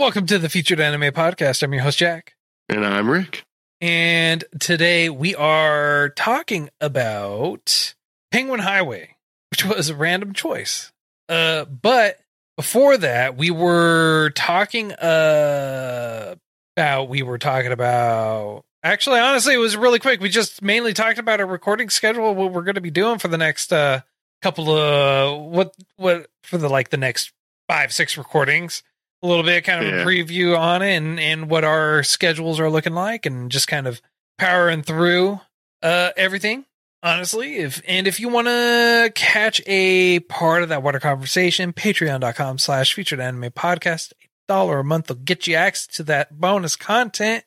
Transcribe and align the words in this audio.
Welcome 0.00 0.24
to 0.28 0.38
the 0.38 0.48
Featured 0.48 0.80
Anime 0.80 1.12
Podcast. 1.12 1.62
I'm 1.62 1.74
your 1.74 1.82
host, 1.82 1.98
Jack. 1.98 2.34
And 2.70 2.86
I'm 2.86 3.10
Rick. 3.10 3.44
And 3.82 4.42
today 4.58 5.10
we 5.10 5.34
are 5.34 6.08
talking 6.16 6.70
about 6.80 7.94
Penguin 8.32 8.60
Highway, 8.60 9.16
which 9.50 9.62
was 9.66 9.90
a 9.90 9.94
random 9.94 10.32
choice. 10.32 10.90
Uh, 11.28 11.66
but 11.66 12.18
before 12.56 12.96
that, 12.96 13.36
we 13.36 13.50
were 13.50 14.30
talking 14.34 14.90
uh, 14.92 16.34
about, 16.78 17.10
we 17.10 17.22
were 17.22 17.36
talking 17.36 17.70
about, 17.70 18.62
actually, 18.82 19.20
honestly, 19.20 19.52
it 19.52 19.58
was 19.58 19.76
really 19.76 19.98
quick. 19.98 20.22
We 20.22 20.30
just 20.30 20.62
mainly 20.62 20.94
talked 20.94 21.18
about 21.18 21.40
our 21.40 21.46
recording 21.46 21.90
schedule, 21.90 22.34
what 22.34 22.54
we're 22.54 22.62
going 22.62 22.76
to 22.76 22.80
be 22.80 22.90
doing 22.90 23.18
for 23.18 23.28
the 23.28 23.36
next 23.36 23.70
uh, 23.70 24.00
couple 24.40 24.70
of, 24.70 25.42
what, 25.42 25.74
what, 25.96 26.26
for 26.42 26.56
the 26.56 26.70
like 26.70 26.88
the 26.88 26.96
next 26.96 27.32
five, 27.68 27.92
six 27.92 28.16
recordings 28.16 28.82
a 29.22 29.26
little 29.26 29.44
bit 29.44 29.64
kind 29.64 29.84
of 29.84 29.92
Yeah. 29.92 30.00
a 30.02 30.04
preview 30.06 30.58
on 30.58 30.82
it 30.82 30.96
and, 30.96 31.20
and 31.20 31.50
what 31.50 31.64
our 31.64 32.02
schedules 32.02 32.58
are 32.60 32.70
looking 32.70 32.94
like 32.94 33.26
and 33.26 33.50
just 33.50 33.68
kind 33.68 33.86
of 33.86 34.00
powering 34.38 34.82
through 34.82 35.40
uh 35.82 36.10
everything 36.16 36.64
honestly 37.02 37.56
if 37.56 37.82
and 37.86 38.06
if 38.06 38.18
you 38.20 38.28
want 38.28 38.46
to 38.46 39.10
catch 39.14 39.60
a 39.66 40.20
part 40.20 40.62
of 40.62 40.68
that 40.70 40.82
water 40.82 40.98
conversation 41.00 41.72
patreon.com 41.72 42.58
slash 42.58 42.94
featured 42.94 43.20
anime 43.20 43.50
podcast 43.50 44.12
a 44.12 44.26
dollar 44.48 44.78
a 44.80 44.84
month 44.84 45.08
will 45.08 45.16
get 45.16 45.46
you 45.46 45.54
access 45.54 45.86
to 45.86 46.02
that 46.02 46.38
bonus 46.40 46.74
content 46.76 47.44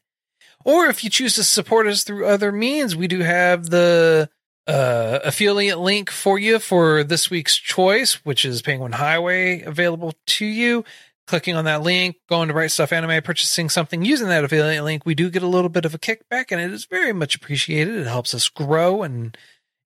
or 0.66 0.86
if 0.86 1.04
you 1.04 1.10
choose 1.10 1.34
to 1.36 1.44
support 1.44 1.88
us 1.88 2.04
through 2.04 2.26
other 2.26 2.52
means 2.52 2.96
we 2.96 3.08
do 3.08 3.20
have 3.22 3.70
the 3.70 4.30
uh, 4.66 5.20
affiliate 5.24 5.80
link 5.80 6.10
for 6.10 6.40
you 6.40 6.58
for 6.58 7.04
this 7.04 7.30
week's 7.30 7.58
choice, 7.58 8.24
which 8.24 8.46
is 8.46 8.62
Penguin 8.62 8.94
Highway, 8.94 9.62
available 9.62 10.14
to 10.26 10.46
you. 10.46 10.86
Clicking 11.26 11.56
on 11.56 11.66
that 11.66 11.82
link, 11.82 12.18
going 12.28 12.50
to 12.50 12.54
Right 12.54 12.70
Stuf 12.70 12.92
Anime, 12.92 13.22
purchasing 13.24 13.70
something 13.70 14.04
using 14.04 14.28
that 14.28 14.44
affiliate 14.44 14.84
link, 14.84 15.06
we 15.06 15.16
do 15.16 15.30
get 15.30 15.42
a 15.42 15.48
little 15.48 15.70
bit 15.70 15.86
of 15.86 15.94
a 15.94 16.00
kickback, 16.00 16.52
and 16.52 16.60
it 16.60 16.72
is 16.72 16.86
very 16.86 17.14
much 17.14 17.36
appreciated. 17.36 17.96
It 17.96 18.08
helps 18.08 18.34
us 18.34 18.50
grow 18.50 19.04
and 19.04 19.38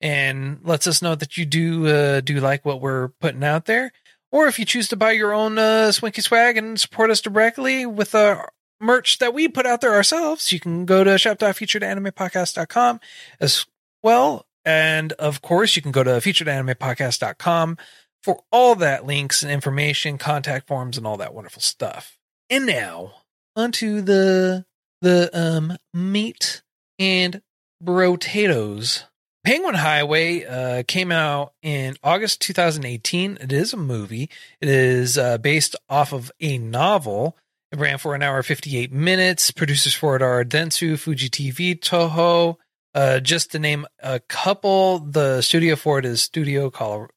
and 0.02 0.60
lets 0.64 0.88
us 0.88 1.02
know 1.02 1.16
that 1.16 1.38
you 1.38 1.46
do 1.46 1.88
uh, 1.88 2.22
do 2.22 2.40
like 2.40 2.66
what 2.66 2.82
we're 2.82 3.10
putting 3.20 3.44
out 3.44 3.66
there. 3.66 3.92
Or 4.32 4.48
if 4.48 4.60
you 4.60 4.66
choose 4.66 4.88
to 4.90 4.96
buy 4.96 5.12
your 5.12 5.34
own 5.34 5.58
uh, 5.58 5.92
Swinky 5.92 6.22
swag 6.22 6.58
and 6.58 6.80
support 6.80 7.10
us 7.10 7.22
directly 7.22 7.86
with 7.86 8.14
uh, 8.14 8.44
merch 8.80 9.20
that 9.20 9.34
we 9.34 9.48
put 9.48 9.66
out 9.66 9.82
there 9.82 9.94
ourselves, 9.94 10.52
you 10.52 10.60
can 10.60 10.86
go 10.86 11.04
to 11.04 11.18
shop.featuredanimepodcast.com 11.18 13.00
as 13.40 13.66
well. 14.04 14.46
And 14.66 15.14
of 15.14 15.42
course, 15.42 15.76
you 15.76 15.82
can 15.82 15.92
go 15.92 16.04
to 16.04 16.12
featuredanimepodcast.com 16.12 17.78
for 18.24 18.42
all 18.52 18.76
that 18.76 19.06
links 19.06 19.44
and 19.44 19.52
information, 19.52 20.18
contact 20.18 20.68
forms, 20.68 20.98
and 20.98 21.08
all 21.08 21.18
that 21.18 21.34
wonderful 21.34 21.62
stuff. 21.62 22.18
And 22.50 22.66
now 22.66 23.14
onto 23.56 24.02
the 24.02 24.66
the 25.02 25.30
um 25.34 25.78
meat 25.94 26.62
and 27.00 27.42
potatoes. 27.84 29.06
Penguin 29.44 29.76
Highway 29.76 30.44
uh, 30.44 30.84
came 30.88 31.10
out 31.10 31.54
in 31.62 31.96
August 32.04 32.42
2018. 32.42 33.38
It 33.40 33.54
is 33.54 33.72
a 33.72 33.78
movie. 33.78 34.30
It 34.60 34.68
is 34.68 35.18
uh, 35.18 35.38
based 35.38 35.74
off 35.88 36.12
of 36.12 36.32
a 36.42 36.58
novel. 36.58 37.38
It 37.72 37.80
ran 37.80 37.98
for 37.98 38.14
an 38.14 38.22
hour 38.22 38.44
58 38.44 38.92
minutes. 38.92 39.52
Producers 39.52 39.94
for 39.94 40.18
it 40.18 40.22
are 40.22 40.44
Dentsu, 40.44 41.00
Fuji 41.00 41.30
TV, 41.30 41.80
Toho. 41.80 42.58
Uh, 42.94 43.20
just 43.22 43.52
to 43.52 43.60
name 43.60 43.86
a 44.02 44.20
couple, 44.20 45.00
the 45.00 45.42
studio 45.42 45.76
for 45.78 46.00
it 46.00 46.06
is 46.06 46.22
Studio 46.22 46.70
Color, 46.70 47.10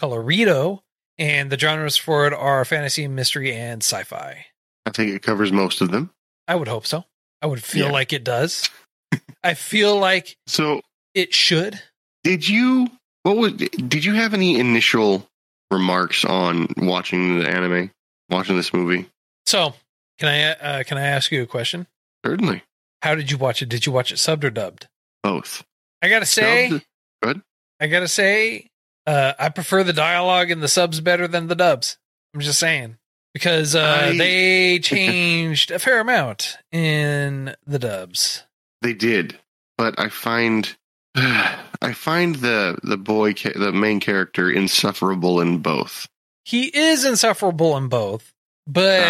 Colorido, 0.00 0.80
and 1.18 1.50
the 1.50 1.58
genres 1.58 1.96
for 1.96 2.26
it 2.26 2.32
are 2.32 2.64
fantasy, 2.64 3.06
mystery, 3.08 3.52
and 3.54 3.82
sci-fi. 3.82 4.46
I 4.86 4.90
think 4.90 5.10
it 5.14 5.22
covers 5.22 5.52
most 5.52 5.80
of 5.80 5.90
them. 5.90 6.10
I 6.48 6.54
would 6.56 6.68
hope 6.68 6.86
so. 6.86 7.04
I 7.42 7.46
would 7.46 7.62
feel 7.62 7.86
Yeah. 7.86 7.92
like 7.92 8.12
it 8.12 8.24
does. 8.24 8.68
I 9.44 9.54
feel 9.54 9.98
like 9.98 10.36
So, 10.46 10.80
it 11.14 11.34
should. 11.34 11.80
did 12.24 12.48
you 12.48 12.88
what 13.22 13.36
was 13.36 13.52
did 13.52 14.04
you 14.04 14.14
have 14.14 14.32
any 14.34 14.58
initial 14.58 15.26
remarks 15.70 16.24
on 16.24 16.68
watching 16.78 17.38
the 17.40 17.48
anime, 17.48 17.90
watching 18.30 18.56
this 18.56 18.72
movie? 18.72 19.06
So, 19.46 19.74
can 20.18 20.28
I 20.28 20.52
uh, 20.52 20.82
can 20.84 20.96
I 20.98 21.02
ask 21.06 21.30
you 21.30 21.42
a 21.42 21.46
question? 21.46 21.86
Certainly. 22.24 22.62
How 23.02 23.14
did 23.14 23.30
you 23.30 23.36
watch 23.38 23.62
it? 23.62 23.68
Did 23.68 23.86
you 23.86 23.92
watch 23.92 24.12
it 24.12 24.16
subbed 24.16 24.44
or 24.44 24.50
dubbed? 24.50 24.88
Both. 25.22 25.64
I 26.02 26.08
gotta 26.08 26.26
say? 26.26 26.80
Good. 27.22 27.42
I 27.78 27.86
gotta 27.88 28.08
say, 28.08 28.69
uh, 29.10 29.34
I 29.38 29.48
prefer 29.48 29.82
the 29.82 29.92
dialogue 29.92 30.50
in 30.50 30.60
the 30.60 30.68
subs 30.68 31.00
better 31.00 31.26
than 31.26 31.48
the 31.48 31.54
dubs. 31.56 31.98
I'm 32.34 32.40
just 32.40 32.58
saying 32.60 32.96
because 33.34 33.74
uh, 33.74 34.08
I- 34.10 34.16
they 34.16 34.78
changed 34.78 35.70
a 35.70 35.78
fair 35.78 36.00
amount 36.00 36.56
in 36.72 37.54
the 37.66 37.78
dubs. 37.78 38.44
They 38.82 38.92
did, 38.94 39.38
but 39.76 39.98
I 39.98 40.08
find 40.08 40.76
I 41.16 41.92
find 41.92 42.36
the 42.36 42.78
the 42.82 42.96
boy 42.96 43.34
ca- 43.34 43.58
the 43.58 43.72
main 43.72 44.00
character 44.00 44.50
insufferable 44.50 45.40
in 45.40 45.58
both. 45.58 46.06
He 46.44 46.66
is 46.66 47.04
insufferable 47.04 47.76
in 47.76 47.88
both, 47.88 48.32
but 48.66 49.00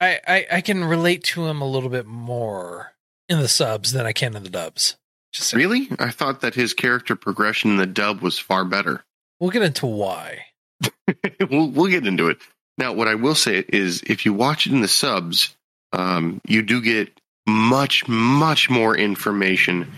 I, 0.00 0.20
I 0.26 0.46
I 0.52 0.60
can 0.60 0.84
relate 0.84 1.24
to 1.24 1.46
him 1.46 1.60
a 1.62 1.68
little 1.68 1.88
bit 1.90 2.06
more 2.06 2.92
in 3.28 3.40
the 3.40 3.48
subs 3.48 3.92
than 3.92 4.06
I 4.06 4.12
can 4.12 4.36
in 4.36 4.42
the 4.44 4.50
dubs. 4.50 4.96
Just 5.36 5.50
saying. 5.50 5.62
really? 5.62 5.88
I 5.98 6.10
thought 6.10 6.40
that 6.40 6.54
his 6.54 6.72
character 6.72 7.14
progression 7.14 7.70
in 7.70 7.76
the 7.76 7.86
dub 7.86 8.22
was 8.22 8.38
far 8.38 8.64
better. 8.64 9.04
We'll 9.38 9.50
get 9.50 9.62
into 9.62 9.86
why. 9.86 10.46
we'll 11.50 11.68
we'll 11.70 11.90
get 11.90 12.06
into 12.06 12.28
it. 12.28 12.38
Now, 12.78 12.94
what 12.94 13.06
I 13.06 13.16
will 13.16 13.34
say 13.34 13.62
is, 13.68 14.02
if 14.06 14.24
you 14.24 14.32
watch 14.32 14.66
it 14.66 14.72
in 14.72 14.80
the 14.80 14.88
subs, 14.88 15.54
um, 15.92 16.40
you 16.46 16.62
do 16.62 16.80
get 16.80 17.20
much 17.46 18.08
much 18.08 18.70
more 18.70 18.96
information, 18.96 19.92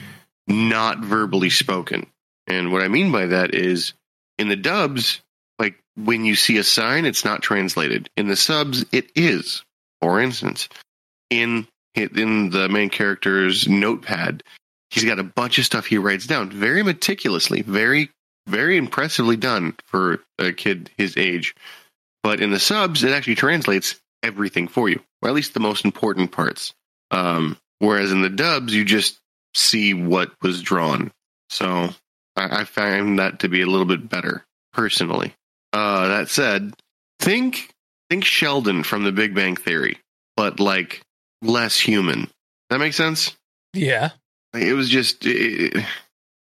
not 0.49 0.99
verbally 0.99 1.51
spoken. 1.51 2.07
And 2.49 2.73
what 2.73 2.83
I 2.83 2.89
mean 2.89 3.13
by 3.13 3.27
that 3.27 3.55
is, 3.55 3.93
in 4.39 4.49
the 4.49 4.57
dubs, 4.57 5.21
like 5.61 5.79
when 5.97 6.25
you 6.25 6.35
see 6.35 6.59
a 6.59 6.65
sign, 6.65 7.05
it's 7.05 7.25
not 7.25 7.43
translated. 7.43 8.11
In 8.17 8.27
the 8.27 8.37
subs, 8.37 8.85
it 8.91 9.11
is. 9.15 9.63
For 10.01 10.21
instance, 10.21 10.69
in 11.31 11.69
in 11.95 12.51
the 12.51 12.69
main 12.69 12.91
character's 12.91 13.69
notepad, 13.69 14.43
he's 14.91 15.05
got 15.05 15.19
a 15.19 15.25
bunch 15.25 15.59
of 15.59 15.65
stuff 15.65 15.87
he 15.87 15.99
writes 15.99 16.27
down 16.27 16.51
very 16.51 16.83
meticulously, 16.83 17.63
very 17.63 18.11
very 18.49 18.79
impressively 18.79 19.37
done 19.37 19.77
for 19.85 20.21
a 20.39 20.53
kid 20.53 20.91
his 20.97 21.17
age. 21.17 21.55
But 22.23 22.41
in 22.41 22.51
the 22.51 22.59
subs, 22.59 23.05
it 23.05 23.13
actually 23.13 23.37
translates 23.37 24.01
everything 24.23 24.69
for 24.69 24.89
you, 24.89 25.01
or 25.23 25.29
at 25.29 25.35
least 25.35 25.55
the 25.55 25.61
most 25.61 25.85
important 25.85 26.33
parts. 26.33 26.75
Um, 27.11 27.57
whereas 27.79 28.11
in 28.11 28.23
the 28.23 28.31
dubs, 28.31 28.75
you 28.75 28.85
just 28.85 29.19
see 29.55 29.95
what 29.95 30.33
was 30.43 30.63
drawn. 30.63 31.13
So 31.51 31.91
I, 32.37 32.61
I 32.61 32.65
find 32.65 33.19
that 33.19 33.41
to 33.41 33.49
be 33.49 33.63
a 33.63 33.67
little 33.67 33.87
bit 33.87 34.09
better, 34.09 34.45
personally. 34.73 35.35
Uh, 35.73 36.09
that 36.09 36.29
said, 36.29 36.73
think 37.21 37.71
think 38.11 38.25
Sheldon 38.25 38.83
from 38.83 39.05
The 39.05 39.13
Big 39.13 39.35
Bang 39.35 39.57
Theory, 39.57 39.99
but 40.37 40.59
like 40.59 41.03
less 41.43 41.79
human. 41.79 42.31
That 42.71 42.81
makes 42.81 42.97
sense. 42.97 43.37
Yeah. 43.75 44.11
It 44.55 44.75
was 44.75 44.89
just, 44.89 45.27
it, 45.27 45.85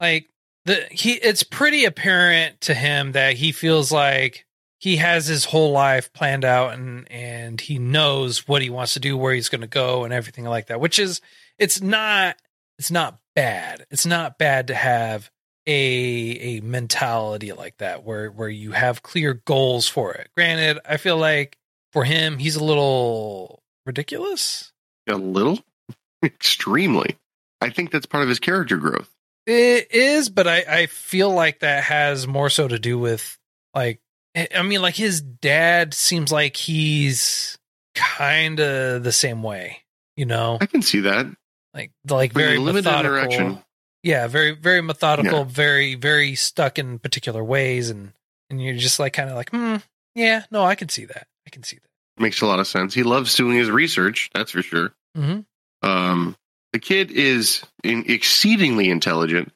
like 0.00 0.28
the 0.64 0.86
he 0.90 1.12
it's 1.12 1.42
pretty 1.42 1.84
apparent 1.84 2.60
to 2.62 2.74
him 2.74 3.12
that 3.12 3.34
he 3.34 3.52
feels 3.52 3.92
like 3.92 4.46
he 4.78 4.96
has 4.96 5.26
his 5.26 5.44
whole 5.44 5.72
life 5.72 6.12
planned 6.12 6.44
out 6.44 6.74
and 6.74 7.10
and 7.10 7.60
he 7.60 7.78
knows 7.78 8.48
what 8.48 8.62
he 8.62 8.70
wants 8.70 8.94
to 8.94 9.00
do, 9.00 9.16
where 9.16 9.34
he's 9.34 9.48
going 9.48 9.60
to 9.60 9.66
go, 9.66 10.04
and 10.04 10.12
everything 10.12 10.44
like 10.44 10.66
that. 10.68 10.80
Which 10.80 10.98
is 10.98 11.20
it's 11.58 11.80
not 11.80 12.36
it's 12.78 12.90
not 12.90 13.18
bad. 13.34 13.86
It's 13.90 14.06
not 14.06 14.38
bad 14.38 14.68
to 14.68 14.74
have 14.74 15.30
a 15.66 15.72
a 15.72 16.60
mentality 16.60 17.52
like 17.52 17.76
that 17.78 18.04
where 18.04 18.30
where 18.30 18.48
you 18.48 18.72
have 18.72 19.02
clear 19.02 19.34
goals 19.34 19.88
for 19.88 20.12
it. 20.14 20.30
Granted, 20.34 20.78
I 20.88 20.96
feel 20.96 21.18
like 21.18 21.58
for 21.92 22.04
him 22.04 22.38
he's 22.38 22.56
a 22.56 22.64
little 22.64 23.62
ridiculous. 23.86 24.72
A 25.08 25.14
little, 25.16 25.60
extremely. 26.24 27.16
I 27.60 27.70
think 27.70 27.90
that's 27.90 28.06
part 28.06 28.22
of 28.22 28.28
his 28.28 28.38
character 28.40 28.76
growth. 28.76 29.10
It 29.46 29.92
is, 29.94 30.28
but 30.28 30.46
I 30.48 30.64
I 30.68 30.86
feel 30.86 31.30
like 31.32 31.60
that 31.60 31.84
has 31.84 32.26
more 32.26 32.50
so 32.50 32.66
to 32.66 32.78
do 32.78 32.98
with 32.98 33.38
like 33.74 34.00
I 34.36 34.62
mean 34.62 34.82
like 34.82 34.96
his 34.96 35.20
dad 35.20 35.94
seems 35.94 36.32
like 36.32 36.56
he's 36.56 37.56
kind 37.94 38.58
of 38.60 39.04
the 39.04 39.12
same 39.12 39.42
way, 39.42 39.78
you 40.16 40.26
know. 40.26 40.58
I 40.60 40.66
can 40.66 40.82
see 40.82 41.00
that. 41.00 41.26
Like 41.72 41.92
like 42.08 42.34
With 42.34 42.44
very 42.44 42.58
limited 42.58 42.84
methodical. 42.86 43.14
interaction. 43.16 43.58
Yeah, 44.02 44.26
very 44.26 44.50
very 44.52 44.80
methodical, 44.82 45.38
Yeah. 45.38 45.44
very 45.44 45.94
very 45.94 46.34
stuck 46.34 46.78
in 46.78 46.98
particular 46.98 47.42
ways 47.44 47.88
and 47.90 48.12
and 48.50 48.60
you're 48.62 48.74
just 48.76 48.98
like 49.00 49.12
kind 49.12 49.30
of 49.30 49.36
like, 49.36 49.50
"Hmm, 49.50 49.76
yeah, 50.14 50.44
no, 50.50 50.64
I 50.64 50.74
can 50.74 50.88
see 50.88 51.04
that. 51.06 51.26
I 51.46 51.50
can 51.50 51.62
see 51.62 51.76
that." 51.76 51.88
Makes 52.18 52.40
a 52.40 52.46
lot 52.46 52.60
of 52.60 52.66
sense. 52.66 52.94
He 52.94 53.02
loves 53.02 53.34
doing 53.34 53.58
his 53.58 53.70
research, 53.70 54.30
that's 54.34 54.52
for 54.52 54.62
sure. 54.62 54.94
Mhm. 55.16 55.44
Um, 55.82 56.36
the 56.72 56.78
kid 56.78 57.10
is 57.10 57.62
in 57.84 58.04
exceedingly 58.10 58.90
intelligent 58.90 59.52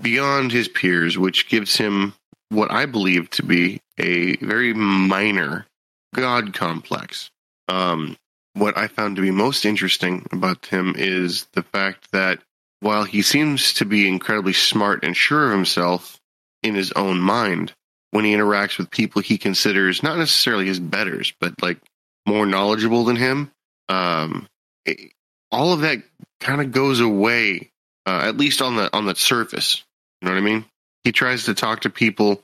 beyond 0.00 0.52
his 0.52 0.68
peers, 0.68 1.16
which 1.16 1.48
gives 1.48 1.76
him 1.76 2.14
what 2.50 2.70
I 2.70 2.86
believe 2.86 3.30
to 3.30 3.42
be 3.42 3.80
a 3.98 4.36
very 4.36 4.74
minor 4.74 5.66
God 6.14 6.52
complex. 6.52 7.30
Um, 7.68 8.16
what 8.54 8.76
I 8.76 8.88
found 8.88 9.16
to 9.16 9.22
be 9.22 9.30
most 9.30 9.64
interesting 9.64 10.26
about 10.32 10.66
him 10.66 10.94
is 10.96 11.46
the 11.52 11.62
fact 11.62 12.10
that 12.12 12.40
while 12.80 13.04
he 13.04 13.22
seems 13.22 13.72
to 13.74 13.84
be 13.84 14.06
incredibly 14.08 14.52
smart 14.52 15.04
and 15.04 15.16
sure 15.16 15.46
of 15.46 15.52
himself 15.52 16.18
in 16.62 16.74
his 16.74 16.92
own 16.92 17.20
mind, 17.20 17.72
when 18.10 18.24
he 18.24 18.34
interacts 18.34 18.76
with 18.76 18.90
people 18.90 19.22
he 19.22 19.38
considers 19.38 20.02
not 20.02 20.18
necessarily 20.18 20.66
his 20.66 20.80
betters, 20.80 21.32
but 21.40 21.54
like 21.62 21.78
more 22.26 22.46
knowledgeable 22.46 23.04
than 23.04 23.16
him, 23.16 23.50
um, 23.88 24.46
it- 24.84 25.12
all 25.50 25.72
of 25.72 25.80
that 25.82 26.02
kind 26.40 26.60
of 26.60 26.72
goes 26.72 27.00
away, 27.00 27.70
uh, 28.06 28.22
at 28.24 28.36
least 28.38 28.62
on 28.62 28.76
the 28.76 28.94
on 28.96 29.04
the 29.04 29.14
surface. 29.14 29.82
You 30.20 30.28
know 30.28 30.34
what 30.34 30.38
I 30.40 30.44
mean? 30.44 30.64
He 31.04 31.12
tries 31.12 31.44
to 31.44 31.54
talk 31.54 31.80
to 31.82 31.90
people 31.90 32.42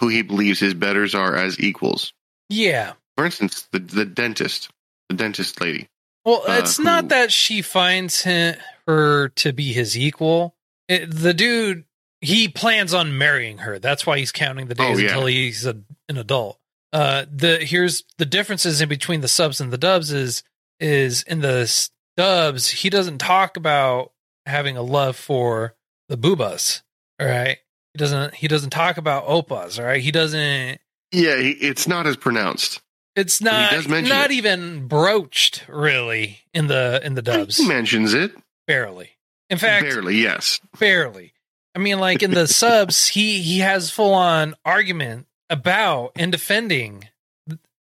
who 0.00 0.08
he 0.08 0.22
believes 0.22 0.60
his 0.60 0.74
betters 0.74 1.14
are 1.14 1.34
as 1.34 1.58
equals. 1.58 2.12
Yeah. 2.48 2.92
For 3.16 3.24
instance, 3.24 3.66
the 3.72 3.78
the 3.80 4.04
dentist, 4.04 4.68
the 5.08 5.16
dentist 5.16 5.60
lady. 5.60 5.88
Well, 6.24 6.42
Uh, 6.46 6.58
it's 6.60 6.78
not 6.78 7.04
who- 7.04 7.08
that 7.08 7.32
she 7.32 7.62
finds 7.62 8.22
him, 8.22 8.56
her 8.86 9.30
to 9.30 9.52
be 9.52 9.72
his 9.72 9.96
equal. 9.98 10.54
It, 10.88 11.06
the 11.10 11.34
dude, 11.34 11.84
he 12.20 12.46
plans 12.48 12.94
on 12.94 13.18
marrying 13.18 13.58
her. 13.58 13.78
That's 13.80 14.06
why 14.06 14.18
he's 14.18 14.30
counting 14.32 14.68
the 14.68 14.74
days 14.76 14.98
Oh, 14.98 15.00
yeah. 15.00 15.08
until 15.08 15.26
he's 15.26 15.66
a, 15.66 15.76
an 16.08 16.16
adult. 16.18 16.58
Uh, 16.92 17.26
the 17.30 17.58
here's 17.58 18.04
the 18.18 18.26
differences 18.26 18.80
in 18.80 18.88
between 18.88 19.20
the 19.20 19.28
subs 19.28 19.60
and 19.60 19.72
the 19.72 19.78
dubs 19.78 20.12
is 20.12 20.42
is 20.80 21.22
in 21.24 21.40
the 21.40 21.88
dubs 22.16 22.68
he 22.68 22.90
doesn't 22.90 23.18
talk 23.18 23.56
about 23.56 24.12
having 24.46 24.76
a 24.76 24.82
love 24.82 25.16
for 25.16 25.74
the 26.08 26.16
boobas. 26.16 26.82
All 27.20 27.26
right, 27.26 27.58
he 27.92 27.98
doesn't 27.98 28.34
he 28.34 28.48
doesn't 28.48 28.70
talk 28.70 28.96
about 28.96 29.26
opas. 29.26 29.78
All 29.78 29.84
right, 29.84 30.02
he 30.02 30.10
doesn't. 30.12 30.80
Yeah, 31.12 31.36
he, 31.38 31.50
it's 31.50 31.88
not 31.88 32.06
as 32.06 32.16
pronounced. 32.16 32.80
It's 33.14 33.40
not 33.40 33.88
not 33.88 34.30
it. 34.30 34.32
even 34.32 34.86
broached 34.86 35.64
really 35.68 36.40
in 36.52 36.66
the 36.66 37.00
in 37.02 37.14
the 37.14 37.22
dubs. 37.22 37.56
He 37.56 37.66
mentions 37.66 38.12
it 38.12 38.32
barely. 38.66 39.10
In 39.48 39.58
fact, 39.58 39.84
barely. 39.84 40.16
Yes, 40.16 40.60
barely. 40.78 41.32
I 41.74 41.78
mean, 41.78 41.98
like 41.98 42.22
in 42.22 42.32
the 42.32 42.46
subs, 42.46 43.08
he 43.08 43.40
he 43.40 43.60
has 43.60 43.90
full 43.90 44.14
on 44.14 44.54
argument 44.64 45.26
about 45.50 46.12
and 46.16 46.32
defending 46.32 47.08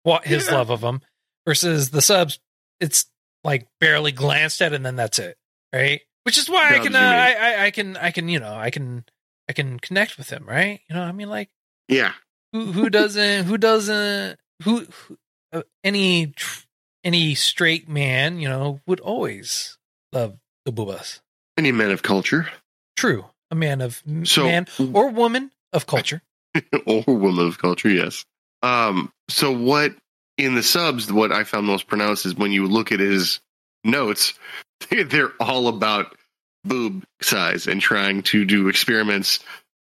what 0.04 0.25
his 0.25 0.48
Yeah. 0.48 0.56
love 0.56 0.69
of 0.69 0.81
them 0.81 1.01
versus 1.45 1.89
the 1.92 2.01
subs. 2.01 2.39
It's 2.80 3.06
like 3.44 3.68
barely 3.80 4.12
glanced 4.12 4.62
at, 4.62 4.74
and 4.74 4.86
then 4.86 4.95
that's 4.95 5.19
it, 5.19 5.38
right? 5.74 6.01
Which 6.24 6.38
is 6.38 6.50
why 6.50 6.75
I 6.75 6.80
can, 6.80 6.95
uh. 6.95 7.00
I, 7.00 7.31
I 7.33 7.65
I 7.65 7.71
can 7.71 7.98
I 7.98 8.12
can 8.12 8.27
you 8.30 8.39
know 8.39 8.54
I 8.54 8.69
can 8.69 9.06
I 9.50 9.54
can 9.54 9.80
connect 9.80 10.18
with 10.18 10.30
him, 10.30 10.45
right? 10.45 10.81
You 10.89 10.95
know, 10.95 11.01
I 11.04 11.12
mean, 11.12 11.30
like 11.30 11.50
yeah. 11.88 12.13
who 12.54 12.71
who 12.71 12.89
doesn't 12.89 13.45
who 13.45 13.57
doesn't 13.57 14.38
who, 14.63 14.86
who 14.86 15.18
uh, 15.53 15.62
any 15.83 16.27
tr- 16.27 16.65
any 17.03 17.33
straight 17.36 17.88
man 17.88 18.39
you 18.39 18.50
know 18.50 18.81
would 18.86 19.00
always 19.00 19.77
love 20.12 20.38
the 20.65 20.74
boobas. 20.74 21.21
Any 21.57 21.71
man 21.71 21.92
of 21.92 22.03
culture 22.03 22.50
True, 22.98 23.25
a 23.51 23.56
man 23.56 23.80
of 23.81 24.03
So- 24.24 24.44
man 24.45 24.68
or 24.94 25.10
woman 25.10 25.51
of 25.71 25.86
culture. 25.88 26.21
or 26.86 27.04
woman 27.08 27.48
of 27.48 27.58
culture, 27.58 27.90
yes. 27.90 28.26
Um. 28.64 29.12
So 29.30 29.52
what 29.52 29.96
in 30.38 30.56
the 30.56 30.64
subs? 30.64 31.12
What 31.12 31.32
I 31.32 31.44
found 31.44 31.68
most 31.68 31.88
pronounced 31.88 32.26
is 32.26 32.36
when 32.36 32.52
you 32.52 32.68
look 32.68 32.92
at 32.92 33.00
his 33.00 33.40
notes, 33.84 34.34
they're 34.90 35.34
all 35.40 35.68
about 35.68 36.16
boob 36.64 37.04
size 37.22 37.68
and 37.68 37.82
trying 37.82 38.24
to 38.24 38.46
do 38.46 38.68
experiments. 38.68 39.40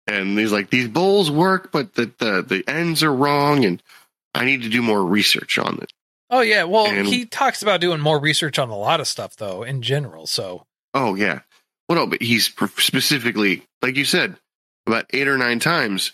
And 0.08 0.38
he's 0.38 0.52
like, 0.52 0.70
these 0.70 0.88
bowls 0.88 1.30
work, 1.30 1.72
but 1.72 1.94
the 1.94 2.12
the, 2.18 2.42
the 2.42 2.64
ends 2.68 3.04
are 3.04 3.14
wrong, 3.14 3.66
and 3.66 3.82
I 4.34 4.46
need 4.46 4.64
to 4.64 4.70
do 4.70 4.82
more 4.82 5.04
research 5.04 5.58
on 5.58 5.80
it. 5.82 5.92
Oh 6.30 6.42
yeah, 6.42 6.64
well 6.64 6.88
And- 6.88 7.08
he 7.08 7.26
talks 7.26 7.62
about 7.62 7.82
doing 7.82 8.00
more 8.00 8.20
research 8.20 8.58
on 8.58 8.70
a 8.70 8.78
lot 8.78 9.02
of 9.02 9.08
stuff 9.08 9.36
though 9.36 9.64
in 9.64 9.82
general. 9.82 10.26
So 10.26 10.66
Oh 10.94 11.16
yeah. 11.16 11.42
Well, 11.88 11.98
no, 12.00 12.08
but 12.08 12.22
he's 12.22 12.46
specifically, 12.46 13.64
like 13.82 13.98
you 13.98 14.06
said, 14.06 14.38
about 14.88 15.06
eight 15.12 15.28
or 15.28 15.38
nine 15.38 15.60
times, 15.60 16.14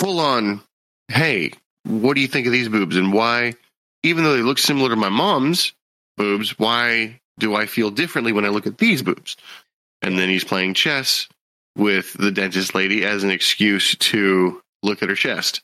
full 0.00 0.20
on. 0.20 0.62
Hey, 1.08 1.52
what 1.84 2.14
do 2.14 2.20
you 2.20 2.28
think 2.28 2.46
of 2.46 2.52
these 2.52 2.68
boobs, 2.68 2.96
and 2.96 3.12
why? 3.12 3.54
Even 4.02 4.24
though 4.24 4.34
they 4.36 4.42
look 4.42 4.58
similar 4.58 4.88
to 4.90 4.96
my 4.96 5.08
mom's 5.10 5.72
boobs, 6.16 6.58
why 6.58 7.20
do 7.38 7.54
I 7.54 7.66
feel 7.66 7.90
differently 7.90 8.32
when 8.32 8.44
I 8.44 8.48
look 8.48 8.66
at 8.66 8.78
these 8.78 9.02
boobs? 9.02 9.36
And 10.02 10.18
then 10.18 10.28
he's 10.28 10.44
playing 10.44 10.74
chess 10.74 11.28
with 11.76 12.14
the 12.14 12.30
dentist 12.30 12.74
lady 12.74 13.04
as 13.04 13.22
an 13.24 13.30
excuse 13.30 13.94
to 13.96 14.60
look 14.82 15.02
at 15.02 15.08
her 15.10 15.14
chest, 15.14 15.60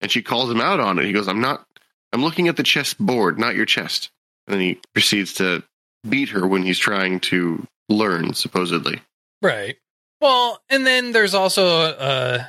and 0.00 0.10
she 0.10 0.22
calls 0.22 0.50
him 0.50 0.60
out 0.60 0.80
on 0.80 0.98
it. 0.98 1.04
He 1.04 1.12
goes, 1.12 1.28
"I'm 1.28 1.40
not. 1.40 1.64
I'm 2.12 2.22
looking 2.22 2.48
at 2.48 2.56
the 2.56 2.62
chess 2.62 2.94
board, 2.94 3.38
not 3.38 3.54
your 3.54 3.66
chest." 3.66 4.10
And 4.46 4.54
then 4.54 4.60
he 4.60 4.80
proceeds 4.92 5.34
to 5.34 5.62
beat 6.08 6.30
her 6.30 6.46
when 6.46 6.62
he's 6.62 6.78
trying 6.78 7.20
to 7.20 7.66
learn, 7.88 8.34
supposedly. 8.34 9.00
right. 9.42 9.76
Well, 10.20 10.62
and 10.70 10.86
then 10.86 11.12
there's 11.12 11.34
also 11.34 11.66
uh, 11.68 12.44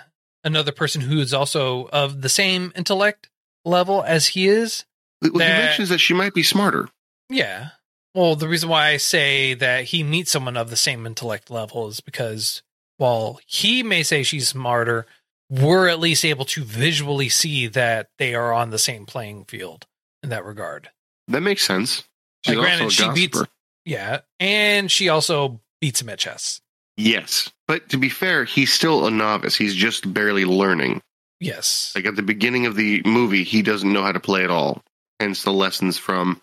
another 0.48 0.72
person 0.72 1.02
who 1.02 1.20
is 1.20 1.34
also 1.34 1.88
of 1.90 2.22
the 2.22 2.30
same 2.30 2.72
intellect 2.76 3.30
level 3.64 4.04
as 4.04 4.28
he 4.28 4.48
is. 4.48 4.86
Well, 5.22 5.32
he 5.34 5.38
mentions 5.38 5.90
that 5.90 6.00
she 6.00 6.14
might 6.14 6.34
be 6.34 6.44
smarter. 6.44 6.90
Yeah. 7.30 7.70
Well, 8.16 8.36
the 8.36 8.48
reason 8.48 8.70
why 8.70 8.88
I 8.88 8.98
say 8.98 9.54
that 9.54 9.86
he 9.86 10.02
meets 10.04 10.32
someone 10.32 10.58
of 10.58 10.70
the 10.70 10.76
same 10.76 11.06
intellect 11.06 11.52
level 11.52 11.88
is 11.88 12.00
because 12.00 12.64
while 12.98 13.40
he 13.46 13.84
may 13.84 14.02
say 14.02 14.24
she's 14.24 14.48
smarter, 14.48 15.06
we're 15.50 15.88
at 15.88 16.00
least 16.00 16.26
able 16.26 16.46
to 16.46 16.64
visually 16.64 17.30
see 17.30 17.68
that 17.68 18.10
they 18.18 18.34
are 18.34 18.52
on 18.54 18.72
the 18.72 18.80
same 18.80 19.06
playing 19.06 19.46
field 19.46 19.86
in 20.24 20.30
that 20.30 20.46
regard. 20.46 20.90
That 21.28 21.42
makes 21.42 21.64
sense. 21.64 22.04
She's 22.46 22.56
Like, 22.56 22.64
granted, 22.64 22.92
she 22.92 23.10
beats-. 23.12 23.44
Yeah. 23.86 24.22
And 24.40 24.90
she 24.90 25.10
also 25.10 25.62
beats 25.80 26.02
him 26.02 26.10
at 26.10 26.20
chess. 26.20 26.62
Yes, 26.96 27.52
but 27.68 27.90
to 27.90 27.98
be 27.98 28.10
fair, 28.10 28.46
he's 28.46 28.74
still 28.74 29.06
a 29.06 29.12
novice. 29.12 29.56
He's 29.56 29.76
just 29.76 30.12
barely 30.14 30.46
learning. 30.46 31.02
Yes. 31.40 31.92
Like 31.96 32.06
at 32.06 32.16
the 32.16 32.24
beginning 32.24 32.66
of 32.66 32.76
the 32.76 33.02
movie, 33.06 33.44
he 33.44 33.62
doesn't 33.62 33.92
know 33.92 34.04
how 34.04 34.12
to 34.12 34.20
play 34.20 34.44
at 34.44 34.50
all. 34.50 34.82
Hence 35.20 35.44
the 35.44 35.54
lessons 35.54 35.98
from 35.98 36.42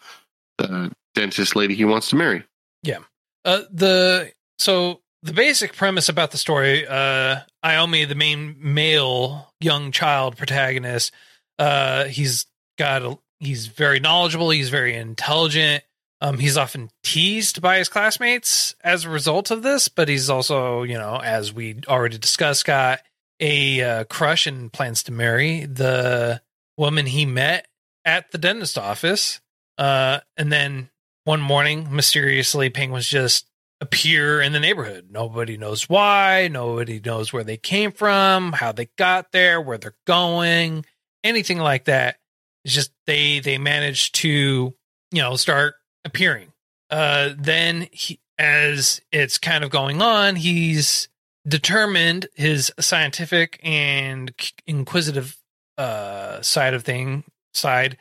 the 0.59 0.93
dentist 1.14 1.57
lady 1.57 1.75
he 1.75 1.85
wants 1.85 2.11
to 2.11 2.16
marry. 2.16 2.45
Yeah. 2.83 2.99
Uh, 3.45 3.62
the 3.71 4.33
so 4.59 5.00
the 5.23 5.33
basic 5.33 5.75
premise 5.75 6.09
about 6.09 6.31
the 6.31 6.38
story, 6.38 6.87
uh, 6.87 7.40
Iomi, 7.64 8.07
the 8.07 8.14
main 8.14 8.57
male 8.59 9.52
young 9.61 9.90
child 9.90 10.37
protagonist, 10.37 11.12
uh, 11.59 12.04
he's 12.04 12.47
got 12.78 13.02
a, 13.02 13.19
he's 13.38 13.66
very 13.66 14.00
knowledgeable, 14.00 14.50
he's 14.50 14.69
very 14.69 14.95
intelligent. 14.95 15.83
Um, 16.21 16.38
he's 16.38 16.56
often 16.56 16.90
teased 17.02 17.61
by 17.61 17.78
his 17.78 17.88
classmates 17.88 18.75
as 18.83 19.04
a 19.04 19.11
result 19.11 19.50
of 19.50 19.62
this, 19.62 19.88
but 19.88 20.09
he's 20.09 20.30
also, 20.30 20.83
you 20.83 20.94
know, 20.94 21.21
as 21.23 21.52
we 21.52 21.80
already 21.87 22.18
discussed, 22.18 22.64
got 22.64 23.00
a 23.40 23.83
uh, 23.83 24.04
crush 24.04 24.47
and 24.47 24.73
plans 24.73 25.02
to 25.02 25.12
marry 25.12 25.66
the 25.66 26.40
woman 26.78 27.06
he 27.06 27.26
met 27.26 27.66
at 28.04 28.30
the 28.30 28.38
dentist 28.38 28.78
office. 28.78 29.40
Uh, 29.76 30.21
and 30.37 30.52
then 30.52 30.88
one 31.25 31.40
morning, 31.40 31.94
mysteriously, 31.94 32.71
Penguin's 32.71 33.09
just 33.09 33.47
appear 33.80 34.40
in 34.40 34.52
the 34.52 34.61
neighborhood. 34.61 35.09
Nobody 35.11 35.56
knows 35.56 35.88
why, 35.88 36.49
nobody 36.50 37.00
knows 37.04 37.33
where 37.33 37.44
they 37.44 37.56
came 37.56 37.92
from, 37.92 38.52
how 38.52 38.73
they 38.73 38.88
got 38.97 39.33
there, 39.33 39.61
where 39.61 39.78
they're 39.78 39.97
going, 40.06 40.85
anything 41.23 41.59
like 41.59 41.85
that. 41.85 42.16
It's 42.64 42.75
just 42.75 42.92
they 43.06 43.40
they 43.40 43.59
managed 43.59 44.14
to, 44.16 44.75
you 45.11 45.23
know, 45.23 45.37
start 45.37 45.75
appearing. 46.04 46.52
Uh 46.90 47.30
then 47.37 47.88
he 47.92 48.20
as 48.38 49.00
it's 49.12 49.38
kind 49.38 49.64
of 49.64 49.70
going 49.70 50.02
on, 50.02 50.37
he's 50.37 51.08
determined 51.46 52.26
his 52.34 52.73
scientific 52.80 53.61
and 53.62 54.32
inquisitive 54.66 55.37
uh 55.78 56.40
side 56.42 56.75
of 56.75 56.84
thing 56.84 57.25
side 57.52 57.96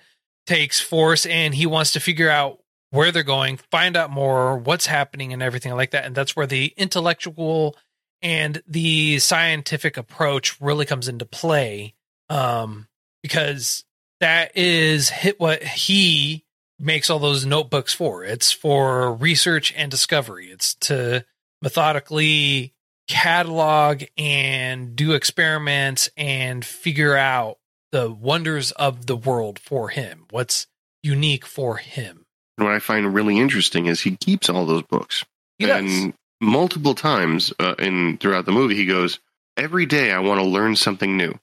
takes 0.46 0.80
force 0.80 1.26
and 1.26 1.56
he 1.56 1.66
wants 1.66 1.94
to 1.94 2.00
figure 2.00 2.30
out 2.30 2.60
where 2.94 3.12
they're 3.12 3.24
going, 3.24 3.58
find 3.72 3.98
out 3.98 4.12
more, 4.12 4.56
what's 4.58 4.86
happening, 4.86 5.34
and 5.34 5.42
everything 5.42 5.74
like 5.76 5.92
that. 5.92 6.06
And 6.06 6.14
that's 6.14 6.36
where 6.36 6.46
the 6.46 6.74
intellectual 6.78 7.76
and 8.22 8.62
the 8.68 9.18
scientific 9.18 9.98
approach 9.98 10.62
really 10.62 10.86
comes 10.86 11.08
into 11.08 11.26
play, 11.26 11.96
um, 12.30 12.88
because 13.24 13.84
that 14.20 14.56
is 14.56 15.10
hit 15.10 15.40
what 15.40 15.64
he 15.64 16.43
makes 16.84 17.10
all 17.10 17.20
those 17.20 17.46
notebooks 17.46 17.94
for. 17.94 18.24
It's 18.24 18.52
for 18.52 19.14
research 19.14 19.74
and 19.76 19.90
discovery. 19.90 20.48
It's 20.48 20.76
to 20.76 21.26
methodically 21.62 22.74
catalog 23.08 24.04
and 24.18 24.96
do 24.96 25.14
experiments 25.14 26.10
and 26.18 26.64
figure 26.64 27.16
out 27.16 27.58
the 27.92 28.12
wonders 28.12 28.72
of 28.72 29.06
the 29.06 29.16
world 29.16 29.60
for 29.60 29.90
him. 29.90 30.26
What's 30.32 30.68
unique 31.04 31.46
for 31.46 31.78
him. 31.78 32.26
What 32.56 32.72
I 32.72 32.80
find 32.80 33.14
really 33.14 33.38
interesting 33.38 33.88
is 33.88 34.02
he 34.02 34.16
keeps 34.16 34.50
all 34.50 34.66
those 34.66 34.84
books. 34.84 35.24
He 35.60 35.66
does. 35.66 35.82
and 35.82 36.14
multiple 36.42 36.96
times 36.96 37.54
uh, 37.60 37.76
in 37.80 38.18
throughout 38.18 38.46
the 38.46 38.52
movie, 38.52 38.76
he 38.76 38.86
goes, 38.86 39.20
"Every 39.58 39.86
day 39.86 40.12
I 40.12 40.20
want 40.20 40.40
to 40.40 40.46
learn 40.46 40.76
something 40.76 41.18
new. 41.18 41.38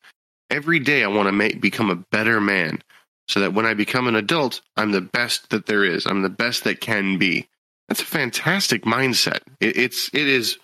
Every 0.51 0.81
day 0.81 1.05
I 1.05 1.09
want 1.09 1.29
to 1.29 1.33
make 1.33 1.61
become 1.61 1.91
a 1.91 1.97
better 1.97 2.41
man, 2.41 2.83
so 3.31 3.41
that 3.41 3.55
when 3.55 3.67
I 3.67 3.75
become 3.75 4.09
an 4.09 4.17
adult, 4.17 4.61
I'm 4.77 4.93
the 4.93 5.01
best 5.01 5.51
that 5.51 5.67
there 5.67 5.85
is. 5.85 6.07
I'm 6.07 6.23
the 6.23 6.29
best 6.29 6.65
that 6.65 6.81
can 6.81 7.19
be." 7.19 7.49
That's 7.89 8.03
a 8.03 8.07
fantastic 8.07 8.83
mindset. 8.83 9.41
It, 9.61 9.77
it's 9.77 10.11
it 10.13 10.27
is, 10.29 10.59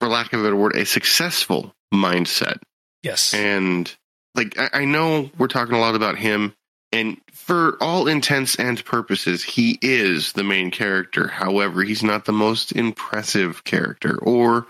for 0.00 0.08
lack 0.08 0.32
of 0.32 0.40
a 0.40 0.42
better 0.42 0.56
word, 0.56 0.76
a 0.76 0.84
successful 0.84 1.74
mindset. 1.92 2.58
Yes. 3.02 3.34
And 3.34 3.94
like 4.34 4.58
I, 4.58 4.70
I 4.72 4.84
know 4.84 5.30
we're 5.38 5.48
talking 5.48 5.74
a 5.74 5.80
lot 5.80 5.94
about 5.94 6.18
him, 6.18 6.54
and 6.92 7.20
for 7.32 7.76
all 7.82 8.08
intents 8.08 8.56
and 8.56 8.82
purposes, 8.84 9.42
he 9.42 9.78
is 9.82 10.32
the 10.32 10.44
main 10.44 10.70
character. 10.70 11.28
However, 11.28 11.82
he's 11.82 12.02
not 12.02 12.24
the 12.24 12.32
most 12.32 12.72
impressive 12.72 13.64
character, 13.64 14.18
or 14.18 14.66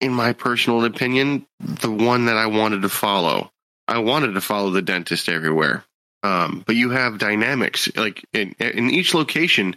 in 0.00 0.12
my 0.12 0.32
personal 0.32 0.84
opinion, 0.84 1.46
the 1.60 1.90
one 1.90 2.26
that 2.26 2.36
I 2.36 2.46
wanted 2.46 2.82
to 2.82 2.88
follow. 2.88 3.50
I 3.86 3.98
wanted 3.98 4.32
to 4.32 4.40
follow 4.40 4.70
the 4.70 4.82
dentist 4.82 5.28
everywhere. 5.28 5.84
Um, 6.24 6.64
but 6.66 6.74
you 6.74 6.88
have 6.90 7.18
dynamics. 7.18 7.88
Like 7.94 8.24
in, 8.32 8.56
in 8.58 8.90
each 8.90 9.12
location, 9.14 9.76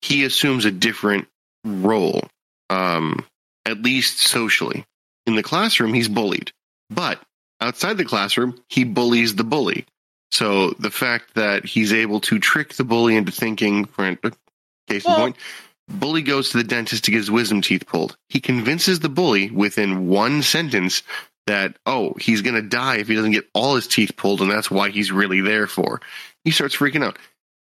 he 0.00 0.24
assumes 0.24 0.64
a 0.64 0.70
different 0.70 1.26
role, 1.64 2.22
um, 2.70 3.26
at 3.66 3.82
least 3.82 4.20
socially. 4.20 4.86
In 5.26 5.34
the 5.34 5.42
classroom, 5.42 5.92
he's 5.92 6.08
bullied. 6.08 6.52
But 6.88 7.20
outside 7.60 7.98
the 7.98 8.04
classroom, 8.04 8.62
he 8.68 8.84
bullies 8.84 9.34
the 9.34 9.44
bully. 9.44 9.86
So 10.30 10.70
the 10.78 10.90
fact 10.90 11.34
that 11.34 11.64
he's 11.64 11.92
able 11.92 12.20
to 12.20 12.38
trick 12.38 12.74
the 12.74 12.84
bully 12.84 13.16
into 13.16 13.32
thinking, 13.32 13.84
for 13.86 14.14
case 14.86 15.04
in 15.04 15.10
Well- 15.10 15.18
point, 15.18 15.36
bully 15.88 16.22
goes 16.22 16.50
to 16.50 16.58
the 16.58 16.64
dentist 16.64 17.04
to 17.04 17.10
get 17.10 17.16
his 17.18 17.30
wisdom 17.30 17.60
teeth 17.60 17.86
pulled. 17.86 18.16
He 18.28 18.40
convinces 18.40 19.00
the 19.00 19.08
bully 19.08 19.50
within 19.50 20.06
one 20.06 20.42
sentence 20.42 21.02
that, 21.48 21.76
oh, 21.84 22.14
he's 22.18 22.40
going 22.42 22.54
to 22.54 22.62
die 22.62 22.96
if 22.96 23.08
he 23.08 23.14
doesn't 23.14 23.32
get 23.32 23.48
all 23.52 23.74
his 23.74 23.86
teeth 23.88 24.12
pulled, 24.16 24.40
and 24.40 24.50
that's 24.50 24.70
why 24.70 24.88
he's 24.90 25.12
really 25.12 25.40
there 25.42 25.66
for. 25.66 26.00
He 26.44 26.50
starts 26.50 26.76
freaking 26.76 27.04
out. 27.04 27.18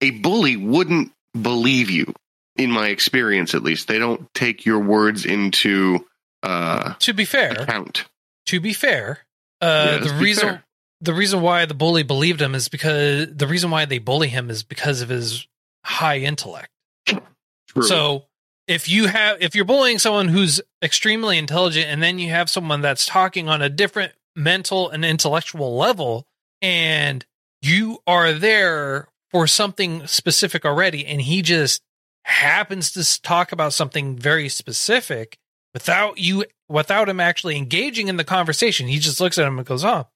A 0.00 0.10
bully 0.10 0.56
wouldn't 0.56 1.12
believe 1.40 1.90
you, 1.90 2.12
in 2.56 2.70
my 2.70 2.88
experience 2.88 3.54
at 3.54 3.62
least. 3.62 3.86
They 3.88 3.98
don't 3.98 4.32
take 4.34 4.64
your 4.66 4.80
words 4.80 5.24
into 5.26 6.04
uh, 6.42 6.94
to 6.94 7.12
be 7.12 7.24
fair, 7.24 7.52
account. 7.52 8.04
to 8.46 8.60
be 8.60 8.72
fair, 8.72 9.20
uh, 9.60 9.98
Yeah, 10.02 10.08
the 10.08 10.14
reason 10.14 10.48
fair. 10.48 10.64
the 11.00 11.14
reason 11.14 11.40
why 11.40 11.64
the 11.66 11.74
bully 11.74 12.02
believed 12.02 12.40
him 12.42 12.54
is 12.54 12.68
because 12.68 13.28
the 13.34 13.46
reason 13.46 13.70
why 13.70 13.84
they 13.84 13.98
bully 13.98 14.28
him 14.28 14.50
is 14.50 14.62
because 14.62 15.00
of 15.00 15.08
his 15.08 15.46
high 15.84 16.18
intellect. 16.18 16.68
True. 17.06 17.82
So 17.82 18.24
if 18.66 18.88
you 18.88 19.06
have 19.06 19.40
if 19.40 19.54
you're 19.54 19.64
bullying 19.64 19.98
someone 19.98 20.28
who's 20.28 20.60
extremely 20.82 21.38
intelligent 21.38 21.86
and 21.86 22.02
then 22.02 22.18
you 22.18 22.30
have 22.30 22.48
someone 22.50 22.80
that's 22.80 23.06
talking 23.06 23.48
on 23.48 23.62
a 23.62 23.68
different 23.68 24.12
mental 24.36 24.88
and 24.90 25.04
intellectual 25.04 25.76
level 25.76 26.26
and 26.62 27.24
you 27.62 27.98
are 28.06 28.32
there 28.32 29.08
for 29.30 29.46
something 29.46 30.06
specific 30.06 30.64
already 30.64 31.06
and 31.06 31.22
he 31.22 31.42
just 31.42 31.82
happens 32.24 32.90
to 32.92 33.22
talk 33.22 33.52
about 33.52 33.72
something 33.72 34.16
very 34.16 34.48
specific 34.48 35.38
without 35.72 36.18
you 36.18 36.44
without 36.68 37.08
him 37.08 37.20
actually 37.20 37.56
engaging 37.56 38.08
in 38.08 38.16
the 38.16 38.24
conversation 38.24 38.88
he 38.88 38.98
just 38.98 39.20
looks 39.20 39.38
at 39.38 39.46
him 39.46 39.58
and 39.58 39.66
goes 39.66 39.84
oh 39.84 40.06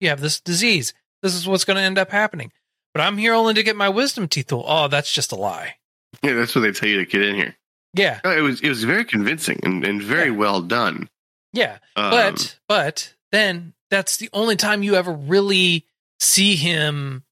you 0.00 0.08
have 0.08 0.20
this 0.20 0.40
disease. 0.40 0.94
This 1.22 1.34
is 1.34 1.46
what's 1.46 1.64
going 1.64 1.76
to 1.76 1.82
end 1.82 1.98
up 1.98 2.10
happening. 2.10 2.52
But 2.94 3.02
i'm 3.02 3.18
here 3.18 3.34
only 3.34 3.54
to 3.54 3.62
get 3.62 3.76
my 3.76 3.88
wisdom 3.90 4.28
teeth. 4.28 4.52
Oh 4.52 4.88
that's 4.88 5.12
just 5.12 5.30
a 5.30 5.36
lie. 5.36 5.74
Yeah, 6.22 6.32
that's 6.32 6.54
what 6.54 6.62
they 6.62 6.72
tell 6.72 6.88
you 6.88 7.04
to 7.04 7.06
get 7.06 7.22
in 7.22 7.34
here. 7.34 7.56
Yeah 7.98 8.20
it 8.24 8.40
was 8.40 8.60
it 8.60 8.68
was 8.68 8.84
very 8.84 9.04
convincing 9.04 9.58
and, 9.64 9.84
and 9.84 10.00
very 10.02 10.30
Yeah. 10.30 10.36
well 10.36 10.62
done. 10.62 11.08
Yeah, 11.52 11.78
Um, 11.96 12.10
but 12.10 12.58
but 12.68 13.14
then 13.32 13.74
that's 13.90 14.16
the 14.18 14.30
only 14.32 14.56
time 14.56 14.82
you 14.82 14.94
ever 14.94 15.12
really 15.12 15.84
see 16.20 16.54
him 16.56 17.24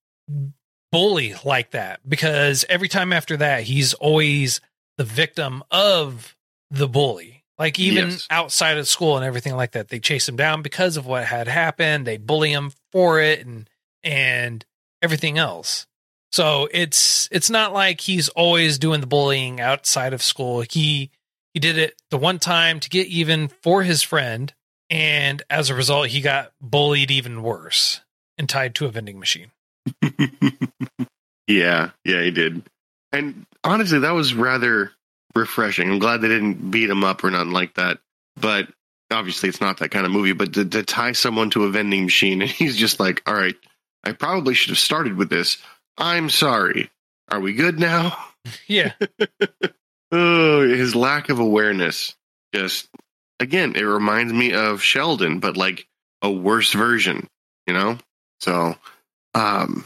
bully 0.92 1.34
like 1.44 1.72
that 1.72 2.00
because 2.08 2.64
every 2.68 2.88
time 2.88 3.12
after 3.12 3.36
that 3.36 3.62
he's 3.64 3.94
always 3.94 4.60
the 4.98 5.04
victim 5.04 5.62
of 5.70 6.34
the 6.70 6.88
bully. 6.88 7.44
Like 7.58 7.78
even 7.78 8.10
Yes. 8.10 8.26
outside 8.30 8.76
of 8.78 8.86
school 8.88 9.16
and 9.16 9.24
everything 9.24 9.54
like 9.56 9.72
that, 9.72 9.88
they 9.88 9.98
chase 9.98 10.28
him 10.28 10.36
down 10.36 10.62
because 10.62 10.96
of 10.96 11.06
what 11.06 11.24
had 11.24 11.48
happened. 11.48 12.06
They 12.06 12.16
bully 12.18 12.52
him 12.52 12.72
for 12.92 13.20
it 13.20 13.44
and 13.46 13.68
and 14.02 14.64
everything 15.02 15.38
else. 15.38 15.86
So 16.32 16.68
it's 16.72 17.28
it's 17.30 17.50
not 17.50 17.72
like 17.72 18.00
he's 18.00 18.28
always 18.30 18.78
doing 18.78 19.00
the 19.00 19.06
bullying 19.06 19.60
outside 19.60 20.12
of 20.12 20.22
school. 20.22 20.62
He 20.68 21.10
he 21.54 21.60
did 21.60 21.78
it 21.78 21.94
the 22.10 22.18
one 22.18 22.38
time 22.38 22.80
to 22.80 22.88
get 22.88 23.06
even 23.06 23.48
for 23.48 23.82
his 23.82 24.02
friend, 24.02 24.52
and 24.90 25.42
as 25.48 25.70
a 25.70 25.74
result, 25.74 26.08
he 26.08 26.20
got 26.20 26.52
bullied 26.60 27.10
even 27.10 27.42
worse 27.42 28.00
and 28.38 28.48
tied 28.48 28.74
to 28.76 28.86
a 28.86 28.90
vending 28.90 29.18
machine. 29.18 29.50
yeah, 31.46 31.90
yeah, 32.04 32.22
he 32.22 32.30
did. 32.30 32.62
And 33.12 33.46
honestly, 33.64 34.00
that 34.00 34.10
was 34.10 34.34
rather 34.34 34.92
refreshing. 35.34 35.90
I'm 35.90 35.98
glad 35.98 36.20
they 36.20 36.28
didn't 36.28 36.70
beat 36.70 36.90
him 36.90 37.04
up 37.04 37.22
or 37.24 37.30
nothing 37.30 37.52
like 37.52 37.74
that. 37.74 37.98
But 38.38 38.68
obviously, 39.10 39.48
it's 39.48 39.60
not 39.60 39.78
that 39.78 39.90
kind 39.90 40.04
of 40.04 40.12
movie. 40.12 40.32
But 40.32 40.54
to, 40.54 40.64
to 40.64 40.82
tie 40.82 41.12
someone 41.12 41.50
to 41.50 41.64
a 41.64 41.70
vending 41.70 42.04
machine 42.04 42.42
and 42.42 42.50
he's 42.50 42.76
just 42.76 43.00
like, 43.00 43.22
"All 43.26 43.34
right, 43.34 43.56
I 44.04 44.12
probably 44.12 44.54
should 44.54 44.70
have 44.70 44.78
started 44.78 45.16
with 45.16 45.30
this. 45.30 45.58
I'm 45.98 46.30
sorry. 46.30 46.90
Are 47.28 47.40
we 47.40 47.52
good 47.54 47.78
now?" 47.78 48.16
Yeah, 48.68 48.92
Oh, 50.12 50.66
his 50.66 50.94
lack 50.94 51.28
of 51.28 51.40
awareness. 51.40 52.14
Just 52.54 52.88
again, 53.40 53.74
it 53.74 53.82
reminds 53.82 54.32
me 54.32 54.52
of 54.52 54.82
Sheldon, 54.82 55.40
but 55.40 55.56
like 55.56 55.86
a 56.22 56.30
worse 56.30 56.72
version, 56.72 57.28
you 57.66 57.74
know? 57.74 57.98
So 58.40 58.76
um 59.34 59.84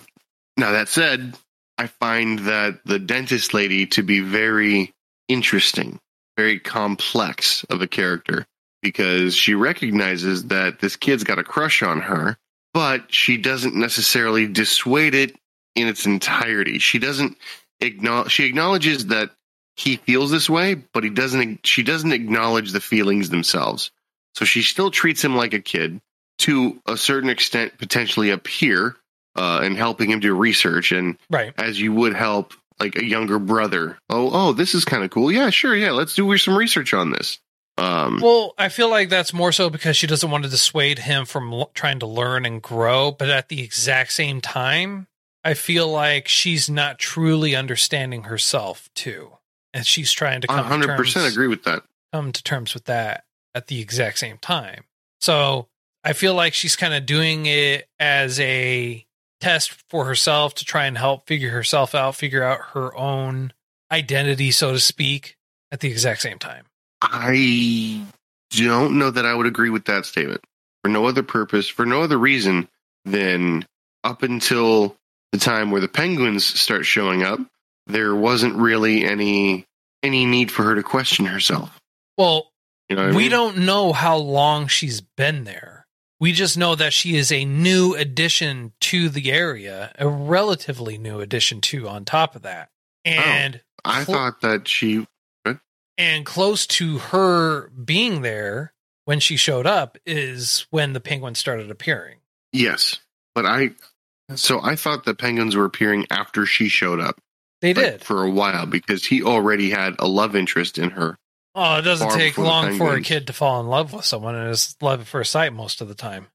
now 0.56 0.72
that 0.72 0.88
said, 0.88 1.36
I 1.78 1.86
find 1.86 2.40
that 2.40 2.84
the 2.84 2.98
dentist 2.98 3.54
lady 3.54 3.86
to 3.86 4.02
be 4.02 4.20
very 4.20 4.92
interesting, 5.28 5.98
very 6.36 6.58
complex 6.58 7.64
of 7.64 7.80
a 7.80 7.86
character 7.86 8.46
because 8.82 9.34
she 9.34 9.54
recognizes 9.54 10.44
that 10.48 10.80
this 10.80 10.96
kid's 10.96 11.24
got 11.24 11.38
a 11.38 11.44
crush 11.44 11.82
on 11.82 12.00
her, 12.00 12.36
but 12.74 13.12
she 13.12 13.38
doesn't 13.38 13.74
necessarily 13.74 14.46
dissuade 14.46 15.14
it 15.14 15.34
in 15.74 15.86
its 15.86 16.06
entirety. 16.06 16.78
She 16.78 16.98
doesn't 16.98 17.36
acknowledge 17.80 18.32
she 18.32 18.44
acknowledges 18.44 19.06
that 19.06 19.30
he 19.76 19.96
feels 19.96 20.30
this 20.30 20.50
way, 20.50 20.74
but 20.74 21.04
he 21.04 21.10
doesn't 21.10 21.66
she 21.66 21.82
doesn't 21.82 22.12
acknowledge 22.12 22.72
the 22.72 22.80
feelings 22.80 23.30
themselves. 23.30 23.90
So 24.34 24.44
she 24.44 24.62
still 24.62 24.90
treats 24.90 25.24
him 25.24 25.36
like 25.36 25.54
a 25.54 25.60
kid 25.60 26.00
to 26.38 26.80
a 26.86 26.96
certain 26.96 27.30
extent, 27.30 27.78
potentially 27.78 28.30
a 28.30 28.38
peer, 28.38 28.96
uh, 29.36 29.60
and 29.62 29.76
helping 29.76 30.10
him 30.10 30.20
do 30.20 30.34
research 30.34 30.92
and 30.92 31.18
right. 31.30 31.52
as 31.58 31.80
you 31.80 31.92
would 31.92 32.14
help 32.14 32.54
like 32.78 32.96
a 32.96 33.04
younger 33.04 33.38
brother. 33.38 33.98
Oh, 34.08 34.30
oh, 34.32 34.52
this 34.52 34.74
is 34.74 34.84
kind 34.84 35.04
of 35.04 35.10
cool. 35.10 35.30
Yeah, 35.30 35.50
sure. 35.50 35.76
Yeah, 35.76 35.90
let's 35.90 36.14
do 36.14 36.36
some 36.38 36.56
research 36.56 36.94
on 36.94 37.10
this. 37.10 37.38
Um, 37.76 38.20
Well, 38.22 38.54
I 38.58 38.68
feel 38.68 38.90
like 38.90 39.08
that's 39.08 39.32
more 39.32 39.52
so 39.52 39.70
because 39.70 39.96
she 39.96 40.06
doesn't 40.06 40.30
want 40.30 40.44
to 40.44 40.50
dissuade 40.50 41.00
him 41.00 41.24
from 41.24 41.52
l- 41.52 41.70
trying 41.74 41.98
to 42.00 42.06
learn 42.06 42.44
and 42.46 42.60
grow, 42.60 43.10
but 43.10 43.30
at 43.30 43.48
the 43.48 43.62
exact 43.62 44.12
same 44.12 44.40
time, 44.40 45.06
I 45.44 45.54
feel 45.54 45.88
like 45.88 46.28
she's 46.28 46.68
not 46.68 46.98
truly 46.98 47.54
understanding 47.56 48.24
herself 48.24 48.88
too. 48.94 49.32
and 49.72 49.86
she's 49.86 50.12
trying 50.12 50.40
to 50.42 50.46
come 50.46 50.56
to 50.58 50.62
100 50.62 50.96
percent 50.96 51.30
agree 51.32 51.48
with 51.48 51.64
that. 51.64 51.82
come 52.12 52.32
to 52.32 52.42
terms 52.42 52.74
with 52.74 52.84
that 52.84 53.24
at 53.54 53.68
the 53.68 53.80
exact 53.80 54.18
same 54.18 54.38
time. 54.38 54.84
So 55.20 55.68
I 56.04 56.12
feel 56.12 56.34
like 56.34 56.54
she's 56.54 56.76
kind 56.76 56.94
of 56.94 57.06
doing 57.06 57.46
it 57.46 57.86
as 57.98 58.40
a 58.40 59.04
test 59.40 59.82
for 59.88 60.04
herself 60.06 60.54
to 60.54 60.64
try 60.64 60.86
and 60.86 60.98
help 60.98 61.26
figure 61.26 61.50
herself 61.50 61.94
out, 61.94 62.14
figure 62.16 62.42
out 62.42 62.60
her 62.74 62.94
own 62.96 63.52
identity, 63.92 64.50
so 64.50 64.72
to 64.72 64.80
speak, 64.80 65.36
at 65.72 65.80
the 65.80 65.88
exact 65.88 66.20
same 66.20 66.38
time. 66.38 66.64
I 67.02 68.02
don't 68.50 68.98
know 68.98 69.10
that 69.10 69.24
I 69.24 69.34
would 69.34 69.46
agree 69.46 69.70
with 69.70 69.84
that 69.86 70.04
statement 70.04 70.42
for 70.82 70.88
no 70.88 71.06
other 71.06 71.22
purpose, 71.22 71.68
for 71.68 71.86
no 71.86 72.02
other 72.02 72.18
reason 72.18 72.68
than 73.04 73.66
up 74.04 74.22
until 74.22 74.96
the 75.32 75.38
time 75.38 75.70
where 75.70 75.80
the 75.80 75.88
penguins 75.88 76.44
start 76.44 76.84
showing 76.86 77.22
up, 77.22 77.40
there 77.86 78.14
wasn't 78.14 78.56
really 78.56 79.04
any 79.04 79.64
any 80.02 80.24
need 80.26 80.50
for 80.50 80.62
her 80.64 80.74
to 80.74 80.82
question 80.82 81.26
herself. 81.26 81.78
Well, 82.16 82.50
You 82.88 82.96
know, 82.96 83.08
I 83.08 83.10
we 83.10 83.14
mean? 83.24 83.30
don't 83.30 83.58
know 83.58 83.92
how 83.92 84.16
long 84.16 84.66
she's 84.66 85.00
been 85.00 85.44
there. 85.44 85.86
We 86.18 86.32
just 86.32 86.56
know 86.58 86.74
that 86.74 86.92
she 86.92 87.16
is 87.16 87.30
a 87.32 87.44
new 87.44 87.94
addition 87.94 88.72
to 88.80 89.08
the 89.08 89.30
area, 89.32 89.92
a 89.98 90.06
relatively 90.08 90.98
new 90.98 91.20
addition 91.20 91.60
too, 91.60 91.88
on 91.88 92.04
top 92.04 92.34
of 92.36 92.42
that. 92.42 92.68
Oh, 93.06 93.10
and 93.10 93.60
I 93.84 94.04
Cl- 94.04 94.18
thought 94.18 94.40
that 94.42 94.68
she. 94.68 95.06
and 95.96 96.24
close 96.26 96.66
to 96.66 96.98
her 96.98 97.68
being 97.70 98.22
there 98.22 98.72
when 99.04 99.20
she 99.20 99.36
showed 99.36 99.66
up 99.66 99.96
is 100.06 100.66
when 100.70 100.92
the 100.92 101.00
penguins 101.00 101.38
started 101.38 101.70
appearing. 101.70 102.18
Yes, 102.52 102.98
but 103.34 103.44
I. 103.46 103.70
So 104.36 104.60
I 104.62 104.76
thought 104.76 105.04
the 105.04 105.14
penguins 105.14 105.56
were 105.56 105.64
appearing 105.64 106.06
after 106.10 106.46
she 106.46 106.68
showed 106.68 107.00
up. 107.00 107.20
They 107.60 107.74
like, 107.74 107.84
did. 107.84 108.04
for 108.04 108.24
a 108.24 108.30
while 108.30 108.66
because 108.66 109.04
he 109.04 109.22
already 109.22 109.70
had 109.70 109.96
a 109.98 110.08
love 110.08 110.34
interest 110.34 110.78
in 110.78 110.90
her. 110.90 111.18
Oh, 111.54 111.78
it 111.78 111.82
doesn't 111.82 112.10
take 112.10 112.38
long 112.38 112.78
for 112.78 112.94
a 112.94 113.02
kid 113.02 113.26
to 113.26 113.32
fall 113.32 113.60
in 113.60 113.66
love 113.66 113.92
with 113.92 114.04
someone, 114.04 114.34
and 114.34 114.50
it's 114.50 114.76
love 114.80 115.00
at 115.00 115.06
first 115.06 115.32
sight 115.32 115.52
most 115.52 115.80
of 115.80 115.88
the 115.88 115.94
time. 115.94 116.28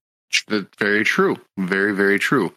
Uh, 0.49 0.61
very 0.77 1.03
true. 1.05 1.37
Very, 1.57 1.93
very 1.93 2.19
true. 2.19 2.53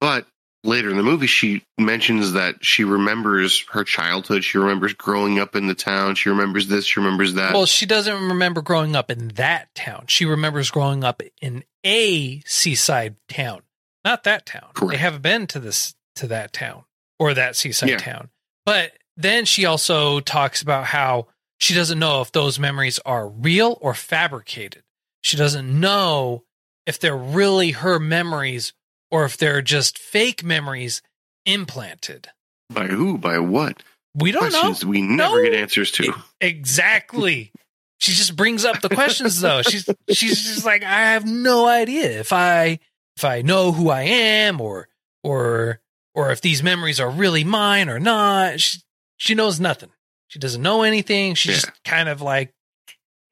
But 0.00 0.26
later 0.62 0.90
in 0.90 0.98
the 0.98 1.02
movie, 1.02 1.26
she 1.26 1.62
mentions 1.78 2.32
that 2.32 2.64
she 2.64 2.84
remembers 2.84 3.64
her 3.70 3.82
childhood. 3.82 4.44
She 4.44 4.58
remembers 4.58 4.92
growing 4.92 5.38
up 5.38 5.56
in 5.56 5.68
the 5.68 5.74
town. 5.74 6.16
She 6.16 6.28
remembers 6.28 6.68
this. 6.68 6.84
She 6.84 7.00
remembers 7.00 7.34
that. 7.34 7.54
Well, 7.54 7.66
she 7.66 7.86
doesn't 7.86 8.28
remember 8.28 8.60
growing 8.60 8.94
up 8.94 9.10
in 9.10 9.28
that 9.28 9.74
town. 9.74 10.04
She 10.08 10.26
remembers 10.26 10.70
growing 10.70 11.02
up 11.02 11.22
in 11.40 11.64
a 11.84 12.40
seaside 12.44 13.16
town, 13.28 13.62
not 14.06 14.24
that 14.24 14.46
town. 14.46 14.68
They 14.88 14.96
haven't 14.96 15.20
been 15.22 15.46
to 15.48 15.60
this 15.60 15.94
to 16.14 16.26
that 16.28 16.52
town 16.54 16.84
or 17.18 17.34
that 17.34 17.56
seaside 17.56 17.90
Yeah. 17.90 17.98
town. 17.98 18.30
But 18.64 18.92
then 19.18 19.44
she 19.44 19.66
also 19.66 20.20
talks 20.20 20.62
about 20.62 20.86
how 20.86 21.26
she 21.58 21.74
doesn't 21.74 21.98
know 21.98 22.22
if 22.22 22.32
those 22.32 22.58
memories 22.58 22.98
are 23.04 23.28
real 23.28 23.76
or 23.82 23.92
fabricated. 23.92 24.82
She 25.22 25.36
doesn't 25.36 25.78
know 25.80 26.44
if 26.86 26.98
they're 26.98 27.16
really 27.16 27.72
her 27.72 27.98
memories 27.98 28.72
or 29.10 29.24
if 29.24 29.36
they're 29.36 29.60
just 29.62 29.98
fake 29.98 30.42
memories 30.44 31.02
implanted. 31.44 32.28
by 32.70 32.86
who? 32.86 33.18
By 33.18 33.38
what? 33.38 33.82
We 34.14 34.32
don't 34.32 34.52
know. 34.52 34.74
We 34.88 35.02
never 35.02 35.36
No. 35.36 35.50
get 35.50 35.54
answers 35.54 35.90
to. 35.92 36.14
Exactly. 36.40 37.52
she 37.98 38.12
just 38.12 38.36
brings 38.36 38.64
up 38.64 38.80
the 38.82 38.88
questions 38.90 39.40
though. 39.40 39.62
She's 39.62 39.88
she's 40.10 40.42
just 40.44 40.64
like 40.66 40.82
I 40.82 41.12
have 41.12 41.24
no 41.26 41.66
idea 41.66 42.20
if 42.20 42.32
I 42.32 42.78
if 43.16 43.24
I 43.24 43.42
know 43.42 43.72
who 43.72 43.90
I 43.90 44.02
am 44.02 44.60
or 44.60 44.88
or 45.22 45.80
or 46.14 46.30
if 46.30 46.40
these 46.40 46.62
memories 46.62 47.00
are 47.00 47.10
really 47.10 47.44
mine 47.44 47.88
or 47.88 47.98
not. 47.98 48.60
She 48.60 48.80
she 49.16 49.34
knows 49.34 49.60
nothing. 49.60 49.90
She 50.28 50.38
doesn't 50.38 50.62
know 50.62 50.82
anything. 50.82 51.34
She's 51.34 51.62
just 51.62 51.84
kind 51.84 52.08
of 52.08 52.20
like 52.20 52.54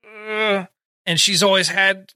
"Ugh." 0.04 0.66
and 1.06 1.20
she's 1.20 1.42
always 1.42 1.68
had 1.68 2.12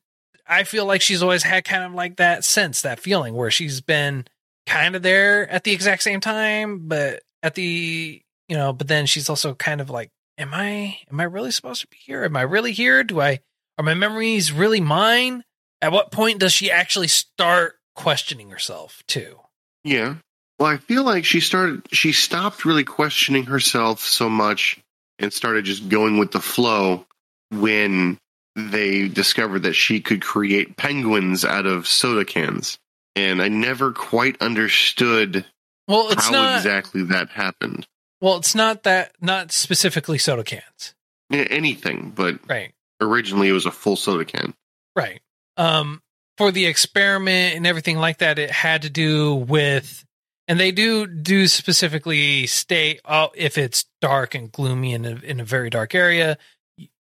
I 0.46 0.64
feel 0.64 0.86
like 0.86 1.02
she's 1.02 1.22
always 1.22 1.42
had 1.42 1.64
kind 1.64 1.84
of 1.84 1.92
like 1.92 2.16
that 2.16 2.44
sense, 2.44 2.82
that 2.82 3.00
feeling 3.00 3.34
where 3.34 3.50
she's 3.50 3.80
been 3.80 4.26
kind 4.66 4.96
of 4.96 5.02
there 5.02 5.48
at 5.50 5.64
the 5.64 5.72
exact 5.72 6.02
same 6.02 6.20
time, 6.20 6.88
but 6.88 7.22
at 7.42 7.54
the 7.54 8.22
you 8.48 8.56
know, 8.56 8.72
but 8.72 8.88
then 8.88 9.06
she's 9.06 9.28
also 9.28 9.54
kind 9.54 9.80
of 9.80 9.90
like, 9.90 10.10
Am 10.38 10.54
I 10.54 10.98
am 11.10 11.20
I 11.20 11.24
really 11.24 11.50
supposed 11.50 11.80
to 11.80 11.88
be 11.88 11.98
here? 11.98 12.24
Am 12.24 12.36
I 12.36 12.42
really 12.42 12.72
here? 12.72 13.02
Do 13.02 13.20
I 13.20 13.40
are 13.76 13.84
my 13.84 13.94
memories 13.94 14.52
really 14.52 14.80
mine? 14.80 15.44
At 15.80 15.92
what 15.92 16.10
point 16.10 16.40
does 16.40 16.52
she 16.52 16.70
actually 16.70 17.08
start 17.08 17.76
questioning 17.94 18.50
herself 18.50 19.02
too? 19.06 19.38
Yeah. 19.84 20.16
Well, 20.58 20.68
I 20.68 20.76
feel 20.78 21.04
like 21.04 21.24
she 21.24 21.40
started. 21.40 21.82
She 21.92 22.12
stopped 22.12 22.64
really 22.64 22.84
questioning 22.84 23.44
herself 23.44 24.00
so 24.00 24.28
much 24.28 24.78
and 25.20 25.32
started 25.32 25.64
just 25.64 25.88
going 25.88 26.18
with 26.18 26.32
the 26.32 26.40
flow 26.40 27.06
when 27.50 28.18
they 28.56 29.06
discovered 29.08 29.62
that 29.64 29.74
she 29.74 30.00
could 30.00 30.20
create 30.20 30.76
penguins 30.76 31.44
out 31.44 31.66
of 31.66 31.86
soda 31.86 32.24
cans. 32.24 32.76
And 33.14 33.40
I 33.40 33.48
never 33.48 33.92
quite 33.92 34.40
understood 34.42 35.44
Well, 35.86 36.10
it's 36.10 36.24
how 36.26 36.32
not 36.32 36.56
exactly 36.56 37.04
that 37.04 37.30
happened. 37.30 37.86
well, 38.20 38.36
it's 38.36 38.54
not 38.54 38.82
that 38.82 39.12
not 39.20 39.52
specifically 39.52 40.18
soda 40.18 40.42
cans. 40.44 40.94
A- 41.32 41.36
Anything, 41.52 42.10
but 42.14 42.38
Right. 42.48 42.72
originally 43.00 43.48
it 43.48 43.52
was 43.52 43.66
a 43.66 43.70
full 43.72 43.96
soda 43.96 44.24
can. 44.24 44.54
Right. 44.96 45.20
Um, 45.58 46.02
for 46.38 46.50
the 46.52 46.66
experiment 46.66 47.56
and 47.56 47.66
everything 47.66 47.98
like 47.98 48.18
that, 48.18 48.38
it 48.38 48.50
had 48.50 48.82
to 48.82 48.90
do 48.90 49.34
with, 49.34 50.04
and 50.46 50.58
they 50.58 50.70
do 50.70 51.06
do 51.06 51.48
specifically 51.48 52.46
state 52.46 53.00
oh, 53.04 53.30
if 53.34 53.58
it's 53.58 53.84
dark 54.00 54.34
and 54.34 54.50
gloomy 54.52 54.94
in 54.94 55.04
a, 55.04 55.16
in 55.16 55.40
a 55.40 55.44
very 55.44 55.68
dark 55.68 55.94
area, 55.94 56.38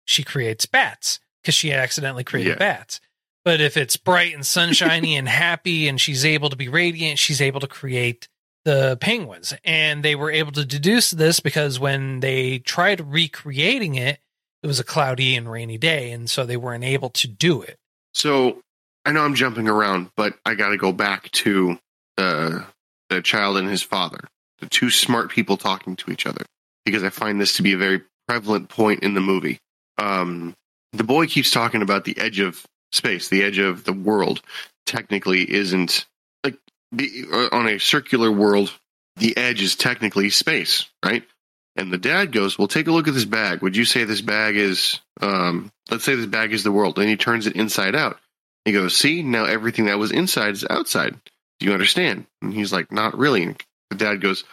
she 0.04 0.24
creates 0.24 0.66
bats 0.66 1.20
because 1.40 1.54
she 1.54 1.72
accidentally 1.72 2.24
created 2.24 2.50
Yeah. 2.50 2.56
bats. 2.56 3.00
But 3.44 3.60
if 3.60 3.76
it's 3.76 3.96
bright 3.96 4.34
and 4.34 4.44
sunshiny 4.46 5.16
and 5.16 5.28
happy 5.28 5.88
and 5.88 6.00
she's 6.00 6.24
able 6.24 6.50
to 6.50 6.56
be 6.56 6.68
radiant, 6.68 7.18
she's 7.18 7.40
able 7.40 7.60
to 7.60 7.66
create 7.66 8.28
the 8.64 8.96
penguins. 9.00 9.52
And 9.64 10.04
they 10.04 10.14
were 10.14 10.30
able 10.30 10.52
to 10.52 10.64
deduce 10.64 11.10
this 11.10 11.40
because 11.40 11.80
when 11.80 12.20
they 12.20 12.58
tried 12.60 13.00
recreating 13.00 13.94
it, 13.96 14.20
it 14.62 14.66
was 14.68 14.78
a 14.78 14.84
cloudy 14.84 15.34
and 15.34 15.50
rainy 15.50 15.76
day. 15.78 16.12
And 16.12 16.30
so 16.30 16.44
they 16.44 16.56
weren't 16.56 16.84
able 16.84 17.10
to 17.10 17.26
do 17.26 17.62
it. 17.62 17.78
So 18.14 18.60
I 19.04 19.12
know 19.12 19.24
I'm 19.24 19.34
jumping 19.34 19.68
around, 19.68 20.10
but 20.16 20.34
I 20.44 20.54
got 20.54 20.70
to 20.70 20.76
go 20.76 20.92
back 20.92 21.30
to 21.32 21.78
the 22.16 22.64
the 23.10 23.20
child 23.20 23.58
and 23.58 23.68
his 23.68 23.82
father, 23.82 24.20
the 24.60 24.68
two 24.68 24.90
smart 24.90 25.30
people 25.30 25.56
talking 25.56 25.96
to 25.96 26.10
each 26.10 26.26
other, 26.26 26.44
because 26.84 27.04
I 27.04 27.10
find 27.10 27.40
this 27.40 27.56
to 27.56 27.62
be 27.62 27.74
a 27.74 27.78
very 27.78 28.02
prevalent 28.26 28.68
point 28.68 29.02
in 29.02 29.14
the 29.14 29.20
movie. 29.20 29.58
Um, 29.98 30.54
the 30.92 31.04
boy 31.04 31.26
keeps 31.26 31.50
talking 31.50 31.82
about 31.82 32.04
the 32.04 32.18
edge 32.18 32.38
of 32.38 32.64
space, 32.90 33.28
the 33.28 33.42
edge 33.42 33.58
of 33.58 33.84
the 33.84 33.92
world. 33.92 34.40
Technically, 34.86 35.50
isn't 35.50 36.06
like 36.44 36.56
the, 36.90 37.24
uh, 37.32 37.48
on 37.54 37.68
a 37.68 37.78
circular 37.78 38.30
world. 38.30 38.72
The 39.16 39.36
edge 39.36 39.62
is 39.62 39.76
technically 39.76 40.30
space, 40.30 40.86
right? 41.04 41.22
And 41.76 41.92
the 41.92 41.98
dad 41.98 42.32
goes, 42.32 42.58
"Well, 42.58 42.68
take 42.68 42.86
a 42.86 42.92
look 42.92 43.08
at 43.08 43.14
this 43.14 43.24
bag. 43.24 43.62
Would 43.62 43.76
you 43.76 43.84
say 43.84 44.04
this 44.04 44.20
bag 44.20 44.56
is, 44.56 45.00
um, 45.20 45.70
let's 45.90 46.04
say 46.04 46.14
this 46.14 46.26
bag 46.26 46.52
is 46.52 46.64
the 46.64 46.72
world?" 46.72 46.98
And 46.98 47.08
he 47.08 47.16
turns 47.16 47.46
it 47.46 47.56
inside 47.56 47.94
out. 47.94 48.20
He 48.64 48.72
goes, 48.72 48.96
"See, 48.96 49.22
now 49.22 49.44
everything 49.44 49.86
that 49.86 49.98
was 49.98 50.12
inside 50.12 50.54
is 50.54 50.66
outside. 50.68 51.18
Do 51.58 51.66
you 51.66 51.72
understand?" 51.72 52.26
And 52.42 52.52
he's 52.52 52.72
like, 52.72 52.92
"Not 52.92 53.16
really." 53.18 53.42
And 53.42 53.62
the 53.90 53.96
dad 53.96 54.20
goes, 54.20 54.44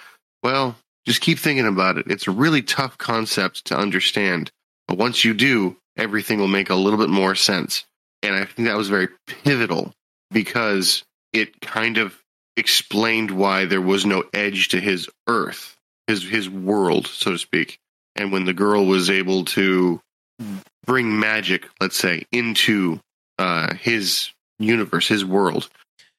"Well, 0.43 0.77
just 1.05 1.21
keep 1.21 1.39
thinking 1.39 1.67
about 1.67 1.97
it. 1.97 2.07
It's 2.07 2.27
a 2.27 2.31
really 2.31 2.61
tough 2.61 2.97
concept 2.97 3.65
to 3.65 3.77
understand, 3.77 4.51
but 4.87 4.97
once 4.97 5.25
you 5.25 5.33
do, 5.33 5.77
everything 5.97 6.39
will 6.39 6.47
make 6.47 6.69
a 6.69 6.75
little 6.75 6.99
bit 6.99 7.09
more 7.09 7.35
sense." 7.35 7.83
And 8.23 8.35
I 8.35 8.45
think 8.45 8.67
that 8.67 8.77
was 8.77 8.89
very 8.89 9.09
pivotal 9.27 9.93
because 10.31 11.03
it 11.33 11.61
kind 11.61 11.97
of 11.97 12.17
explained 12.57 13.31
why 13.31 13.65
there 13.65 13.81
was 13.81 14.05
no 14.05 14.23
edge 14.33 14.69
to 14.69 14.79
his 14.79 15.09
earth, 15.27 15.77
his 16.09 16.23
his 16.27 16.49
world, 16.49 17.07
so 17.07 17.31
to 17.31 17.37
speak. 17.37 17.79
And 18.15 18.31
when 18.31 18.45
the 18.45 18.53
girl 18.53 18.85
was 18.85 19.09
able 19.09 19.45
to 19.45 20.01
bring 20.85 21.19
magic, 21.19 21.69
let's 21.79 21.97
say, 21.97 22.23
into 22.31 22.99
uh, 23.37 23.75
his 23.75 24.31
universe, 24.57 25.07
his 25.07 25.23
world, 25.23 25.69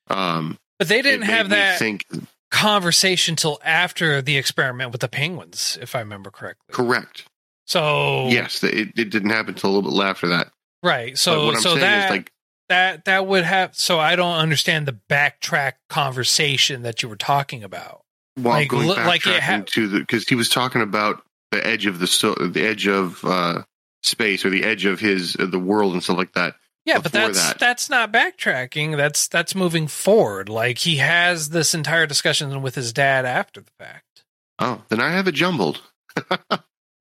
um, 0.08 0.56
But 0.78 0.88
they 0.88 1.02
didn't 1.02 1.22
have 1.22 1.48
that 1.50 1.78
think 1.78 2.06
conversation 2.50 3.36
till 3.36 3.58
after 3.64 4.22
the 4.22 4.36
experiment 4.36 4.92
with 4.92 5.00
the 5.00 5.08
penguins, 5.08 5.76
if 5.80 5.94
I 5.94 6.00
remember 6.00 6.30
correctly. 6.30 6.72
correct. 6.72 7.24
So 7.66 8.28
Yes, 8.28 8.62
it, 8.62 8.92
it 8.96 9.10
didn't 9.10 9.30
happen 9.30 9.54
until 9.54 9.70
a 9.70 9.72
little 9.72 9.90
bit 9.90 10.04
after 10.06 10.28
that. 10.28 10.52
right. 10.82 11.18
So 11.18 11.46
what 11.46 11.56
I'm 11.56 11.62
so 11.62 11.70
saying 11.70 11.80
that 11.80 12.04
is 12.04 12.10
like 12.10 12.32
that 12.68 13.04
that 13.06 13.26
would 13.26 13.44
have. 13.44 13.76
So 13.76 13.98
I 13.98 14.14
don't 14.14 14.36
understand 14.36 14.86
the 14.86 14.98
backtrack 15.08 15.74
conversation 15.88 16.82
that 16.82 17.02
you 17.02 17.08
were 17.08 17.16
talking 17.16 17.64
about. 17.64 18.02
While 18.36 18.54
like, 18.54 18.68
going 18.68 18.86
look- 18.86 18.96
back 18.96 19.06
like 19.06 19.22
ha- 19.22 19.62
to 19.66 19.88
the 19.88 20.00
because 20.00 20.26
he 20.28 20.34
was 20.34 20.48
talking 20.48 20.82
about 20.82 21.22
the 21.50 21.64
edge 21.66 21.86
of 21.86 21.98
the 21.98 22.50
the 22.52 22.66
edge 22.66 22.86
of 22.86 23.24
uh, 23.24 23.62
space 24.02 24.44
or 24.44 24.50
the 24.50 24.64
edge 24.64 24.84
of 24.84 25.00
his 25.00 25.36
of 25.36 25.50
the 25.50 25.58
world 25.58 25.92
and 25.92 26.02
stuff 26.02 26.16
like 26.16 26.32
that. 26.32 26.54
Yeah, 26.86 26.98
but 26.98 27.12
that's 27.12 27.48
that. 27.48 27.58
that's 27.58 27.90
not 27.90 28.12
backtracking. 28.12 28.96
That's 28.96 29.28
that's 29.28 29.54
moving 29.54 29.86
forward. 29.86 30.48
Like 30.48 30.78
he 30.78 30.96
has 30.96 31.50
this 31.50 31.74
entire 31.74 32.06
discussion 32.06 32.62
with 32.62 32.74
his 32.74 32.92
dad 32.92 33.26
after 33.26 33.60
the 33.60 33.70
fact. 33.78 34.24
Oh, 34.58 34.82
then 34.88 35.00
I 35.00 35.10
have 35.10 35.28
it 35.28 35.32
jumbled. 35.32 35.82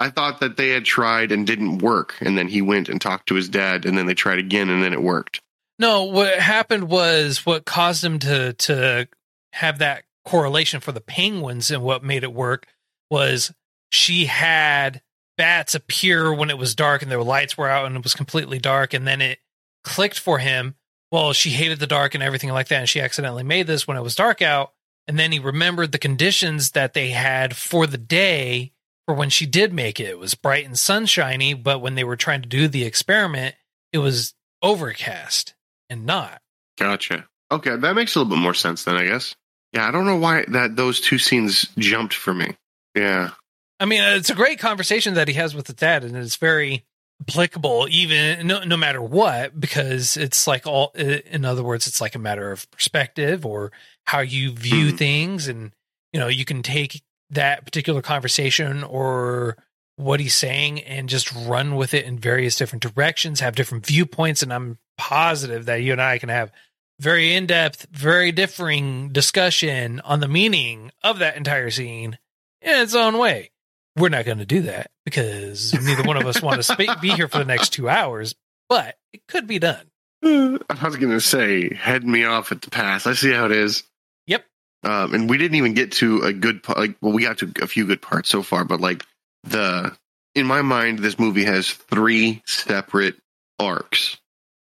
I 0.02 0.10
thought 0.10 0.40
that 0.40 0.56
they 0.58 0.70
had 0.70 0.86
tried 0.86 1.32
and 1.32 1.46
didn't 1.46 1.80
work, 1.80 2.16
and 2.22 2.38
then 2.38 2.48
he 2.48 2.62
went 2.62 2.88
and 2.88 3.02
talked 3.02 3.28
to 3.28 3.36
his 3.36 3.50
dad, 3.50 3.86
and 3.86 3.98
then 3.98 4.06
they 4.06 4.14
tried 4.14 4.40
again, 4.40 4.70
and 4.70 4.82
then 4.82 4.94
it 4.94 5.02
worked. 5.02 5.42
No, 5.78 6.06
what 6.06 6.40
happened 6.40 6.90
was 6.90 7.46
what 7.46 7.66
caused 7.66 8.04
him 8.04 8.20
to 8.20 8.54
to 8.54 9.08
have 9.54 9.80
that 9.80 10.04
correlation 10.30 10.80
for 10.80 10.92
the 10.92 11.02
penguins 11.02 11.72
and 11.72 11.82
what 11.82 12.04
made 12.04 12.24
it 12.24 12.32
work 12.32 12.68
was 13.10 13.52
she 13.92 14.26
had 14.26 15.02
bats 15.38 15.74
appear 15.74 16.32
when 16.32 16.52
it 16.52 16.58
was 16.58 16.76
dark 16.76 17.02
and 17.02 17.10
their 17.10 17.24
lights 17.24 17.58
were 17.58 17.68
out 17.68 17.88
and 17.88 17.96
it 17.96 18.04
was 18.04 18.14
completely 18.14 18.60
dark 18.60 18.94
and 18.94 19.08
then 19.08 19.22
it 19.22 19.40
clicked 19.84 20.20
for 20.20 20.38
him. 20.38 20.76
Well, 21.12 21.34
she 21.34 21.50
hated 21.50 21.80
the 21.80 21.88
dark 21.88 22.14
and 22.14 22.22
everything 22.22 22.52
like 22.52 22.68
that 22.68 22.82
and 22.82 22.90
she 22.90 23.02
accidentally 23.02 23.42
made 23.42 23.66
this 23.66 23.88
when 23.88 23.98
it 23.98 24.04
was 24.04 24.16
dark 24.16 24.44
out 24.44 24.74
and 25.08 25.18
then 25.18 25.32
he 25.32 25.40
remembered 25.40 25.92
the 25.92 25.98
conditions 25.98 26.72
that 26.72 26.94
they 26.94 27.10
had 27.10 27.56
for 27.56 27.88
the 27.88 27.98
day 27.98 28.72
for 29.08 29.16
when 29.16 29.32
she 29.32 29.48
did 29.48 29.74
make 29.74 30.00
it. 30.00 30.10
It 30.10 30.20
was 30.20 30.36
bright 30.36 30.68
and 30.68 30.78
sunshiny, 30.78 31.56
but 31.56 31.80
when 31.80 31.96
they 31.96 32.04
were 32.04 32.16
trying 32.16 32.44
to 32.44 32.48
do 32.48 32.68
the 32.68 32.84
experiment, 32.84 33.56
it 33.92 33.98
was 33.98 34.36
overcast 34.62 35.56
and 35.90 36.06
not. 36.06 36.44
Gotcha. 36.78 37.28
Okay, 37.52 37.76
that 37.76 37.96
makes 37.96 38.16
a 38.16 38.20
little 38.20 38.36
bit 38.36 38.40
more 38.40 38.54
sense 38.54 38.84
then, 38.84 38.96
I 38.96 39.08
guess. 39.08 39.36
Yeah, 39.74 39.88
I 39.88 39.92
don't 39.92 40.06
know 40.06 40.18
why 40.18 40.46
that 40.50 40.76
those 40.76 41.00
two 41.00 41.18
scenes 41.20 41.70
jumped 41.78 42.14
for 42.14 42.34
me. 42.34 42.56
Yeah. 42.96 43.32
I 43.80 43.86
mean, 43.86 44.02
it's 44.02 44.30
a 44.30 44.36
great 44.36 44.60
conversation 44.60 45.14
that 45.14 45.28
he 45.28 45.36
has 45.36 45.56
with 45.56 45.68
the 45.68 45.74
dad, 45.74 46.04
and 46.04 46.16
it's 46.18 46.36
very 46.36 46.86
applicable, 47.22 47.88
even 47.90 48.48
no, 48.48 48.64
no 48.64 48.78
matter 48.78 49.02
what, 49.02 49.60
because 49.60 50.18
it's 50.18 50.48
like 50.48 50.66
all, 50.66 50.92
in 50.96 51.46
other 51.46 51.64
words, 51.64 51.86
it's 51.88 52.02
like 52.02 52.16
a 52.16 52.20
matter 52.20 52.52
of 52.52 52.70
perspective 52.72 53.46
or 53.46 53.72
how 54.06 54.20
you 54.20 54.52
view 54.54 54.92
Mhm. 54.94 54.98
things. 54.98 55.48
And, 55.48 55.72
you 56.14 56.20
know, 56.20 56.28
you 56.28 56.46
can 56.46 56.64
take 56.64 57.02
that 57.30 57.66
particular 57.66 58.02
conversation 58.02 58.84
or 58.84 59.58
what 59.98 60.22
he's 60.22 60.34
saying 60.34 60.82
and 60.82 61.10
just 61.10 61.32
run 61.34 61.76
with 61.76 61.94
it 61.94 62.06
in 62.06 62.18
various 62.18 62.56
different 62.56 62.82
directions, 62.82 63.42
have 63.42 63.56
different 63.56 63.86
viewpoints. 63.86 64.42
And 64.42 64.54
I'm 64.54 64.78
positive 64.98 65.66
that 65.66 65.84
you 65.84 65.92
and 65.92 66.02
I 66.02 66.18
can 66.20 66.30
have 66.30 66.52
very 67.00 67.34
in 67.34 67.48
depth, 67.48 67.88
very 67.92 68.32
differing 68.32 69.10
discussion 69.10 70.00
on 70.02 70.20
the 70.20 70.28
meaning 70.28 70.92
of 71.04 71.20
that 71.20 71.38
entire 71.38 71.70
scene 71.70 72.18
in 72.62 72.80
its 72.82 72.94
own 72.96 73.18
way. 73.18 73.52
We're 73.96 74.10
not 74.10 74.26
going 74.26 74.38
to 74.38 74.46
do 74.46 74.62
that 74.64 74.92
because 75.06 75.74
neither 75.74 76.04
one 76.04 76.18
of 76.18 76.26
us 76.26 76.42
want 76.42 76.58
to 76.58 76.64
sp- 76.64 77.02
be 77.02 77.10
here 77.10 77.28
for 77.28 77.40
the 77.40 77.46
next 77.46 77.70
two 77.70 77.90
hours, 77.90 78.36
but 78.68 78.96
it 79.14 79.22
could 79.28 79.48
be 79.48 79.60
done. 79.60 79.88
I 80.22 80.60
was 80.84 80.98
going 80.98 81.12
to 81.12 81.22
say, 81.22 81.74
head 81.74 82.04
me 82.04 82.26
off 82.26 82.52
at 82.52 82.62
the 82.62 82.70
pass. 82.70 83.08
I 83.08 83.14
see 83.14 83.32
how 83.32 83.46
it 83.46 83.52
is. 83.52 83.84
Yep. 84.28 84.46
Um, 84.84 85.14
and 85.14 85.30
we 85.30 85.38
didn't 85.38 85.56
even 85.56 85.74
get 85.74 85.94
to 85.94 86.22
a 86.22 86.34
good 86.34 86.62
part. 86.62 86.78
Like, 86.78 86.96
well, 87.02 87.14
we 87.14 87.24
got 87.24 87.40
to 87.40 87.52
a 87.62 87.68
few 87.68 87.86
good 87.86 88.02
parts 88.02 88.30
so 88.30 88.44
far, 88.44 88.66
but 88.66 88.82
like 88.82 89.06
the, 89.44 89.96
in 90.36 90.46
my 90.46 90.62
mind, 90.62 91.00
this 91.00 91.18
movie 91.18 91.46
has 91.46 91.72
three 91.72 92.44
separate 92.46 93.16
arcs. 93.58 94.18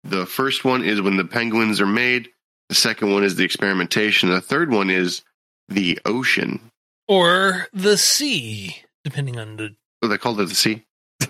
The 0.07 0.25
first 0.25 0.63
one 0.63 0.83
is 0.83 1.01
when 1.01 1.17
the 1.17 1.25
penguins 1.25 1.81
are 1.81 1.85
made. 1.85 2.29
The 2.69 2.75
second 2.75 3.11
one 3.11 3.23
is 3.23 3.35
the 3.35 3.43
experimentation. 3.43 4.29
The 4.29 4.41
third 4.41 4.71
one 4.71 4.89
is 4.89 5.21
the 5.67 5.99
ocean. 6.05 6.71
Or 7.07 7.67
the 7.73 7.97
sea, 7.97 8.83
depending 9.03 9.39
on 9.39 9.57
the. 9.57 9.75
Oh, 10.01 10.07
they 10.07 10.17
called 10.17 10.39
it 10.41 10.49
the 10.49 10.55
sea. 10.55 10.83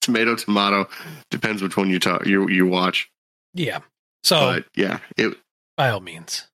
tomato, 0.00 0.36
tomato. 0.36 0.88
Depends 1.30 1.62
which 1.62 1.76
one 1.76 1.90
you 1.90 1.98
talk 1.98 2.26
you 2.26 2.48
you 2.48 2.66
watch. 2.66 3.10
Yeah. 3.54 3.80
So, 4.22 4.40
But 4.40 4.66
yeah, 4.74 4.98
it 5.16 5.36
by 5.76 5.90
all 5.90 6.00
means. 6.00 6.46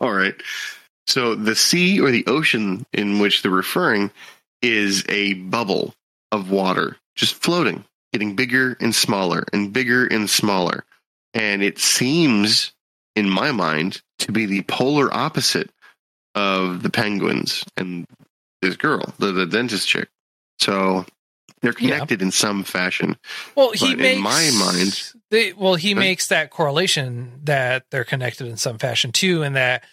All 0.00 0.12
right. 0.12 0.34
So 1.06 1.34
the 1.34 1.56
sea 1.56 2.00
or 2.00 2.10
the 2.10 2.26
ocean 2.26 2.84
in 2.92 3.18
which 3.18 3.42
they're 3.42 3.50
referring 3.50 4.10
is 4.60 5.04
a 5.08 5.34
bubble 5.34 5.94
of 6.30 6.50
water 6.50 6.96
just 7.16 7.34
floating, 7.34 7.84
getting 8.12 8.36
bigger 8.36 8.76
and 8.80 8.94
smaller 8.94 9.44
and 9.52 9.72
bigger 9.72 10.06
and 10.06 10.28
smaller. 10.28 10.84
And 11.34 11.62
it 11.62 11.78
seems, 11.78 12.72
in 13.16 13.28
my 13.28 13.52
mind, 13.52 14.02
to 14.20 14.32
be 14.32 14.46
the 14.46 14.62
polar 14.62 15.12
opposite 15.12 15.70
of 16.34 16.82
the 16.82 16.90
penguins 16.90 17.64
and 17.76 18.06
this 18.60 18.76
girl, 18.76 19.14
the, 19.18 19.32
the 19.32 19.46
dentist 19.46 19.88
chick. 19.88 20.08
So 20.58 21.04
they're 21.62 21.74
Yeah. 21.78 21.92
connected 21.94 22.22
in 22.22 22.30
some 22.30 22.64
fashion. 22.64 23.16
Well, 23.54 23.72
he 23.72 23.90
But 23.94 23.98
makes 23.98 24.16
in 24.16 24.22
my 24.22 24.50
mind- 24.58 25.12
They, 25.30 25.52
well, 25.54 25.74
he 25.76 25.94
makes 25.94 26.26
that 26.28 26.50
correlation 26.50 27.40
that 27.44 27.86
they're 27.90 28.04
connected 28.04 28.46
in 28.46 28.56
some 28.58 28.78
fashion 28.78 29.12
too, 29.12 29.42
and 29.42 29.56
that 29.56 29.84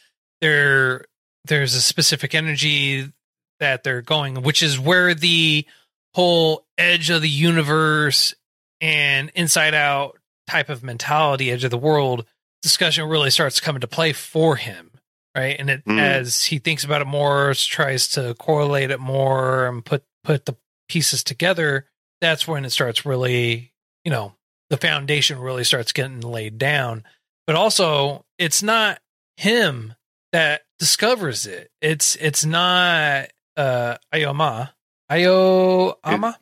there 0.41 1.05
there's 1.45 1.73
a 1.73 1.81
specific 1.81 2.35
energy 2.35 3.11
that 3.61 3.83
they're 3.83 4.01
going, 4.01 4.41
which 4.41 4.61
is 4.61 4.77
where 4.77 5.13
the 5.15 5.65
whole 6.13 6.65
edge 6.77 7.09
of 7.09 7.21
the 7.21 7.29
universe 7.29 8.33
and 8.81 9.31
inside 9.35 9.73
out 9.73 10.17
type 10.47 10.69
of 10.69 10.83
mentality, 10.83 11.51
edge 11.51 11.63
of 11.63 11.71
the 11.71 11.77
world 11.77 12.25
discussion 12.61 13.07
really 13.07 13.29
starts 13.29 13.59
coming 13.59 13.81
to 13.81 13.87
play 13.87 14.11
for 14.11 14.55
him, 14.55 14.91
right? 15.35 15.55
And 15.59 15.69
it 15.69 15.85
Mm. 15.85 15.99
as 15.99 16.45
he 16.45 16.59
thinks 16.59 16.83
about 16.83 17.01
it 17.01 17.07
more, 17.07 17.53
tries 17.53 18.07
to 18.09 18.33
correlate 18.35 18.91
it 18.91 18.99
more, 18.99 19.67
and 19.67 19.85
put 19.85 20.03
put 20.23 20.45
the 20.45 20.55
pieces 20.89 21.23
together. 21.23 21.85
That's 22.21 22.47
when 22.47 22.65
it 22.65 22.71
starts 22.71 23.05
really, 23.05 23.73
you 24.03 24.11
know, 24.11 24.35
the 24.69 24.77
foundation 24.77 25.39
really 25.39 25.63
starts 25.63 25.93
getting 25.93 26.19
laid 26.21 26.57
down. 26.57 27.03
But 27.47 27.55
also, 27.55 28.25
it's 28.37 28.61
not 28.61 28.99
him 29.37 29.95
that 30.33 30.63
discovers 30.79 31.45
it. 31.47 31.71
It's 31.81 32.15
it's 32.17 32.43
not 32.43 33.29
uh 33.55 33.97
Ayoma. 34.13 34.71
Ayoama? 35.09 36.35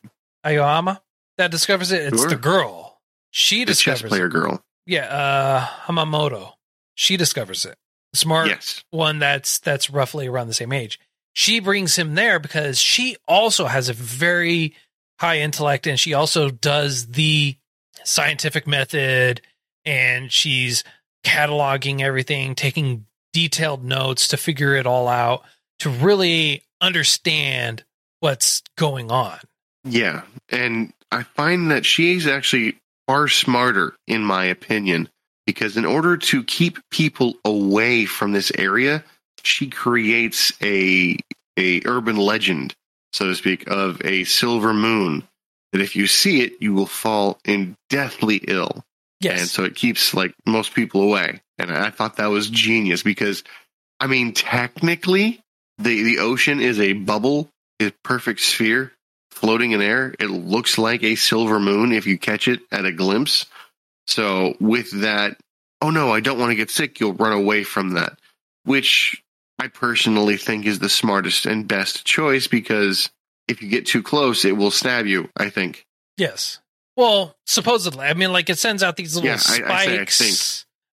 Ayoama 0.44 1.00
that 1.36 1.50
discovers 1.50 1.92
it. 1.92 2.12
It's 2.12 2.20
Sure. 2.20 2.30
the 2.30 2.36
girl. 2.36 3.00
She 3.30 3.64
The 3.64 3.74
chess 3.74 4.02
player 4.02 4.26
it. 4.26 4.30
girl. 4.32 4.62
Yeah, 4.86 5.04
uh 5.06 5.66
Hamamoto. 5.86 6.52
She 6.94 7.16
discovers 7.16 7.64
it. 7.64 7.76
Smart 8.14 8.48
Yes. 8.48 8.82
one 8.90 9.18
that's 9.18 9.58
that's 9.58 9.90
roughly 9.90 10.26
around 10.26 10.48
the 10.48 10.54
same 10.54 10.72
age. 10.72 10.98
She 11.34 11.60
brings 11.60 11.96
him 11.96 12.14
there 12.14 12.38
because 12.38 12.78
she 12.80 13.16
also 13.28 13.66
has 13.66 13.88
a 13.88 13.92
very 13.92 14.74
high 15.20 15.38
intellect 15.40 15.86
and 15.86 15.98
she 16.00 16.14
also 16.14 16.50
does 16.50 17.08
the 17.08 17.56
scientific 18.04 18.66
method 18.66 19.42
and 19.84 20.32
she's 20.32 20.84
cataloging 21.24 22.00
everything, 22.00 22.54
taking 22.54 23.06
detailed 23.32 23.84
notes 23.84 24.28
to 24.28 24.36
figure 24.36 24.74
it 24.74 24.86
all 24.86 25.06
out 25.06 25.42
to 25.80 25.90
really 25.90 26.64
understand 26.80 27.84
what's 28.20 28.62
going 28.76 29.10
on. 29.10 29.38
Yeah, 29.84 30.22
and 30.48 30.92
I 31.10 31.22
find 31.22 31.70
that 31.70 31.86
she's 31.86 32.26
actually 32.26 32.78
far 33.06 33.28
smarter, 33.28 33.94
in 34.06 34.22
my 34.22 34.44
opinion, 34.46 35.08
because 35.46 35.76
in 35.76 35.84
order 35.84 36.16
to 36.16 36.44
keep 36.44 36.78
people 36.90 37.34
away 37.44 38.04
from 38.04 38.32
this 38.32 38.52
area, 38.56 39.04
she 39.42 39.68
creates 39.70 40.52
a 40.62 41.16
a 41.58 41.82
urban 41.86 42.16
legend, 42.16 42.74
so 43.12 43.26
to 43.26 43.34
speak, 43.34 43.68
of 43.68 44.00
a 44.04 44.24
silver 44.24 44.72
moon. 44.74 45.26
That 45.72 45.80
if 45.82 45.96
you 45.96 46.06
see 46.06 46.40
it, 46.42 46.54
you 46.60 46.72
will 46.72 46.86
fall 46.86 47.38
in 47.44 47.76
deathly 47.90 48.36
ill, 48.48 48.84
Yes. 49.20 49.40
and 49.40 49.48
so 49.48 49.64
it 49.64 49.74
keeps 49.74 50.14
like 50.14 50.34
most 50.46 50.74
people 50.74 51.02
away. 51.02 51.40
And 51.58 51.70
I 51.70 51.90
thought 51.90 52.16
that 52.16 52.26
was 52.30 52.48
genius 52.48 53.02
because, 53.02 53.42
I 54.00 54.06
mean, 54.06 54.32
technically, 54.32 55.40
the 55.78 56.02
the 56.02 56.18
ocean 56.18 56.60
is 56.60 56.78
a 56.80 56.92
bubble, 56.94 57.48
a 57.80 57.90
perfect 58.02 58.40
sphere 58.40 58.92
floating 59.30 59.72
in 59.72 59.80
air. 59.82 60.14
It 60.18 60.30
looks 60.30 60.78
like 60.78 61.02
a 61.02 61.14
silver 61.14 61.60
moon 61.60 61.92
if 61.92 62.06
you 62.06 62.18
catch 62.18 62.48
it 62.48 62.60
at 62.72 62.84
a 62.84 62.92
glimpse. 62.92 63.46
So 64.06 64.54
with 64.60 64.90
that, 65.02 65.36
oh 65.82 65.90
no, 65.90 66.12
I 66.12 66.20
don't 66.20 66.38
want 66.38 66.50
to 66.50 66.56
get 66.56 66.70
sick. 66.70 66.98
You'll 67.00 67.12
run 67.14 67.32
away 67.32 67.62
from 67.64 67.90
that, 67.90 68.18
which 68.64 69.22
I 69.58 69.68
personally 69.68 70.36
think 70.36 70.66
is 70.66 70.78
the 70.78 70.88
smartest 70.88 71.46
and 71.46 71.68
best 71.68 72.04
choice 72.04 72.46
because 72.46 73.10
if 73.46 73.62
you 73.62 73.68
get 73.68 73.86
too 73.86 74.02
close, 74.02 74.44
it 74.44 74.56
will 74.56 74.70
stab 74.70 75.06
you. 75.06 75.28
I 75.36 75.50
think. 75.50 75.86
Yes. 76.16 76.58
Well, 76.96 77.36
supposedly, 77.46 78.06
I 78.06 78.14
mean, 78.14 78.32
like 78.32 78.50
it 78.50 78.58
sends 78.58 78.82
out 78.82 78.96
these 78.96 79.14
little 79.14 79.28
Yeah, 79.28 79.34
I- 79.34 79.36
spikes, 79.38 79.70
I 79.70 80.00
I 80.00 80.04
think. 80.06 80.36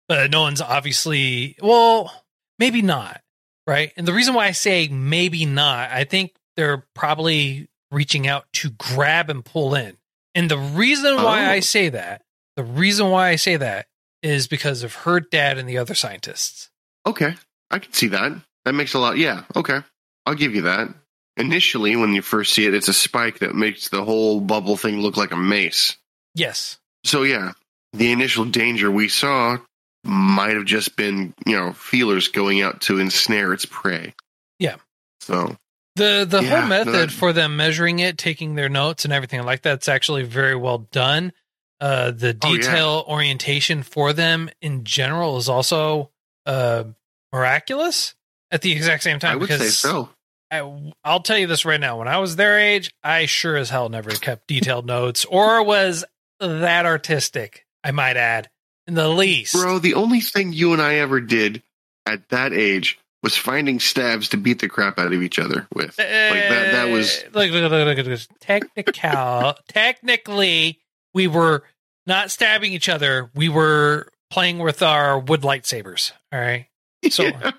but 0.08 0.30
no 0.32 0.42
one's 0.42 0.62
obviously. 0.62 1.56
Well, 1.62 2.14
maybe 2.60 2.82
not, 2.84 3.22
right? 3.66 3.92
And 3.98 4.08
the 4.08 4.14
reason 4.14 4.34
why 4.36 4.46
I 4.46 4.52
say 4.52 4.88
maybe 4.88 5.46
not, 5.46 5.90
I 5.92 6.04
think 6.04 6.34
they're 6.56 6.86
probably 6.94 7.68
reaching 7.92 8.28
out 8.28 8.46
to 8.54 8.70
grab 8.72 9.30
and 9.30 9.44
pull 9.44 9.76
in. 9.76 9.98
And 10.34 10.50
the 10.52 10.58
reason 10.58 11.16
why 11.16 11.46
Oh. 11.46 11.52
I 11.52 11.60
say 11.60 11.90
that, 11.90 12.22
the 12.56 12.64
reason 12.64 13.10
why 13.10 13.30
I 13.30 13.36
say 13.36 13.56
that 13.58 13.88
is 14.22 14.48
because 14.48 14.84
of 14.84 14.94
her 14.96 15.20
dad 15.20 15.58
and 15.58 15.70
the 15.70 15.78
other 15.78 15.96
scientists. 15.96 16.70
Okay, 17.06 17.36
I 17.70 17.80
can 17.80 17.94
see 17.94 18.08
that. 18.08 18.34
That 18.66 18.74
makes 18.74 18.94
a 18.94 19.00
lot. 19.00 19.18
Yeah. 19.18 19.44
Okay, 19.56 19.80
I'll 20.26 20.36
give 20.36 20.56
you 20.56 20.64
that. 20.64 20.90
Initially, 21.38 21.96
when 21.96 22.14
you 22.14 22.22
first 22.22 22.54
see 22.54 22.66
it, 22.66 22.74
it's 22.74 22.88
a 22.88 22.94
spike 22.94 23.40
that 23.40 23.56
makes 23.56 23.90
the 23.90 24.04
whole 24.04 24.40
bubble 24.40 24.78
thing 24.78 25.00
look 25.00 25.18
like 25.18 25.32
a 25.32 25.38
mace. 25.38 25.98
Yes. 26.34 26.78
So 27.04 27.24
yeah, 27.24 27.52
the 27.94 28.12
initial 28.12 28.46
danger 28.46 28.90
we 28.90 29.10
saw 29.10 29.58
might 30.04 30.56
have 30.56 30.66
just 30.66 30.96
been, 30.96 31.34
you 31.46 31.56
know, 31.56 31.74
feelers 31.74 32.30
going 32.30 32.62
out 32.62 32.82
to 32.82 33.00
ensnare 33.00 33.54
its 33.54 33.66
prey. 33.66 34.14
Yeah. 34.60 34.76
So 35.20 35.56
The 35.96 36.26
the 36.30 36.42
Yeah, 36.42 36.50
whole 36.50 36.62
no, 36.62 36.68
method 36.68 36.94
that- 37.10 37.12
for 37.12 37.32
them 37.34 37.56
measuring 37.56 38.00
it, 38.00 38.18
taking 38.18 38.56
their 38.56 38.70
notes 38.70 39.06
and 39.06 39.14
everything 39.14 39.44
like 39.44 39.62
that's 39.62 39.88
actually 39.88 40.24
very 40.24 40.56
well 40.56 40.80
done. 40.80 41.32
Uh, 41.80 42.12
the 42.12 42.38
Oh, 42.42 42.54
yeah. 42.54 42.58
detail 42.58 43.06
orientation 43.08 43.84
for 43.84 44.14
them 44.14 44.50
in 44.62 44.84
general 44.86 45.38
is 45.38 45.48
also 45.50 46.12
uh, 46.46 46.86
miraculous 47.34 48.16
at 48.52 48.62
the 48.62 48.72
exact 48.76 49.04
same 49.04 49.20
time. 49.20 49.34
I 49.34 49.36
would 49.36 49.50
say 49.50 49.68
so. 49.70 50.10
I, 50.52 50.94
I'll 51.04 51.22
tell 51.22 51.38
you 51.38 51.48
this 51.48 51.66
right 51.66 51.80
now. 51.80 51.98
When 52.00 52.08
I 52.08 52.20
was 52.20 52.36
their 52.36 52.60
age, 52.60 52.94
I 53.04 53.26
sure 53.26 53.58
as 53.58 53.70
hell 53.72 53.90
never 53.90 54.12
kept 54.12 54.48
detailed 54.48 54.86
notes 54.86 55.26
or 55.26 55.64
was 55.64 56.06
that 56.40 56.86
artistic. 56.86 57.66
I 57.84 57.92
might 57.92 58.16
add, 58.18 58.50
in 58.88 58.94
the 58.94 59.10
least. 59.10 59.54
Bro, 59.54 59.80
the 59.80 59.96
only 59.96 60.20
thing 60.22 60.54
you 60.54 60.72
and 60.74 60.82
I 60.82 60.96
ever 60.96 61.20
did 61.20 61.62
at 62.06 62.30
that 62.30 62.54
age 62.54 62.98
was 63.26 63.36
finding 63.36 63.80
stabs 63.80 64.30
to 64.30 64.38
beat 64.38 64.60
the 64.60 64.70
crap 64.70 65.00
out 65.00 65.12
of 65.12 65.24
each 65.24 65.40
other 65.40 65.68
with. 65.74 65.98
Like 65.98 66.08
that 66.08 66.72
that 66.74 66.90
was 66.90 67.24
Uh, 67.24 67.40
look, 67.40 67.52
look, 67.52 67.72
look, 67.72 67.98
look 67.98 68.08
at. 68.08 68.28
Technical. 68.40 69.56
technically, 69.68 70.80
we 71.16 71.26
were 71.26 71.64
not 72.06 72.30
stabbing 72.30 72.72
each 72.72 72.88
other. 72.88 73.32
We 73.34 73.50
were 73.50 74.10
playing 74.30 74.60
with 74.60 74.84
our 74.84 75.18
wood 75.18 75.42
lightsabers. 75.42 76.12
All 76.32 76.40
right. 76.40 76.68
So, 77.10 77.24
Yeah. 77.24 77.52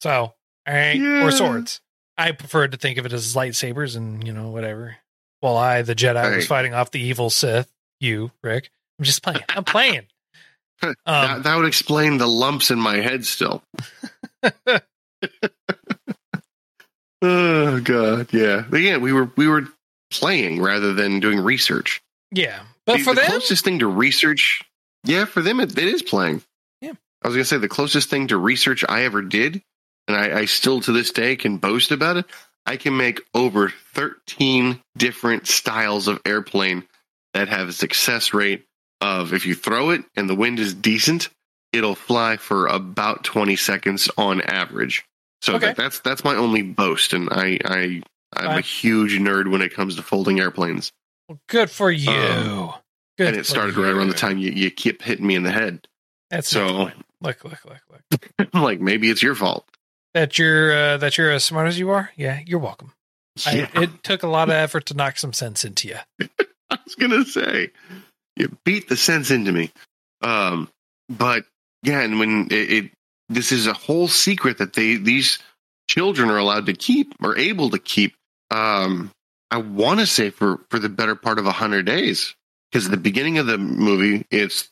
so 0.00 0.10
all 0.12 0.34
right, 0.66 0.94
Yeah. 0.96 1.24
or 1.26 1.30
swords. 1.30 1.80
I 2.16 2.32
preferred 2.32 2.72
to 2.72 2.78
think 2.78 2.96
of 2.98 3.04
it 3.06 3.12
as 3.12 3.34
lightsabers, 3.34 3.96
and 3.96 4.26
you 4.26 4.32
know 4.32 4.48
whatever. 4.48 4.96
While 5.40 5.56
I, 5.58 5.82
the 5.82 5.94
Jedi, 5.94 6.36
was 6.36 6.46
fighting 6.46 6.72
off 6.72 6.90
the 6.90 7.00
evil 7.00 7.28
Sith. 7.30 7.70
You, 8.00 8.30
Rick. 8.42 8.70
I'm 8.98 9.04
just 9.04 9.22
playing. 9.22 9.42
I'm 9.50 9.64
playing. 9.64 10.06
Um, 10.84 10.94
that, 11.06 11.42
that 11.44 11.56
would 11.58 11.66
explain 11.66 12.18
the 12.18 12.26
lumps 12.26 12.72
in 12.72 12.78
my 12.80 12.96
head 12.96 13.24
still. 13.24 13.62
oh 17.22 17.80
god, 17.80 18.32
yeah. 18.32 18.64
But 18.68 18.80
yeah, 18.80 18.98
we 18.98 19.12
were 19.12 19.30
we 19.36 19.48
were 19.48 19.68
playing 20.10 20.60
rather 20.60 20.92
than 20.92 21.20
doing 21.20 21.40
research. 21.40 22.02
yeah, 22.30 22.60
but 22.86 22.98
the, 22.98 23.04
for 23.04 23.14
the 23.14 23.22
them, 23.22 23.30
closest 23.30 23.64
thing 23.64 23.78
to 23.80 23.86
research, 23.86 24.62
yeah, 25.04 25.24
for 25.24 25.42
them 25.42 25.60
it, 25.60 25.76
it 25.76 25.88
is 25.88 26.02
playing. 26.02 26.42
Yeah. 26.80 26.92
I 27.22 27.28
was 27.28 27.36
gonna 27.36 27.44
say 27.44 27.58
the 27.58 27.68
closest 27.68 28.10
thing 28.10 28.28
to 28.28 28.36
research 28.36 28.84
I 28.88 29.04
ever 29.04 29.22
did, 29.22 29.62
and 30.08 30.16
I, 30.16 30.40
I 30.40 30.44
still 30.46 30.80
to 30.82 30.92
this 30.92 31.10
day 31.12 31.36
can 31.36 31.58
boast 31.58 31.90
about 31.90 32.16
it. 32.16 32.26
I 32.66 32.76
can 32.76 32.96
make 32.96 33.20
over 33.34 33.72
thirteen 33.94 34.80
different 34.96 35.46
styles 35.46 36.08
of 36.08 36.20
airplane 36.24 36.84
that 37.34 37.48
have 37.48 37.68
a 37.68 37.72
success 37.72 38.34
rate 38.34 38.64
of 39.00 39.32
if 39.32 39.46
you 39.46 39.54
throw 39.54 39.90
it 39.90 40.04
and 40.14 40.28
the 40.28 40.34
wind 40.34 40.60
is 40.60 40.74
decent, 40.74 41.28
it'll 41.72 41.96
fly 41.96 42.36
for 42.36 42.66
about 42.66 43.24
twenty 43.24 43.56
seconds 43.56 44.08
on 44.16 44.40
average. 44.42 45.04
So 45.42 45.56
Okay. 45.56 45.66
that, 45.66 45.76
that's 45.76 46.00
that's 46.00 46.24
my 46.24 46.36
only 46.36 46.62
boast, 46.62 47.12
and 47.12 47.28
I 47.30 47.58
I 47.64 48.02
I'm 48.32 48.58
a 48.58 48.60
huge 48.60 49.18
nerd 49.18 49.50
when 49.50 49.60
it 49.60 49.74
comes 49.74 49.96
to 49.96 50.02
folding 50.02 50.40
airplanes. 50.40 50.92
Well, 51.28 51.38
good 51.48 51.70
for 51.70 51.90
you. 51.90 52.10
Um, 52.10 52.74
good 53.18 53.28
and 53.28 53.36
it 53.36 53.44
started 53.46 53.76
right 53.76 53.92
around 53.92 54.08
the 54.08 54.14
time 54.14 54.38
you, 54.38 54.50
you 54.52 54.70
keep 54.70 55.02
hitting 55.02 55.26
me 55.26 55.34
in 55.34 55.42
the 55.42 55.50
head. 55.52 55.86
That's 56.30 56.48
so- 56.48 56.66
so. 56.88 56.90
Look, 57.20 57.44
look, 57.44 57.64
look, 57.64 57.80
look. 57.90 58.30
I'm 58.52 58.62
like, 58.62 58.80
maybe 58.80 59.08
it's 59.08 59.22
your 59.22 59.34
fault. 59.36 59.64
That 60.14 60.38
you're 60.38 60.76
uh, 60.76 60.96
that 60.98 61.16
you're 61.18 61.30
as 61.30 61.44
smart 61.44 61.68
as 61.68 61.78
you 61.78 61.90
are. 61.90 62.10
Yeah, 62.16 62.40
you're 62.46 62.58
welcome. 62.58 62.92
Yeah, 63.46 63.68
I, 63.74 63.82
it 63.82 64.02
took 64.02 64.22
a 64.24 64.28
lot 64.28 64.48
of 64.48 64.54
effort 64.54 64.86
to 64.86 64.94
knock 64.94 65.18
some 65.18 65.32
sense 65.32 65.64
into 65.64 65.88
you. 65.88 65.96
I 66.70 66.78
was 66.84 66.94
gonna 66.96 67.24
say, 67.24 67.70
you 68.36 68.56
beat 68.64 68.88
the 68.88 68.96
sense 68.96 69.30
into 69.30 69.52
me. 69.52 69.70
Um, 70.20 70.68
but 71.08 71.44
yeah, 71.82 72.00
and 72.00 72.18
when 72.18 72.46
it, 72.50 72.72
it 72.72 72.90
this 73.34 73.52
is 73.52 73.66
a 73.66 73.72
whole 73.72 74.08
secret 74.08 74.58
that 74.58 74.72
they 74.74 74.96
these 74.96 75.38
children 75.88 76.30
are 76.30 76.38
allowed 76.38 76.66
to 76.66 76.72
keep 76.72 77.14
or 77.22 77.36
able 77.36 77.70
to 77.70 77.78
keep. 77.78 78.14
Um, 78.50 79.10
I 79.50 79.58
want 79.58 80.00
to 80.00 80.06
say 80.06 80.30
for 80.30 80.60
for 80.70 80.78
the 80.78 80.88
better 80.88 81.14
part 81.14 81.38
of 81.38 81.46
a 81.46 81.52
hundred 81.52 81.86
days 81.86 82.34
because 82.70 82.86
at 82.86 82.90
the 82.90 82.96
beginning 82.96 83.38
of 83.38 83.46
the 83.46 83.58
movie 83.58 84.26
it's 84.30 84.68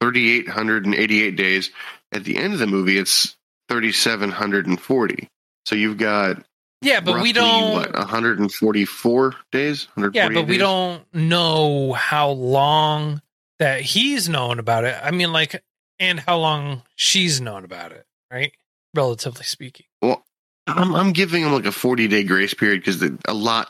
thirty 0.00 0.36
eight 0.38 0.48
hundred 0.48 0.84
and 0.86 0.94
eighty 0.94 1.22
eight 1.22 1.36
days. 1.36 1.70
At 2.12 2.24
the 2.24 2.36
end 2.36 2.52
of 2.52 2.58
the 2.60 2.66
movie, 2.66 2.96
it's 2.96 3.36
thirty 3.68 3.92
seven 3.92 4.30
hundred 4.30 4.66
and 4.66 4.80
forty. 4.80 5.28
So 5.66 5.74
you've 5.74 5.98
got 5.98 6.44
Yeah, 6.82 7.00
but 7.00 7.20
we 7.22 7.32
don't. 7.32 7.72
what 7.72 7.92
144 7.94 9.34
days. 9.52 9.86
148 9.94 10.14
yeah, 10.14 10.28
but 10.28 10.46
we 10.46 10.54
days? 10.54 10.60
don't 10.60 11.02
know 11.14 11.92
how 11.92 12.30
long 12.30 13.20
that 13.58 13.80
he's 13.80 14.28
known 14.28 14.58
about 14.58 14.84
it. 14.84 14.96
I 15.02 15.10
mean, 15.10 15.32
like, 15.32 15.62
and 15.98 16.20
how 16.20 16.38
long 16.38 16.82
she's 16.96 17.40
known 17.40 17.64
about 17.64 17.92
it, 17.92 18.06
right? 18.30 18.52
Relatively 18.94 19.44
speaking. 19.44 19.86
Well, 20.02 20.22
I'm, 20.66 20.94
I'm 20.94 21.12
giving 21.12 21.42
them 21.42 21.52
like 21.52 21.66
a 21.66 21.72
40 21.72 22.08
day 22.08 22.22
grace 22.24 22.54
period 22.54 22.80
because 22.84 23.02
a 23.26 23.34
lot. 23.34 23.68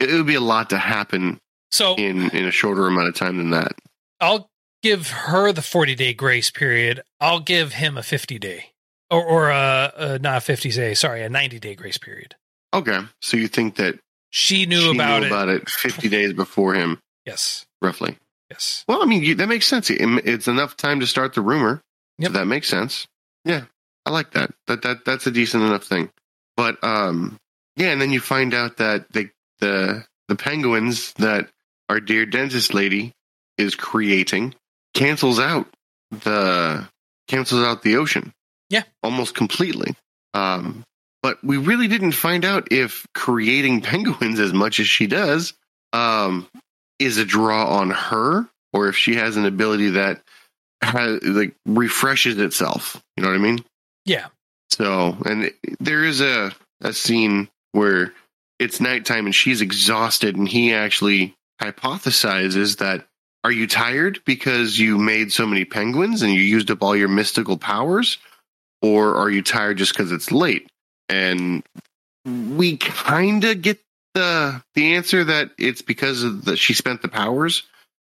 It 0.00 0.12
would 0.12 0.26
be 0.26 0.34
a 0.36 0.40
lot 0.40 0.70
to 0.70 0.78
happen 0.78 1.40
So 1.72 1.94
in 1.96 2.30
in 2.30 2.44
a 2.44 2.50
shorter 2.52 2.86
amount 2.86 3.08
of 3.08 3.14
time 3.14 3.36
than 3.38 3.50
that. 3.50 3.72
I'll 4.20 4.48
give 4.82 5.08
her 5.10 5.52
the 5.52 5.62
40 5.62 5.94
day 5.96 6.14
grace 6.14 6.50
period. 6.50 7.02
I'll 7.20 7.40
give 7.40 7.72
him 7.72 7.96
a 7.98 8.02
50 8.02 8.38
day 8.38 8.66
or, 9.10 9.24
or 9.24 9.50
a, 9.50 9.92
a 9.96 10.18
not 10.20 10.36
a 10.38 10.40
50 10.40 10.70
day, 10.70 10.94
sorry, 10.94 11.22
a 11.22 11.28
90 11.28 11.58
day 11.58 11.74
grace 11.74 11.98
period. 11.98 12.36
Okay, 12.74 13.00
so 13.22 13.36
you 13.36 13.48
think 13.48 13.76
that 13.76 13.98
She 14.30 14.66
knew 14.66 14.80
she 14.80 14.90
about 14.94 15.20
knew 15.20 15.26
it. 15.26 15.30
about 15.30 15.48
it 15.48 15.68
50 15.68 16.08
days 16.08 16.32
before 16.34 16.74
him, 16.74 17.00
Yes. 17.24 17.64
roughly? 17.80 18.18
Yes. 18.50 18.84
Well, 18.88 19.02
I 19.02 19.06
mean 19.06 19.22
you, 19.22 19.34
that 19.36 19.48
makes 19.48 19.66
sense. 19.66 19.90
It- 19.90 20.00
It's 20.00 20.48
enough 20.48 20.76
time 20.76 21.00
to 21.00 21.06
start 21.06 21.34
the 21.34 21.42
rumor. 21.42 21.80
Yep. 22.18 22.32
So 22.32 22.38
that 22.38 22.46
makes 22.46 22.68
sense. 22.68 23.06
Yeah, 23.44 23.64
I 24.06 24.10
like 24.10 24.32
that. 24.32 24.50
That 24.66 24.82
that 24.82 25.04
that's 25.04 25.26
a 25.26 25.30
decent 25.30 25.62
enough 25.64 25.84
thing. 25.84 26.10
But 26.56 26.82
um, 26.82 27.36
yeah, 27.76 27.88
and 27.90 28.00
then 28.00 28.10
you 28.10 28.20
find 28.20 28.54
out 28.54 28.78
that 28.78 29.10
the 29.12 29.30
the 29.60 30.04
the 30.28 30.36
penguins 30.36 31.12
that 31.14 31.48
our 31.88 32.00
dear 32.00 32.26
dentist 32.26 32.74
lady 32.74 33.12
is 33.56 33.74
creating 33.74 34.54
cancels 34.94 35.38
out 35.38 35.66
the 36.10 36.88
cancels 37.28 37.62
out 37.64 37.82
the 37.82 37.96
ocean. 37.96 38.32
Yeah. 38.70 38.82
almost 39.02 39.34
completely. 39.34 39.94
Um, 40.34 40.84
but 41.22 41.42
we 41.42 41.56
really 41.56 41.88
didn't 41.88 42.12
find 42.12 42.44
out 42.44 42.68
if 42.70 43.06
creating 43.14 43.80
penguins 43.82 44.40
as 44.40 44.52
much 44.52 44.78
as 44.80 44.86
she 44.88 45.06
does 45.06 45.54
um, 45.92 46.46
is 46.98 47.18
a 47.18 47.24
draw 47.24 47.66
on 47.66 47.90
her, 47.90 48.48
or 48.72 48.88
if 48.88 48.96
she 48.96 49.14
has 49.16 49.36
an 49.36 49.44
ability 49.46 49.90
that 49.90 50.22
has, 50.82 51.22
like 51.22 51.54
refreshes 51.66 52.38
itself. 52.38 53.02
You 53.16 53.22
know 53.22 53.28
what 53.30 53.36
I 53.36 53.42
mean? 53.42 53.64
Yeah. 54.04 54.26
So, 54.70 55.16
and 55.24 55.44
it- 55.44 55.58
there 55.80 56.04
is 56.04 56.20
a 56.20 56.52
a 56.80 56.92
scene 56.92 57.48
where 57.72 58.12
it's 58.60 58.80
nighttime 58.80 59.26
and 59.26 59.34
she's 59.34 59.60
exhausted, 59.60 60.36
and 60.36 60.48
he 60.48 60.72
actually 60.72 61.34
hypothesizes 61.60 62.78
that 62.78 63.06
are 63.44 63.52
you 63.52 63.66
tired 63.66 64.20
because 64.24 64.78
you 64.78 64.98
made 64.98 65.32
so 65.32 65.46
many 65.46 65.64
penguins 65.64 66.22
and 66.22 66.32
you 66.32 66.40
used 66.40 66.70
up 66.70 66.82
all 66.82 66.96
your 66.96 67.08
mystical 67.08 67.56
powers, 67.56 68.18
or 68.82 69.16
are 69.16 69.30
you 69.30 69.42
tired 69.42 69.78
just 69.78 69.92
because 69.92 70.12
it's 70.12 70.30
late? 70.32 70.68
And 71.08 71.62
we 72.24 72.76
kind 72.76 73.44
of 73.44 73.62
get 73.62 73.80
the 74.18 74.62
the 74.74 74.94
answer 74.94 75.24
that 75.24 75.50
it's 75.58 75.82
because 75.82 76.22
of 76.22 76.44
the 76.44 76.56
she 76.56 76.74
spent 76.74 77.02
the 77.02 77.08
powers 77.08 77.62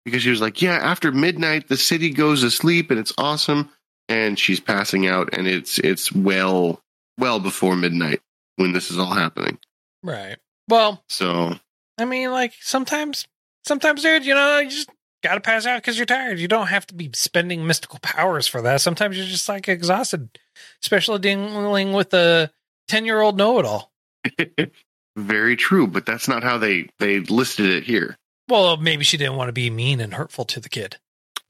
because 0.05 0.23
she 0.23 0.31
was 0.31 0.40
like, 0.40 0.62
yeah, 0.62 0.77
after 0.77 1.12
midnight 1.12 1.68
the 1.68 1.77
city 1.77 2.11
goes 2.11 2.42
asleep 2.42 2.90
and 2.90 2.99
it's 2.99 3.12
awesome 3.18 3.71
and 4.09 4.38
she's 4.38 4.61
passing 4.61 5.07
out 5.07 5.31
and 5.33 5.47
it's 5.47 5.79
it's 5.79 6.11
well 6.12 6.83
well 7.18 7.40
before 7.40 7.77
midnight 7.77 8.21
when 8.57 8.73
this 8.73 8.90
is 8.90 8.99
all 8.99 9.12
happening. 9.12 9.59
Right. 10.03 10.37
Well, 10.68 11.03
So 11.09 11.55
I 11.99 12.05
mean, 12.05 12.31
like 12.31 12.55
sometimes, 12.61 13.27
sometimes, 13.64 14.03
dude, 14.03 14.25
you 14.25 14.35
know, 14.35 14.59
you 14.61 14.71
just 14.71 14.90
got 15.23 15.35
to 15.35 15.40
pass 15.40 15.66
out 15.66 15.83
because 15.83 15.97
you're 15.99 16.07
tired. 16.07 16.38
You 16.38 16.49
don't 16.49 16.68
have 16.68 16.87
to 16.88 16.94
be 16.94 17.11
spending 17.12 17.66
mystical 17.66 17.99
powers 18.01 18.47
for 18.47 18.62
that. 18.62 18.81
Sometimes 18.81 19.16
you're 19.16 19.27
just 19.27 19.49
like 19.49 19.68
exhausted, 19.68 20.38
especially 20.83 21.18
dealing 21.18 21.92
with 21.92 22.14
a 22.14 22.51
10 22.88 23.05
year 23.05 23.21
old 23.21 23.37
know 23.37 23.59
it 23.59 23.64
all. 23.64 23.92
very 25.19 25.57
true, 25.57 25.87
but 25.87 26.07
that's 26.07 26.29
not 26.29 26.43
how 26.43 26.59
they 26.59 26.89
they 26.99 27.21
listed 27.21 27.67
it 27.67 27.85
here. 27.85 28.17
Well, 28.49 28.77
maybe 28.77 29.05
she 29.05 29.17
didn't 29.17 29.37
want 29.37 29.49
to 29.49 29.53
be 29.53 29.71
mean 29.71 30.01
and 30.01 30.15
hurtful 30.15 30.45
to 30.47 30.61
the 30.61 30.69
kid. 30.69 30.97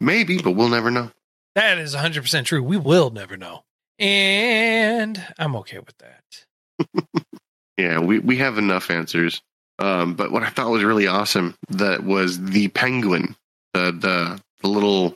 Maybe, 0.01 0.41
but 0.41 0.53
we'll 0.53 0.69
never 0.69 0.91
know. 0.91 1.11
That 1.55 1.79
is 1.79 1.95
100% 1.95 2.45
true. 2.45 2.63
We 2.63 2.77
will 2.77 3.11
never 3.11 3.37
know. 3.37 3.65
And 3.99 5.25
I'm 5.39 5.57
okay 5.57 5.79
with 5.79 5.97
that. 5.99 7.25
Yeah, 7.79 8.01
we, 8.01 8.19
we 8.19 8.39
have 8.39 8.59
enough 8.59 8.91
answers. 8.91 9.41
Um, 9.79 10.15
but 10.15 10.33
what 10.33 10.43
I 10.43 10.51
thought 10.51 10.71
was 10.71 10.83
really 10.83 11.07
awesome 11.07 11.55
that 11.71 12.03
was 12.03 12.43
the 12.43 12.67
penguin, 12.69 13.37
the 13.73 13.93
the 13.93 14.43
the 14.61 14.69
little 14.69 15.15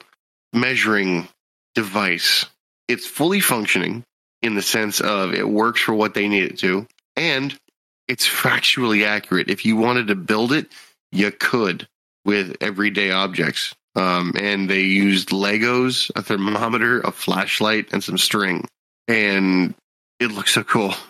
measuring 0.52 1.26
device. 1.74 2.46
It's 2.86 3.04
fully 3.04 3.40
functioning 3.40 4.04
in 4.40 4.54
the 4.54 4.62
sense 4.62 5.00
of 5.00 5.34
it 5.34 5.48
works 5.48 5.80
for 5.80 5.94
what 5.94 6.14
they 6.14 6.28
need 6.28 6.44
it 6.44 6.58
to, 6.60 6.86
and 7.16 7.58
it's 8.08 8.28
factually 8.28 9.06
accurate. 9.06 9.50
If 9.50 9.64
you 9.64 9.76
wanted 9.76 10.08
to 10.08 10.14
build 10.14 10.52
it, 10.52 10.68
you 11.10 11.30
could 11.30 11.88
with 12.24 12.56
everyday 12.60 13.10
objects. 13.10 13.74
Um, 13.94 14.32
and 14.36 14.70
they 14.70 14.80
used 14.80 15.30
Legos, 15.30 16.10
a 16.16 16.22
thermometer, 16.22 17.00
a 17.00 17.12
flashlight, 17.12 17.92
and 17.92 18.02
some 18.02 18.16
string, 18.16 18.66
and 19.06 19.74
it 20.18 20.28
looks 20.28 20.54
so 20.54 20.64
cool. 20.64 20.94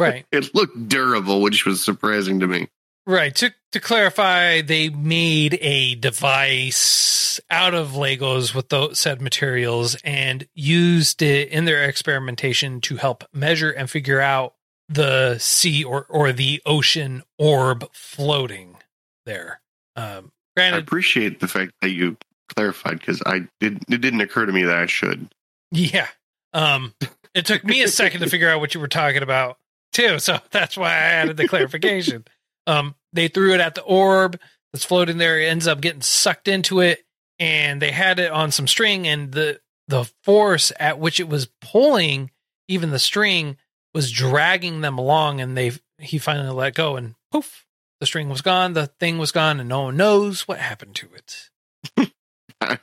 Right. 0.00 0.26
It 0.32 0.52
looked 0.52 0.88
durable, 0.88 1.42
which 1.42 1.64
was 1.64 1.80
surprising 1.80 2.40
to 2.40 2.48
me. 2.48 2.66
Right. 3.06 3.32
To 3.36 3.52
to 3.70 3.78
clarify, 3.78 4.62
they 4.62 4.88
made 4.88 5.58
a 5.60 5.94
device 5.94 7.40
out 7.50 7.74
of 7.74 7.90
Legos 7.90 8.52
with 8.52 8.68
those 8.70 8.98
said 8.98 9.22
materials 9.22 9.94
and 10.02 10.48
used 10.54 11.22
it 11.22 11.50
in 11.50 11.66
their 11.66 11.84
experimentation 11.84 12.80
to 12.80 12.96
help 12.96 13.22
measure 13.32 13.70
and 13.70 13.88
figure 13.88 14.20
out 14.20 14.54
the 14.90 15.38
sea 15.38 15.84
or 15.84 16.04
or 16.08 16.32
the 16.32 16.60
ocean 16.66 17.22
orb 17.38 17.88
floating 17.92 18.76
there. 19.24 19.60
Um, 19.96 20.32
I 20.56 20.64
appreciate 20.76 21.40
the 21.40 21.48
fact 21.48 21.72
that 21.80 21.90
you 21.90 22.16
clarified 22.48 22.98
because 22.98 23.22
I 23.24 23.46
did. 23.60 23.82
It 23.88 24.00
didn't 24.00 24.20
occur 24.20 24.44
to 24.44 24.52
me 24.52 24.64
that 24.64 24.76
I 24.76 24.86
should. 24.86 25.32
yeah. 25.70 26.08
Um, 26.52 26.94
it 27.32 27.46
took 27.46 27.64
me 27.64 27.82
a 27.82 27.88
second 27.88 28.20
to 28.22 28.26
figure 28.30 28.50
out 28.50 28.58
what 28.58 28.74
you 28.74 28.80
were 28.80 28.88
talking 28.88 29.22
about 29.22 29.56
too, 29.92 30.18
so 30.18 30.38
that's 30.50 30.76
why 30.76 30.88
I 30.88 30.98
added 30.98 31.36
the 31.36 31.48
clarification. 31.48 32.24
Um, 32.66 32.96
they 33.12 33.28
threw 33.28 33.54
it 33.54 33.60
at 33.60 33.76
the 33.76 33.82
orb 33.82 34.38
that's 34.72 34.84
floating 34.84 35.18
there. 35.18 35.40
It 35.40 35.46
ends 35.46 35.66
up 35.68 35.80
getting 35.80 36.02
sucked 36.02 36.48
into 36.48 36.80
it, 36.80 37.04
and 37.38 37.80
they 37.80 37.92
had 37.92 38.18
it 38.18 38.32
on 38.32 38.50
some 38.50 38.66
string, 38.66 39.06
and 39.06 39.30
the 39.30 39.60
the 39.86 40.10
force 40.24 40.72
at 40.78 40.98
which 40.98 41.20
it 41.20 41.28
was 41.28 41.48
pulling, 41.60 42.30
even 42.68 42.90
the 42.90 42.98
string, 42.98 43.56
was 43.94 44.10
dragging 44.10 44.80
them 44.80 44.98
along, 44.98 45.40
and 45.40 45.56
they 45.56 45.72
he 45.98 46.18
finally 46.18 46.50
let 46.50 46.74
go, 46.74 46.96
and 46.96 47.14
poof, 47.30 47.66
the 48.00 48.06
string 48.06 48.28
was 48.28 48.40
gone, 48.40 48.72
the 48.72 48.86
thing 48.86 49.18
was 49.18 49.32
gone, 49.32 49.60
and 49.60 49.68
no 49.68 49.82
one 49.82 49.96
knows 49.96 50.46
what 50.48 50.58
happened 50.58 50.94
to 50.96 51.08
it. 51.14 52.10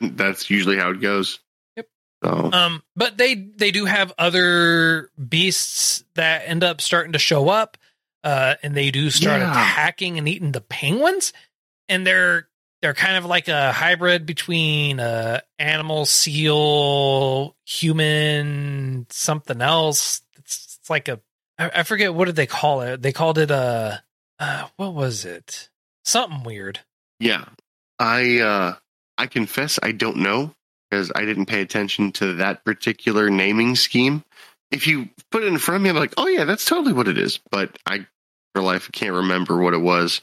That's 0.00 0.50
usually 0.50 0.76
how 0.76 0.90
it 0.90 1.00
goes. 1.00 1.38
Yep. 1.76 1.86
So 2.24 2.50
Um, 2.52 2.82
but 2.96 3.16
they 3.16 3.34
they 3.34 3.70
do 3.70 3.84
have 3.84 4.12
other 4.18 5.10
beasts 5.28 6.04
that 6.14 6.42
end 6.46 6.64
up 6.64 6.80
starting 6.80 7.12
to 7.12 7.18
show 7.18 7.48
up, 7.48 7.76
uh, 8.24 8.54
and 8.62 8.74
they 8.76 8.90
do 8.90 9.10
start 9.10 9.40
Yeah. 9.40 9.50
attacking 9.52 10.18
and 10.18 10.28
eating 10.28 10.52
the 10.52 10.60
penguins, 10.60 11.32
and 11.88 12.06
they're 12.06 12.48
they're 12.82 12.94
kind 12.94 13.16
of 13.16 13.24
like 13.24 13.48
a 13.48 13.72
hybrid 13.72 14.26
between 14.26 15.00
uh 15.00 15.40
animal, 15.58 16.04
seal, 16.06 17.56
human, 17.64 19.06
something 19.10 19.60
else. 19.60 20.22
It's, 20.88 20.90
like 20.90 21.08
a 21.08 21.20
I, 21.58 21.80
I 21.80 21.82
forget 21.82 22.14
what 22.14 22.24
did 22.24 22.36
they 22.36 22.46
call 22.46 22.80
it. 22.80 23.02
They 23.02 23.12
called 23.12 23.36
it 23.38 23.50
a 23.50 24.02
uh, 24.38 24.68
what 24.76 24.94
was 24.94 25.24
it? 25.24 25.68
Something 26.04 26.44
weird. 26.44 26.80
yeah, 27.20 27.44
I 27.98 28.38
uh, 28.38 28.74
I 29.18 29.26
confess 29.26 29.78
I 29.82 29.92
don't 29.92 30.18
know 30.18 30.54
because 30.90 31.12
I 31.14 31.24
didn't 31.26 31.46
pay 31.46 31.60
attention 31.60 32.12
to 32.12 32.34
that 32.34 32.64
particular 32.64 33.28
naming 33.28 33.76
scheme. 33.76 34.24
If 34.70 34.86
you 34.86 35.10
put 35.30 35.42
it 35.42 35.48
in 35.48 35.58
front 35.58 35.76
of 35.76 35.82
me, 35.82 35.90
I'm 35.90 35.96
like, 35.96 36.14
oh 36.16 36.26
yeah, 36.28 36.44
that's 36.44 36.64
totally 36.64 36.92
what 36.94 37.08
it 37.08 37.18
is. 37.18 37.38
But 37.50 37.76
I, 37.86 38.06
for 38.54 38.62
life, 38.62 38.90
can't 38.92 39.14
remember 39.14 39.58
what 39.58 39.74
it 39.74 39.80
was. 39.82 40.22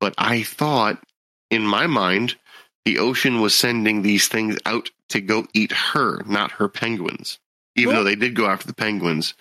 But 0.00 0.14
I 0.18 0.42
thought 0.42 1.02
in 1.50 1.66
my 1.66 1.86
mind, 1.86 2.36
the 2.84 2.98
ocean 2.98 3.40
was 3.40 3.54
sending 3.54 4.02
these 4.02 4.28
things 4.28 4.58
out 4.66 4.90
to 5.08 5.20
go 5.20 5.46
eat 5.54 5.72
her, 5.72 6.22
not 6.26 6.52
her 6.52 6.68
penguins. 6.68 7.38
Even 7.74 7.94
Well- 7.94 8.04
though 8.04 8.10
they 8.10 8.16
did 8.16 8.34
go 8.34 8.46
after 8.46 8.66
the 8.66 8.74
penguins, 8.74 9.34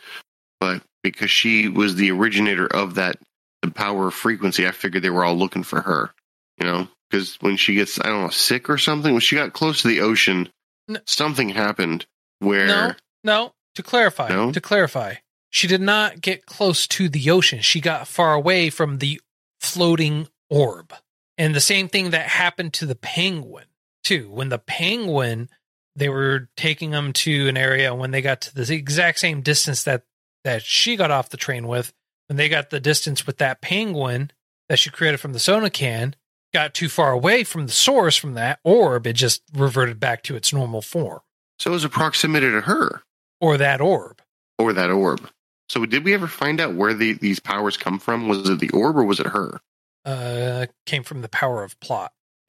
but 0.65 0.81
because 1.03 1.29
she 1.29 1.67
was 1.67 1.95
the 1.95 2.11
originator 2.11 2.65
of 2.65 2.95
that, 2.95 3.17
the 3.61 3.69
power 3.69 4.07
of 4.07 4.13
frequency, 4.13 4.67
I 4.67 4.71
figured 4.71 5.03
they 5.03 5.09
were 5.11 5.23
all 5.23 5.35
looking 5.35 5.63
for 5.63 5.81
her. 5.81 6.11
You 6.59 6.65
know, 6.65 6.87
because 7.09 7.35
when 7.41 7.57
she 7.57 7.75
gets, 7.75 7.99
I 7.99 8.07
don't 8.07 8.23
know, 8.23 8.29
sick 8.29 8.69
or 8.69 8.77
something, 8.77 9.11
when 9.11 9.21
she 9.21 9.35
got 9.35 9.53
close 9.53 9.81
to 9.81 9.87
the 9.87 10.01
ocean, 10.01 10.49
N- 10.89 11.01
something 11.05 11.49
happened 11.49 12.05
where 12.39 12.65
No, 12.67 12.93
no. 13.23 13.53
To 13.75 13.83
clarify, 13.83 14.29
No? 14.29 14.51
to 14.53 14.61
clarify, 14.61 15.15
she 15.49 15.67
did 15.67 15.81
not 15.81 16.21
get 16.21 16.45
close 16.45 16.87
to 16.87 17.09
the 17.09 17.29
ocean. 17.29 17.59
She 17.59 17.81
got 17.81 18.07
far 18.07 18.33
away 18.33 18.69
from 18.69 18.99
the 18.99 19.21
floating 19.59 20.29
orb. 20.49 20.93
And 21.37 21.53
the 21.53 21.59
same 21.61 21.89
thing 21.89 22.11
that 22.11 22.27
happened 22.27 22.73
to 22.75 22.85
the 22.85 22.95
penguin, 22.95 23.65
too. 24.05 24.29
When 24.31 24.47
the 24.47 24.59
penguin, 24.59 25.49
they 25.95 26.07
were 26.07 26.47
taking 26.55 26.91
them 26.91 27.11
to 27.13 27.49
an 27.49 27.57
area 27.57 27.93
when 27.93 28.11
they 28.11 28.21
got 28.21 28.41
to 28.41 28.55
the 28.55 28.73
exact 28.73 29.19
same 29.19 29.41
distance 29.41 29.83
that 29.83 30.03
that 30.45 30.63
she 30.63 30.95
got 30.95 31.11
off 31.11 31.27
the 31.29 31.37
train 31.37 31.67
with. 31.67 31.91
When 32.29 32.37
they 32.37 32.47
got 32.47 32.69
the 32.69 32.79
distance 32.79 33.27
with 33.27 33.37
that 33.39 33.61
penguin 33.61 34.31
that 34.69 34.79
she 34.79 34.89
created 34.89 35.19
from 35.19 35.33
the 35.33 35.39
soda 35.39 35.69
can, 35.69 36.15
got 36.53 36.73
too 36.73 36.87
far 36.89 37.11
away 37.11 37.43
from 37.43 37.67
the 37.67 37.73
source 37.73 38.15
from 38.15 38.33
that 38.35 38.59
orb, 38.63 39.05
it 39.05 39.13
just 39.13 39.43
reverted 39.53 39.99
back 39.99 40.23
to 40.23 40.35
its 40.37 40.53
normal 40.53 40.81
form 40.81 41.19
so 41.59 41.69
it 41.69 41.73
was 41.73 41.83
a 41.83 41.89
proximity 41.89 42.49
to 42.49 42.61
her 42.61 43.01
or 43.39 43.57
that 43.57 43.79
orb. 43.81 44.21
or 44.57 44.73
that 44.73 44.89
orb. 44.89 45.29
So 45.69 45.85
did 45.85 46.03
we 46.03 46.13
ever 46.13 46.27
find 46.27 46.59
out 46.61 46.75
where 46.75 46.93
the, 46.93 47.13
these 47.13 47.39
powers 47.39 47.77
come 47.77 47.97
from? 47.99 48.27
Was 48.27 48.49
it 48.49 48.59
the 48.59 48.69
orb 48.69 48.97
or 48.97 49.03
was 49.03 49.19
it 49.19 49.27
her? 49.27 49.59
uh, 50.05 50.67
came 50.85 51.03
from 51.03 51.21
the 51.21 51.29
power 51.29 51.63
of 51.63 51.79
plot. 51.79 52.11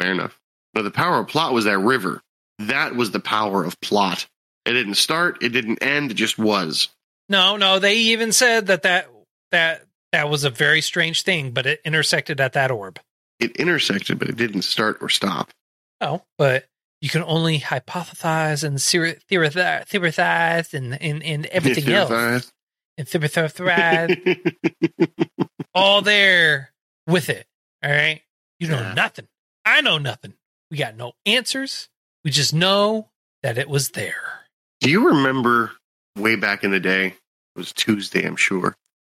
Fair 0.00 0.12
enough. 0.12 0.38
No, 0.74 0.82
the 0.82 0.90
power 0.90 1.18
of 1.18 1.28
plot 1.28 1.52
was 1.52 1.64
that 1.64 1.78
river. 1.78 2.22
That 2.60 2.94
was 2.94 3.10
the 3.10 3.20
power 3.20 3.64
of 3.64 3.80
plot. 3.80 4.26
It 4.64 4.72
didn't 4.74 4.94
start. 4.94 5.42
It 5.42 5.48
didn't 5.48 5.82
end. 5.82 6.10
It 6.12 6.14
just 6.14 6.38
was. 6.38 6.88
No, 7.28 7.56
no, 7.56 7.78
they 7.78 7.94
even 7.96 8.32
said 8.32 8.66
that 8.66 8.82
that 8.82 9.08
that 9.50 9.84
that 10.12 10.28
was 10.28 10.44
a 10.44 10.50
very 10.50 10.80
strange 10.80 11.22
thing, 11.22 11.52
but 11.52 11.66
it 11.66 11.80
intersected 11.84 12.40
at 12.40 12.52
that 12.54 12.70
orb. 12.70 12.98
It 13.40 13.56
intersected, 13.56 14.18
but 14.18 14.28
it 14.28 14.36
didn't 14.36 14.62
start 14.62 14.98
or 15.00 15.08
stop. 15.08 15.50
Oh, 16.00 16.22
but 16.38 16.66
you 17.00 17.08
can 17.08 17.22
only 17.22 17.58
hypothesize 17.58 18.62
and 18.64 18.76
theori- 18.78 19.20
theorize, 19.28 19.86
theorize 19.88 20.74
and, 20.74 21.00
and, 21.02 21.22
and 21.22 21.46
everything 21.46 21.92
else. 21.92 22.52
And 22.98 23.08
theorize 23.08 23.54
all 25.74 26.02
there 26.02 26.72
with 27.06 27.28
it. 27.28 27.46
All 27.82 27.90
right. 27.90 28.22
You 28.60 28.68
know 28.68 28.80
Yeah. 28.80 28.94
nothing. 28.94 29.26
I 29.64 29.80
know 29.80 29.98
nothing. 29.98 30.34
We 30.70 30.76
got 30.76 30.96
no 30.96 31.12
answers. 31.26 31.88
We 32.24 32.30
just 32.30 32.54
know 32.54 33.08
that 33.42 33.58
it 33.58 33.68
was 33.68 33.90
there. 33.90 34.40
Do 34.80 34.90
you 34.90 35.08
remember 35.08 35.72
way 36.16 36.36
back 36.36 36.64
in 36.64 36.70
the 36.70 36.80
day? 36.80 37.06
It 37.08 37.14
was 37.58 37.72
Tuesday, 37.72 38.24
I'm 38.26 38.36
sure, 38.36 38.74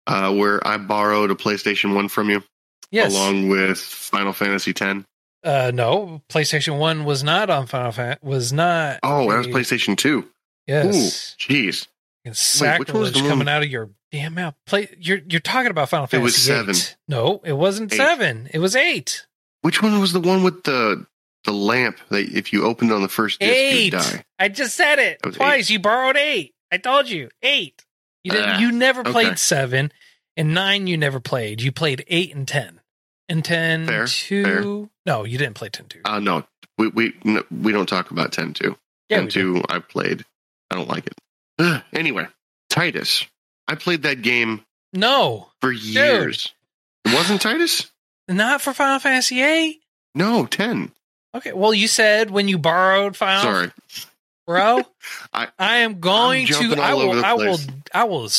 uh, 0.07 0.33
where 0.33 0.65
I 0.67 0.77
borrowed 0.77 1.31
a 1.31 1.35
PlayStation 1.35 1.93
1 1.95 2.09
from 2.09 2.29
you 2.29 2.43
Yes. 2.91 3.13
along 3.13 3.49
with 3.49 3.79
Final 3.79 4.33
Fantasy 4.33 4.71
X. 4.79 5.03
Uh, 5.43 5.71
no, 5.73 6.21
PlayStation 6.29 6.77
One 6.77 7.03
was 7.05 7.23
not 7.23 7.49
on 7.49 7.67
Final 7.67 7.91
Fantasy. 7.91 8.19
Was 8.25 8.53
not. 8.53 8.99
Oh, 9.03 9.29
that 9.29 9.37
was 9.37 9.47
PlayStation 9.47 9.97
2. 9.97 10.27
Yes, 10.67 10.85
Ooh, 10.95 11.53
jeez. 11.53 11.87
And 12.25 12.31
which 12.31 12.31
one 12.31 12.31
was 12.31 12.39
sacrilege 12.39 13.15
one- 13.15 13.27
coming 13.29 13.49
out 13.49 13.63
of 13.63 13.69
your 13.69 13.89
damn 14.13 14.35
mouth. 14.35 14.55
Play. 14.65 14.87
You're 14.97 15.19
you're 15.27 15.41
talking 15.41 15.71
about 15.71 15.89
Final 15.89 16.05
It 16.05 16.11
Fantasy. 16.11 16.23
was 16.23 16.35
seven. 16.37 16.75
No, 17.09 17.41
it 17.43 17.51
wasn't 17.53 17.91
Eight. 17.91 17.97
seven. 17.97 18.47
It 18.53 18.59
was 18.59 18.73
eight. 18.75 19.25
Which 19.61 19.81
one 19.83 19.99
was 19.99 20.13
the 20.13 20.21
one 20.21 20.41
with 20.43 20.63
the 20.63 21.05
the 21.43 21.51
lamp 21.51 21.97
that 22.09 22.29
if 22.33 22.53
you 22.53 22.63
opened 22.63 22.93
on 22.93 23.01
the 23.01 23.09
first 23.09 23.41
disc, 23.41 23.51
Eight. 23.51 23.83
you'd 23.85 23.91
die? 23.99 24.23
I 24.39 24.47
just 24.47 24.75
said 24.75 24.99
it 24.99 25.19
twice. 25.33 25.69
You 25.69 25.79
borrowed 25.79 26.15
eight. 26.15 26.52
I 26.73 26.77
told 26.77 27.07
you 27.07 27.29
eight. 27.43 27.85
You 28.23 28.31
didn't. 28.31 28.49
Ah, 28.49 28.59
you 28.59 28.71
never 28.71 29.03
played 29.03 29.27
okay. 29.27 29.35
seven, 29.35 29.91
and 30.35 30.53
nine. 30.55 30.87
You 30.87 30.97
never 30.97 31.19
played. 31.19 31.61
You 31.61 31.71
played 31.71 32.03
eight 32.07 32.33
and 32.35 32.47
ten. 32.47 32.79
And 33.29 33.45
ten 33.45 33.85
Fair, 33.85 34.07
two. 34.07 34.43
fair. 34.43 34.89
No, 35.05 35.23
you 35.23 35.37
didn't 35.37 35.53
play 35.53 35.69
ten 35.69 35.85
two. 35.85 36.01
Uh, 36.03 36.19
no, 36.19 36.43
we 36.79 36.87
we 36.87 37.13
no, 37.23 37.43
we 37.51 37.71
don't 37.71 37.87
talk 37.87 38.09
about 38.09 38.31
ten 38.31 38.53
two. 38.53 38.75
yeah, 39.09 39.17
10 39.17 39.25
we 39.25 39.31
2, 39.31 39.63
I 39.69 39.79
played. 39.79 40.25
I 40.71 40.75
don't 40.75 40.89
like 40.89 41.05
it. 41.05 41.13
Ugh, 41.59 41.81
anyway, 41.93 42.25
Tidus. 42.71 43.27
I 43.67 43.75
played 43.75 44.01
that 44.03 44.23
game 44.23 44.65
No, 44.93 45.49
for 45.61 45.71
years. 45.71 46.53
It 47.05 47.13
wasn't 47.13 47.41
Tidus? 47.43 47.91
not 48.27 48.61
for 48.61 48.73
Final 48.73 48.97
Fantasy 48.99 49.41
eight. 49.43 49.81
No, 50.15 50.45
10. 50.47 50.91
Okay, 51.35 51.53
well, 51.53 51.73
you 51.73 51.87
said 51.87 52.31
when 52.31 52.47
you 52.47 52.57
borrowed 52.57 53.15
Final, 53.15 53.43
Sorry. 53.43 53.71
Bro. 54.45 54.81
I- 55.33 55.49
I, 55.57 55.77
am 55.77 55.99
going 55.99 56.47
to. 56.47 56.75
I 56.79 56.93
will. 56.93 57.23
I 57.25 57.33
will. 57.33 57.57
I 57.93 58.03
will. 58.03 58.29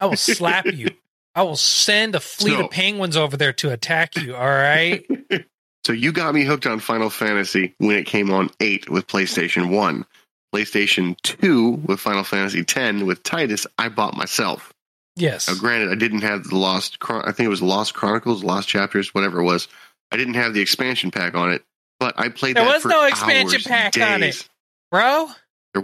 I 0.00 0.06
will 0.06 0.16
slap 0.16 0.66
you. 0.66 0.88
I 1.34 1.42
will 1.42 1.56
send 1.56 2.14
a 2.14 2.20
fleet 2.20 2.54
So- 2.54 2.64
of 2.66 2.70
penguins 2.70 3.16
over 3.16 3.36
there 3.36 3.52
to 3.54 3.70
attack 3.70 4.16
you. 4.16 4.34
All 4.34 4.44
right. 4.46 5.04
So 5.86 5.92
you 5.92 6.12
got 6.12 6.34
me 6.34 6.44
hooked 6.44 6.66
on 6.66 6.80
Final 6.80 7.10
Fantasy 7.10 7.74
when 7.76 7.96
it 7.96 8.06
came 8.06 8.30
on 8.30 8.48
8 8.58 8.88
with 8.88 9.06
PlayStation 9.06 9.68
1. 9.68 10.06
PlayStation 10.54 11.14
2 11.20 11.70
with 11.72 12.00
Final 12.00 12.24
Fantasy 12.24 12.64
10 12.64 13.04
with 13.04 13.22
Tidus, 13.22 13.66
I 13.78 13.90
bought 13.90 14.16
myself. 14.16 14.72
Yes. 15.14 15.46
Now, 15.46 15.56
granted, 15.56 15.90
I 15.90 15.96
didn't 15.96 16.22
have 16.22 16.44
the 16.44 16.56
Lost. 16.56 16.96
I 17.02 17.32
think 17.32 17.46
it 17.46 17.50
was 17.50 17.60
Lost 17.60 17.92
Chronicles, 17.92 18.42
Lost 18.42 18.66
Chapters, 18.66 19.14
whatever 19.14 19.40
it 19.40 19.44
was. 19.44 19.68
I 20.10 20.16
didn't 20.16 20.34
have 20.34 20.54
the 20.54 20.60
expansion 20.62 21.10
pack 21.10 21.34
on 21.34 21.52
it, 21.52 21.62
but 22.00 22.18
I 22.18 22.30
played. 22.30 22.56
There 22.56 22.64
was 22.64 22.84
no 22.86 23.04
expansion 23.04 23.60
hours, 23.70 23.92
pack 23.92 23.98
on 24.00 24.22
it. 24.22 24.48
bro. 24.90 25.28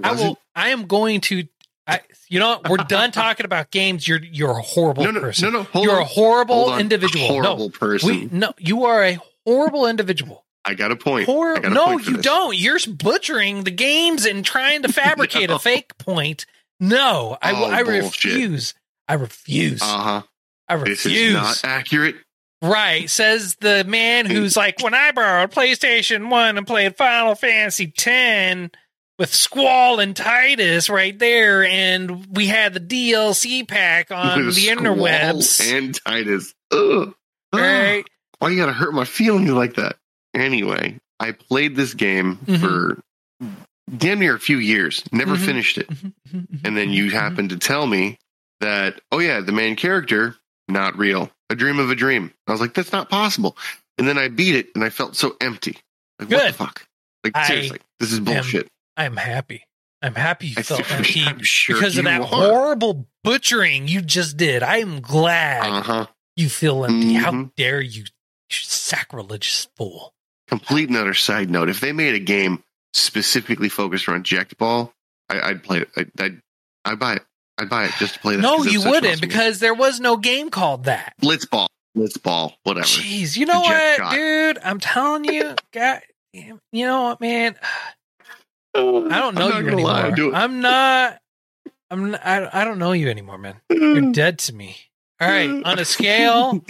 I 0.02 0.12
will. 0.12 0.38
I 0.54 0.68
am 0.70 0.86
going 0.86 1.20
to. 1.22 1.44
I. 1.86 2.00
You 2.28 2.38
know, 2.38 2.58
what? 2.58 2.68
we're 2.68 2.76
done 2.78 3.10
talking 3.10 3.44
about 3.44 3.70
games. 3.70 4.06
You're 4.06 4.22
you're 4.22 4.50
a 4.58 4.62
horrible 4.62 5.04
No, 5.04 5.10
no, 5.10 5.20
person. 5.20 5.52
no, 5.52 5.58
no. 5.60 5.62
Hold 5.64 5.84
you're 5.84 5.96
on. 5.96 6.02
a 6.02 6.06
horrible 6.06 6.78
individual. 6.78 7.26
Horrible 7.26 7.58
no, 7.58 7.68
person. 7.70 8.08
we 8.08 8.28
no. 8.30 8.52
You 8.58 8.84
are 8.84 9.02
a 9.04 9.18
horrible 9.46 9.86
individual. 9.86 10.44
I 10.64 10.74
got 10.74 10.92
a 10.92 10.96
point. 10.96 11.26
Hor- 11.26 11.54
got 11.54 11.64
a 11.64 11.70
no, 11.70 11.84
point 11.86 12.06
you 12.06 12.16
this. 12.16 12.24
don't. 12.24 12.56
You're 12.56 12.78
butchering 12.88 13.64
the 13.64 13.70
games 13.70 14.26
and 14.26 14.44
trying 14.44 14.82
to 14.82 14.88
fabricate 14.92 15.48
No. 15.50 15.56
a 15.56 15.58
fake 15.58 15.96
point. 15.98 16.46
No, 16.78 17.36
I. 17.42 17.52
Oh, 17.52 17.64
I 17.70 17.80
refuse. 17.80 18.74
I 19.08 19.14
refuse. 19.14 19.82
Uh 19.82 19.86
huh. 19.86 20.22
I 20.68 20.74
refuse. 20.74 21.02
This 21.02 21.12
is 21.12 21.34
not 21.34 21.60
accurate. 21.64 22.16
Right, 22.62 23.08
says 23.08 23.56
the 23.62 23.84
man 23.84 24.26
who's 24.26 24.54
like, 24.54 24.82
when 24.82 24.92
I 24.92 25.12
borrowed 25.12 25.50
PlayStation 25.50 26.28
1 26.28 26.58
and 26.58 26.66
played 26.66 26.94
Final 26.94 27.34
Fantasy 27.34 27.90
X 27.96 28.70
with 29.20 29.34
Squall 29.34 30.00
and 30.00 30.14
Tidus 30.14 30.88
right 30.88 31.16
there, 31.18 31.62
and 31.62 32.26
we 32.34 32.46
had 32.46 32.72
the 32.72 32.80
DLC 32.80 33.68
pack 33.68 34.10
on 34.10 34.46
With 34.46 34.54
the 34.54 34.62
Squall 34.62 34.76
interwebs. 34.96 35.72
and 35.72 35.94
Tidus. 36.02 36.54
Ugh. 36.72 37.14
Right? 37.54 38.04
Why 38.38 38.48
you 38.48 38.56
gotta 38.56 38.72
hurt 38.72 38.94
my 38.94 39.04
feelings 39.04 39.50
like 39.50 39.74
that? 39.74 39.96
Anyway, 40.34 40.98
I 41.20 41.32
played 41.32 41.76
this 41.76 41.92
game 41.92 42.38
Mhm. 42.46 42.60
for 42.60 43.02
damn 43.94 44.20
near 44.20 44.34
a 44.36 44.40
few 44.40 44.56
years, 44.56 45.02
never 45.12 45.36
Mhm. 45.36 45.44
finished 45.44 45.76
it. 45.76 45.90
Mm-hmm. 45.90 46.56
And 46.64 46.76
then 46.76 46.90
you 46.90 47.10
happen 47.10 47.50
to 47.50 47.58
tell 47.58 47.86
me 47.86 48.16
that, 48.60 49.00
oh 49.12 49.18
yeah, 49.18 49.40
the 49.40 49.52
main 49.52 49.76
character, 49.76 50.36
not 50.68 50.96
real. 50.96 51.30
A 51.50 51.54
dream 51.56 51.78
of 51.78 51.90
a 51.90 51.94
dream. 51.94 52.32
I 52.46 52.52
was 52.52 52.60
like, 52.62 52.72
that's 52.72 52.92
not 52.92 53.10
possible. 53.10 53.58
And 53.98 54.08
then 54.08 54.16
I 54.16 54.28
beat 54.28 54.54
it 54.54 54.68
and 54.74 54.82
I 54.82 54.88
felt 54.88 55.16
so 55.16 55.36
empty. 55.42 55.76
Like, 56.18 56.30
what 56.30 56.46
the 56.46 56.52
fuck? 56.54 56.86
Like, 57.24 57.36
I 57.36 57.46
seriously, 57.46 57.80
this 57.98 58.12
is 58.12 58.20
bullshit. 58.20 58.68
I'm 59.04 59.16
happy. 59.16 59.66
I'm 60.02 60.14
happy 60.14 60.48
you 60.48 60.62
felt 60.62 60.90
empty 60.92 61.24
sure 61.42 61.76
because 61.76 61.98
of 61.98 62.04
that 62.04 62.20
are. 62.22 62.26
horrible 62.26 63.06
butchering 63.22 63.86
you 63.88 64.00
just 64.00 64.36
did. 64.36 64.62
I 64.62 64.78
am 64.78 65.00
glad 65.00 65.62
Uh 65.62 65.82
huh. 65.82 66.06
you 66.36 66.48
feel 66.48 66.84
empty. 66.84 67.14
How 67.14 67.32
Mhm. 67.32 67.54
dare 67.56 67.80
you, 67.80 68.02
you 68.02 68.06
sacrilegious 68.50 69.68
fool. 69.76 70.14
Complete 70.48 70.88
and 70.88 70.96
utter 70.98 71.14
side 71.14 71.50
note. 71.50 71.68
If 71.68 71.80
they 71.80 71.92
made 71.92 72.14
a 72.14 72.18
game 72.18 72.62
specifically 72.94 73.68
focused 73.68 74.08
around 74.08 74.24
Jacked 74.24 74.56
Ball, 74.58 74.92
I, 75.28 75.40
I'd 75.50 75.62
play 75.62 75.78
it. 75.78 75.90
I, 75.96 76.06
I'd, 76.24 76.40
I'd 76.84 76.98
buy 76.98 77.14
it. 77.16 77.22
I'd 77.58 77.68
buy 77.68 77.84
it 77.84 77.92
just 77.98 78.14
to 78.14 78.20
play 78.20 78.36
that. 78.36 78.42
No, 78.42 78.62
you 78.64 78.80
wouldn't 78.80 79.04
awesome 79.06 79.20
game. 79.20 79.28
because 79.28 79.58
there 79.58 79.74
was 79.74 80.00
no 80.00 80.16
game 80.16 80.48
called 80.50 80.84
that. 80.84 81.14
Blitzball. 81.22 81.66
Blitzball. 81.96 82.54
Whatever. 82.62 82.86
Jeez, 82.86 83.36
you 83.36 83.44
know 83.46 83.60
what, 83.60 83.96
shot. 83.98 84.12
dude? 84.14 84.58
I'm 84.64 84.80
telling 84.80 85.24
you, 85.24 85.54
God, 85.72 86.00
you 86.32 86.58
know 86.72 87.02
what, 87.02 87.20
man? 87.20 87.54
I 88.74 88.80
don't 88.80 89.34
know 89.34 89.48
you 89.58 89.68
anymore. 89.68 90.10
do 90.12 90.30
it. 90.30 90.34
I'm 90.34 90.60
not. 90.60 91.18
I'm. 91.90 92.10
Not, 92.12 92.20
I. 92.24 92.48
I 92.52 92.64
don't 92.64 92.78
know 92.78 92.92
you 92.92 93.08
anymore, 93.08 93.38
man. 93.38 93.56
You're 93.68 94.12
dead 94.12 94.38
to 94.40 94.54
me. 94.54 94.76
All 95.20 95.28
right, 95.28 95.50
on 95.64 95.78
a 95.78 95.84
scale 95.84 96.64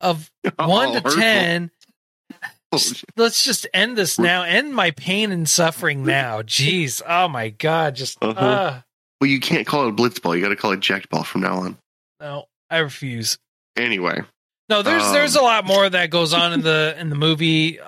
of 0.00 0.30
one 0.56 0.88
Oh, 0.88 0.92
to 0.94 1.00
hurtful. 1.00 1.12
ten, 1.22 1.70
Oh, 2.72 2.78
let's 3.16 3.44
just 3.44 3.66
end 3.72 3.96
this 3.96 4.18
now. 4.18 4.42
End 4.42 4.74
my 4.74 4.90
pain 4.90 5.30
and 5.30 5.48
suffering 5.48 6.04
now. 6.06 6.42
Jeez. 6.42 7.00
Oh 7.08 7.28
my 7.28 7.50
God. 7.50 7.94
Just. 7.94 8.18
Uh-huh. 8.22 8.38
uh 8.40 8.80
Well, 9.20 9.30
you 9.30 9.40
can't 9.40 9.66
call 9.66 9.86
it 9.86 9.90
a 9.90 9.92
Blitzball. 9.92 10.34
You 10.36 10.42
got 10.42 10.48
to 10.50 10.56
call 10.56 10.72
it 10.72 10.80
Jacked 10.80 11.08
Ball 11.08 11.22
from 11.24 11.42
now 11.42 11.58
on. 11.60 11.78
No, 12.20 12.44
I 12.68 12.78
refuse. 12.78 13.38
Anyway, 13.76 14.20
No, 14.68 14.82
there's 14.82 15.02
Um, 15.04 15.12
there's 15.12 15.36
a 15.36 15.42
lot 15.42 15.64
more 15.64 15.88
that 15.88 16.10
goes 16.10 16.32
on 16.32 16.52
in 16.52 16.60
the 16.62 16.94
in 16.98 17.10
the 17.10 17.16
movie. 17.16 17.78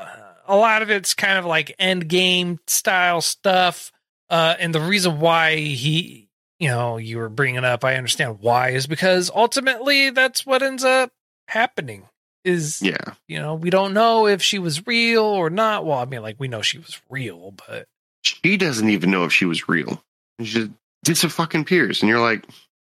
A 0.49 0.57
lot 0.57 0.82
of 0.82 0.90
it's 0.90 1.14
kind 1.14 1.38
of 1.38 1.44
like 1.44 1.74
end 1.78 2.09
game 2.09 2.61
style 2.66 3.20
stuff. 3.20 3.92
Uh, 4.28 4.55
and 4.59 4.74
the 4.74 4.80
reason 4.80 5.20
why 5.20 5.57
he, 5.57 6.28
you 6.59 6.68
know, 6.68 6.97
you 6.97 7.18
were 7.18 7.28
bringing 7.28 7.64
up, 7.64 7.84
I 7.84 7.97
understand 7.97 8.38
why, 8.40 8.70
is 8.70 8.86
because 8.86 9.30
ultimately 9.34 10.11
that's 10.11 10.44
what 10.44 10.62
ends 10.62 10.84
up 10.84 11.11
happening. 11.49 12.09
Is 12.44 12.80
yeah. 12.80 12.97
you 13.26 13.40
know 13.40 13.57
we 13.57 13.70
don't 13.70 13.92
know 13.92 14.28
if 14.28 14.40
she 14.40 14.61
was 14.61 14.86
real 14.86 15.24
or 15.24 15.51
not. 15.51 15.84
Well, 15.84 15.99
I 15.99 16.05
mean, 16.05 16.22
like 16.22 16.36
we 16.38 16.47
know 16.47 16.62
she 16.62 16.78
was 16.78 17.01
real, 17.11 17.53
but 17.66 17.88
She 18.22 18.57
doesn't 18.57 18.88
even 18.88 19.11
know 19.11 19.24
if 19.24 19.32
she 19.32 19.47
was 19.47 19.68
real. 19.68 20.03
She 20.40 20.47
just 20.47 20.70
did 21.03 21.16
some 21.16 21.30
fucking 21.30 21.64
peers, 21.64 22.03
and 22.03 22.09
you're 22.09 22.20
like, 22.20 22.44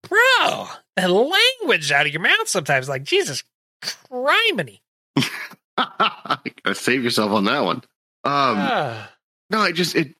bro, 0.08 0.66
the 0.96 1.08
language 1.08 1.92
out 1.92 2.06
of 2.06 2.12
your 2.12 2.22
mouth 2.22 2.48
sometimes, 2.48 2.88
like 2.88 3.04
Jesus, 3.04 3.44
criminy. 3.82 4.80
save 6.74 7.02
yourself 7.04 7.32
on 7.32 7.44
that 7.44 7.60
one. 7.64 7.76
Um, 8.24 8.56
Ah. 8.58 9.10
no, 9.50 9.58
I 9.60 9.72
just 9.72 9.94
it 9.96 10.14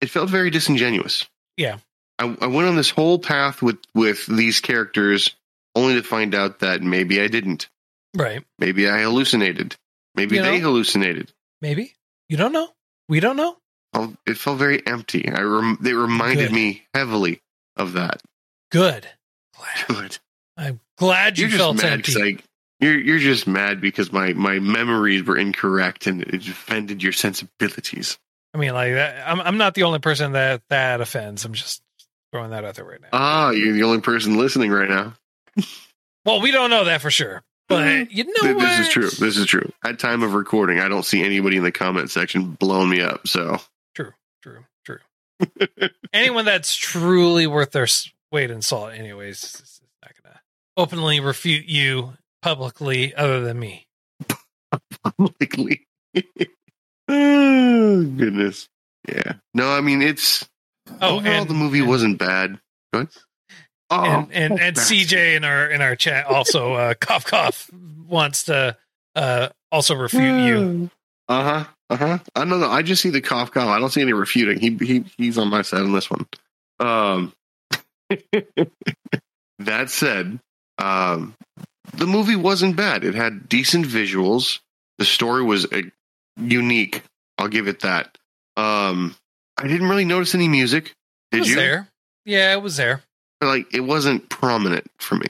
it 0.00 0.10
felt 0.10 0.30
very 0.30 0.50
disingenuous. 0.50 1.24
Yeah. 1.56 1.78
I, 2.18 2.34
I 2.40 2.46
went 2.46 2.68
on 2.68 2.76
this 2.76 2.90
whole 2.90 3.18
path 3.18 3.60
with 3.62 3.78
with 3.94 4.26
these 4.26 4.60
characters, 4.60 5.34
only 5.74 5.94
to 5.94 6.02
find 6.02 6.34
out 6.34 6.60
that 6.60 6.82
maybe 6.82 7.20
I 7.20 7.28
didn't. 7.28 7.68
right. 8.16 8.42
Maybe 8.58 8.88
I 8.88 9.00
hallucinated. 9.02 9.76
Maybe 10.14 10.36
You 10.36 10.42
they 10.42 10.58
hallucinated. 10.58 11.32
Maybe 11.60 11.94
you 12.28 12.36
don't 12.36 12.52
know. 12.52 12.68
We 13.08 13.20
don't 13.20 13.36
know. 13.36 13.56
Oh, 13.94 14.14
It 14.26 14.36
felt 14.38 14.58
very 14.58 14.84
empty. 14.86 15.28
I 15.28 15.40
rem- 15.42 15.78
they 15.80 15.92
reminded 15.94 16.48
Good. 16.48 16.54
me 16.54 16.86
heavily 16.94 17.40
of 17.76 17.92
that. 17.94 18.20
Good. 18.70 19.06
Glad. 19.56 19.86
Good. 19.88 20.18
I'm 20.56 20.80
glad 20.98 21.38
you 21.38 21.42
You're 21.42 21.50
just 21.50 21.60
felt 21.60 21.76
mad 21.76 21.92
empty. 21.92 22.38
You're 22.80 22.98
you're 22.98 23.18
just 23.18 23.46
mad 23.46 23.80
because 23.80 24.12
my 24.12 24.32
my 24.32 24.58
memories 24.58 25.24
were 25.24 25.36
incorrect 25.38 26.06
and 26.06 26.22
it 26.22 26.46
offended 26.48 27.02
your 27.02 27.12
sensibilities. 27.12 28.18
I 28.54 28.58
mean, 28.58 28.72
like 28.74 28.94
that, 28.94 29.28
I'm 29.28 29.40
I'm 29.40 29.56
not 29.58 29.74
the 29.74 29.84
only 29.84 29.98
person 29.98 30.32
that 30.32 30.62
that 30.70 31.00
offends. 31.00 31.44
I'm 31.44 31.52
just 31.52 31.82
throwing 32.32 32.50
that 32.50 32.64
out 32.64 32.74
there 32.74 32.84
right 32.84 33.00
now. 33.00 33.08
Ah, 33.12 33.50
you're 33.50 33.72
the 33.72 33.82
only 33.84 34.00
person 34.00 34.36
listening 34.38 34.70
right 34.70 34.88
now. 34.88 35.14
well, 36.24 36.40
we 36.40 36.50
don't 36.50 36.70
know 36.70 36.84
that 36.84 37.00
for 37.00 37.10
sure, 37.10 37.42
but 37.68 38.10
you 38.12 38.24
know 38.24 38.32
Th- 38.42 38.56
what? 38.56 38.62
this 38.62 38.80
is 38.80 38.88
true. 38.88 39.10
This 39.10 39.36
is 39.36 39.46
true. 39.46 39.70
At 39.84 39.98
time 39.98 40.22
of 40.22 40.34
recording, 40.34 40.80
I 40.80 40.88
don't 40.88 41.04
see 41.04 41.22
anybody 41.24 41.56
in 41.56 41.62
the 41.64 41.72
comment 41.72 42.10
section 42.10 42.52
blowing 42.52 42.88
me 42.90 43.00
up. 43.00 43.26
So 43.26 43.58
True, 43.94 44.12
true, 44.42 44.64
true. 44.84 44.98
Anyone 46.12 46.44
that's 46.44 46.74
truly 46.74 47.46
worth 47.46 47.72
their 47.72 47.86
weight 48.32 48.50
in 48.50 48.60
salt, 48.62 48.92
anyways, 48.92 49.42
is 49.42 49.54
is 49.60 49.80
not 50.02 50.12
gonna 50.22 50.40
openly 50.76 51.20
refute 51.20 51.66
you 51.66 52.12
publicly, 52.46 53.12
other 53.14 53.40
than 53.40 53.58
me. 53.58 53.88
publicly. 55.02 55.84
oh 56.16 56.22
goodness. 58.16 58.68
Yeah. 59.08 59.32
No, 59.52 59.68
I 59.68 59.80
mean 59.80 60.00
it's 60.00 60.48
Oh, 61.00 61.16
overall 61.16 61.26
and 61.26 61.50
the 61.50 61.54
movie 61.54 61.80
and, 61.80 61.88
wasn't 61.88 62.18
bad. 62.18 62.60
Good. 62.92 63.08
Oh, 63.90 64.04
and 64.04 64.32
and, 64.32 64.60
and. 64.60 64.76
CJ 64.76 65.36
in 65.36 65.42
our 65.42 65.68
in 65.68 65.82
our 65.82 65.96
chat 65.96 66.26
also 66.26 66.74
uh, 66.74 66.94
cough 67.00 67.24
cough 67.24 67.68
wants 68.06 68.44
to 68.44 68.76
uh, 69.16 69.48
also 69.72 69.96
refute 69.96 70.46
you. 70.46 70.90
Uh 71.28 71.42
huh. 71.42 71.64
Uh 71.90 71.96
huh. 71.96 72.18
I 72.36 72.44
don't 72.44 72.60
know. 72.60 72.70
I 72.70 72.82
just 72.82 73.02
see 73.02 73.10
the 73.10 73.20
cough 73.20 73.50
cough. 73.50 73.68
I 73.68 73.80
don't 73.80 73.90
see 73.90 74.02
any 74.02 74.12
refuting. 74.12 74.60
He 74.60 74.76
he 74.86 75.04
he's 75.18 75.36
on 75.38 75.48
my 75.48 75.62
side 75.62 75.80
on 75.80 75.92
this 75.92 76.08
one. 76.08 76.26
Um. 76.78 77.32
that 79.58 79.90
said, 79.90 80.38
um, 80.78 81.34
the 81.94 82.06
movie 82.06 82.36
wasn't 82.36 82.76
bad. 82.76 83.04
It 83.04 83.14
had 83.14 83.48
decent 83.48 83.86
visuals. 83.86 84.60
The 84.98 85.04
story 85.04 85.42
was 85.44 85.66
uh, 85.72 85.82
unique. 86.36 87.02
I'll 87.38 87.48
give 87.48 87.68
it 87.68 87.80
that. 87.80 88.16
Um, 88.56 89.14
I 89.58 89.66
didn't 89.66 89.88
really 89.88 90.04
notice 90.04 90.34
any 90.34 90.48
music. 90.48 90.86
It 91.32 91.36
Did 91.36 91.40
was 91.40 91.48
you? 91.50 91.56
there? 91.56 91.88
Yeah, 92.24 92.52
it 92.52 92.62
was 92.62 92.76
there. 92.76 93.02
Like 93.42 93.72
it 93.74 93.80
wasn't 93.80 94.28
prominent 94.30 94.90
for 94.98 95.16
me. 95.16 95.26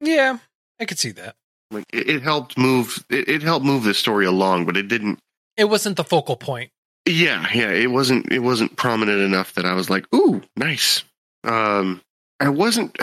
Yeah, 0.00 0.38
I 0.80 0.86
could 0.86 0.98
see 0.98 1.10
that. 1.12 1.34
Like 1.70 1.84
it, 1.92 2.08
it 2.08 2.22
helped 2.22 2.56
move. 2.56 3.04
It, 3.10 3.28
it 3.28 3.42
helped 3.42 3.64
move 3.66 3.84
the 3.84 3.94
story 3.94 4.24
along, 4.24 4.64
but 4.64 4.76
it 4.76 4.88
didn't 4.88 5.18
It 5.56 5.64
wasn't 5.66 5.96
the 5.96 6.04
focal 6.04 6.36
point. 6.36 6.70
Yeah, 7.06 7.46
yeah, 7.52 7.70
it 7.70 7.90
wasn't 7.90 8.32
it 8.32 8.40
wasn't 8.40 8.76
prominent 8.76 9.20
enough 9.20 9.52
that 9.54 9.66
I 9.66 9.74
was 9.74 9.90
like, 9.90 10.06
"Ooh, 10.14 10.42
nice." 10.56 11.04
Um 11.44 12.00
I 12.40 12.48
wasn't 12.48 12.96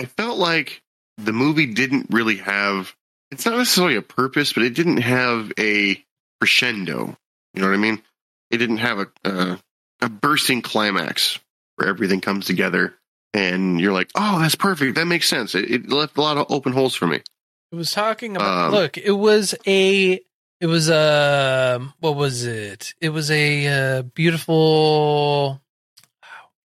I 0.00 0.04
felt 0.04 0.38
like 0.38 0.80
the 1.18 1.32
movie 1.32 1.66
didn't 1.66 2.06
really 2.10 2.36
have 2.36 2.94
it's 3.30 3.44
not 3.44 3.58
necessarily 3.58 3.96
a 3.96 4.02
purpose, 4.02 4.54
but 4.54 4.62
it 4.62 4.74
didn't 4.74 4.98
have 4.98 5.52
a 5.58 6.02
crescendo. 6.40 7.16
You 7.52 7.62
know 7.62 7.68
what 7.68 7.74
I 7.74 7.78
mean? 7.78 8.02
It 8.50 8.56
didn't 8.56 8.78
have 8.78 8.98
a 9.00 9.08
a, 9.24 9.58
a 10.00 10.08
bursting 10.08 10.62
climax 10.62 11.38
where 11.76 11.88
everything 11.88 12.20
comes 12.20 12.46
together 12.46 12.94
and 13.34 13.80
you're 13.80 13.92
like, 13.92 14.10
"Oh, 14.14 14.38
that's 14.38 14.54
perfect. 14.54 14.94
That 14.94 15.06
makes 15.06 15.28
sense." 15.28 15.54
It, 15.54 15.70
it 15.70 15.90
left 15.90 16.16
a 16.16 16.22
lot 16.22 16.38
of 16.38 16.46
open 16.50 16.72
holes 16.72 16.94
for 16.94 17.06
me. 17.06 17.16
It 17.16 17.76
was 17.76 17.90
talking 17.90 18.36
about. 18.36 18.68
Um, 18.68 18.72
look, 18.72 18.96
it 18.96 19.12
was 19.12 19.54
a. 19.66 20.20
It 20.60 20.66
was 20.66 20.88
a. 20.88 21.80
What 22.00 22.16
was 22.16 22.44
it? 22.44 22.94
It 23.00 23.10
was 23.10 23.30
a 23.30 23.66
uh, 23.98 24.02
beautiful. 24.02 25.60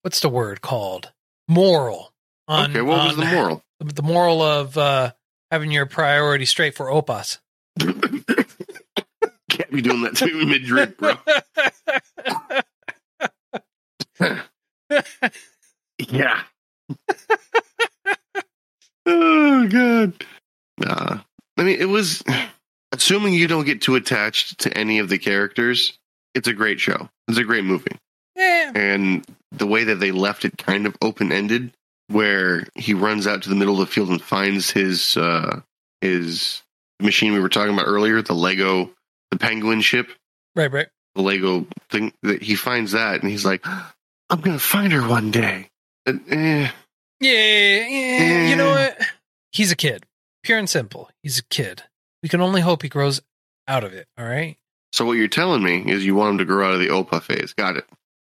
What's 0.02 0.20
the 0.20 0.30
word 0.30 0.62
called? 0.62 1.12
Moral. 1.48 2.14
On, 2.48 2.70
okay, 2.70 2.82
what 2.82 3.08
was 3.08 3.16
the 3.16 3.26
moral? 3.26 3.64
The 3.84 4.04
moral 4.04 4.42
of 4.42 4.78
uh, 4.78 5.12
having 5.52 5.72
your 5.72 5.86
priority 5.86 6.46
straight 6.46 6.76
for 6.76 6.88
opas. 6.88 7.40
Can't 7.80 9.72
be 9.72 9.82
doing 9.82 10.02
that 10.04 10.16
to 10.18 10.26
me 10.26 10.46
mid 10.46 10.64
drip, 10.64 10.98
bro. 10.98 11.16
Yeah. 16.10 16.42
oh 19.06 19.68
god. 19.68 20.14
Nah. 20.78 21.20
I 21.58 21.64
mean, 21.64 21.80
it 21.80 21.90
was 21.90 22.24
assuming 22.92 23.34
you 23.34 23.48
don't 23.48 23.66
get 23.66 23.82
too 23.82 23.96
attached 23.96 24.60
to 24.60 24.76
any 24.78 25.00
of 25.00 25.10
the 25.10 25.18
characters. 25.18 25.98
It's 26.34 26.48
a 26.48 26.54
great 26.54 26.80
show. 26.80 27.10
It's 27.28 27.38
a 27.38 27.44
great 27.44 27.64
movie, 27.64 27.96
yeah. 28.36 28.72
and 28.74 29.24
the 29.52 29.68
way 29.68 29.84
that 29.84 30.00
they 30.00 30.12
left 30.12 30.46
it 30.46 30.58
kind 30.58 30.88
of 30.88 30.98
open 31.02 31.32
ended 31.32 31.72
where 32.08 32.68
he 32.76 32.94
runs 32.94 33.28
out 33.28 33.44
to 33.44 33.50
the 33.50 33.56
middle 33.56 33.76
of 33.82 33.88
the 33.88 33.94
field 33.94 34.10
and 34.10 34.22
finds 34.22 34.70
his 34.72 35.16
uh, 35.18 35.62
his 36.02 36.62
machine 37.02 37.34
we 37.34 37.40
were 37.40 37.50
talking 37.50 37.74
about 37.74 37.88
earlier, 37.88 38.22
the 38.22 38.34
Lego, 38.34 38.92
the 39.32 39.38
penguin 39.38 39.82
ship, 39.82 40.10
Right, 40.56 40.72
right. 40.72 40.88
the 41.16 41.22
Lego 41.22 41.66
thing. 41.90 42.14
That 42.24 42.42
he 42.42 42.56
finds 42.56 42.92
that 42.92 43.22
and 43.22 43.30
he's 43.32 43.46
like, 43.46 43.66
"I'm 44.30 44.42
gonna 44.42 44.60
find 44.60 44.92
her 44.94 45.08
one 45.08 45.32
day." 45.32 45.70
Eh, 46.08 46.70
Yeah, 47.20 47.88
yeah. 47.88 48.48
You 48.50 48.56
know 48.56 48.74
Eh. 48.74 48.88
what? 48.98 49.08
He's 49.52 49.72
a 49.72 49.76
kid. 49.76 50.04
Pure 50.44 50.60
and 50.60 50.70
simple. 50.70 51.10
He's 51.22 51.40
a 51.40 51.44
kid. 51.44 51.84
We 52.22 52.30
can 52.30 52.42
only 52.42 52.62
hope 52.62 52.82
he 52.82 52.90
grows 52.90 53.22
out 53.68 53.84
of 53.84 53.94
it. 53.94 54.08
All 54.18 54.26
right. 54.26 54.58
So 54.92 55.06
what 55.06 55.14
you're 55.14 55.28
telling 55.28 55.64
me 55.64 55.84
is 55.92 56.06
you 56.06 56.16
want 56.16 56.32
him 56.34 56.38
to 56.40 56.46
grow 56.46 56.68
out 56.68 56.74
of 56.74 56.80
the 56.80 56.88
Opa 56.90 57.22
phase. 57.22 57.54
Got 57.54 57.78
it. 57.78 57.86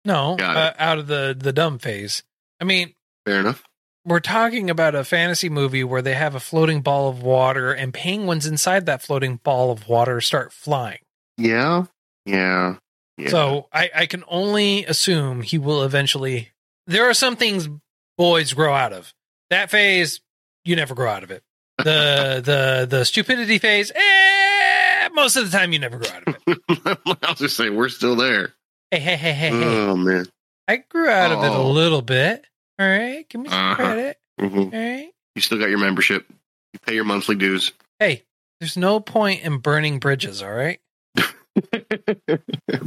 No, 0.06 0.36
Got 0.36 0.56
uh, 0.56 0.74
out 0.78 1.00
of 1.00 1.08
the 1.08 1.36
the 1.38 1.52
dumb 1.54 1.80
phase. 1.80 2.24
I 2.62 2.66
mean, 2.66 2.94
Fair 3.26 3.40
enough. 3.40 3.64
we're 4.06 4.20
talking 4.20 4.70
about 4.70 4.96
a 4.96 5.04
fantasy 5.04 5.48
movie 5.50 5.84
where 5.84 6.02
they 6.02 6.14
have 6.14 6.36
a 6.36 6.40
floating 6.40 6.82
ball 6.82 7.08
of 7.10 7.22
water 7.24 7.72
and 7.72 7.94
penguins 7.94 8.46
inside 8.46 8.86
that 8.86 9.02
floating 9.02 9.38
ball 9.44 9.72
of 9.72 9.88
water 9.88 10.20
start 10.22 10.52
flying. 10.52 11.00
Yeah. 11.38 11.86
Yeah. 12.26 12.76
Yeah. 13.18 13.30
So 13.30 13.68
I, 13.72 13.90
I 13.96 14.06
can 14.08 14.24
only 14.28 14.86
assume 14.86 15.42
he 15.42 15.58
will 15.58 15.84
eventually. 15.84 16.52
There 16.88 17.10
are 17.10 17.14
some 17.14 17.36
things 17.38 17.70
boys 18.18 18.52
grow 18.54 18.74
out 18.74 18.92
of. 18.94 19.14
That 19.50 19.70
phase, 19.72 20.20
you 20.66 20.76
never 20.76 20.96
grow 20.96 21.10
out 21.12 21.24
of 21.24 21.32
it. 21.32 21.44
The 21.78 22.42
the 22.44 22.88
the 22.90 23.06
stupidity 23.06 23.58
phase, 23.60 23.92
eh, 23.94 25.10
most 25.14 25.36
of 25.36 25.50
the 25.50 25.58
time 25.58 25.74
you 25.74 25.80
never 25.80 25.98
grow 25.98 26.10
out 26.10 26.28
of 26.28 26.38
it. 26.48 26.98
I'll 27.24 27.36
just 27.36 27.56
say 27.56 27.70
we're 27.70 27.90
still 27.90 28.16
there. 28.16 28.54
Hey 28.92 29.00
hey 29.00 29.16
hey 29.16 29.34
hey 29.34 29.50
hey! 29.50 29.56
Oh 29.80 29.96
man. 29.96 30.26
I 30.68 30.78
grew 30.78 31.10
out 31.10 31.32
of 31.32 31.44
it 31.44 31.48
a 31.52 31.54
Oh. 31.56 31.70
little 31.72 32.02
bit. 32.02 32.46
All 32.80 32.88
right, 32.88 33.28
give 33.30 33.42
me 33.42 33.50
some 33.50 33.58
Uh-huh. 33.60 33.76
credit. 33.76 34.18
hmm 34.40 34.58
All 34.60 34.70
right. 34.72 35.12
You 35.36 35.42
still 35.42 35.58
got 35.60 35.70
your 35.70 35.80
membership. 35.80 36.26
You 36.74 36.80
pay 36.86 36.96
your 36.96 37.04
monthly 37.06 37.36
dues. 37.36 37.72
Hey, 38.00 38.24
there's 38.60 38.78
no 38.78 39.00
point 39.00 39.44
in 39.44 39.58
burning 39.60 40.00
bridges. 40.00 40.42
All 40.42 40.52
right. 40.52 40.80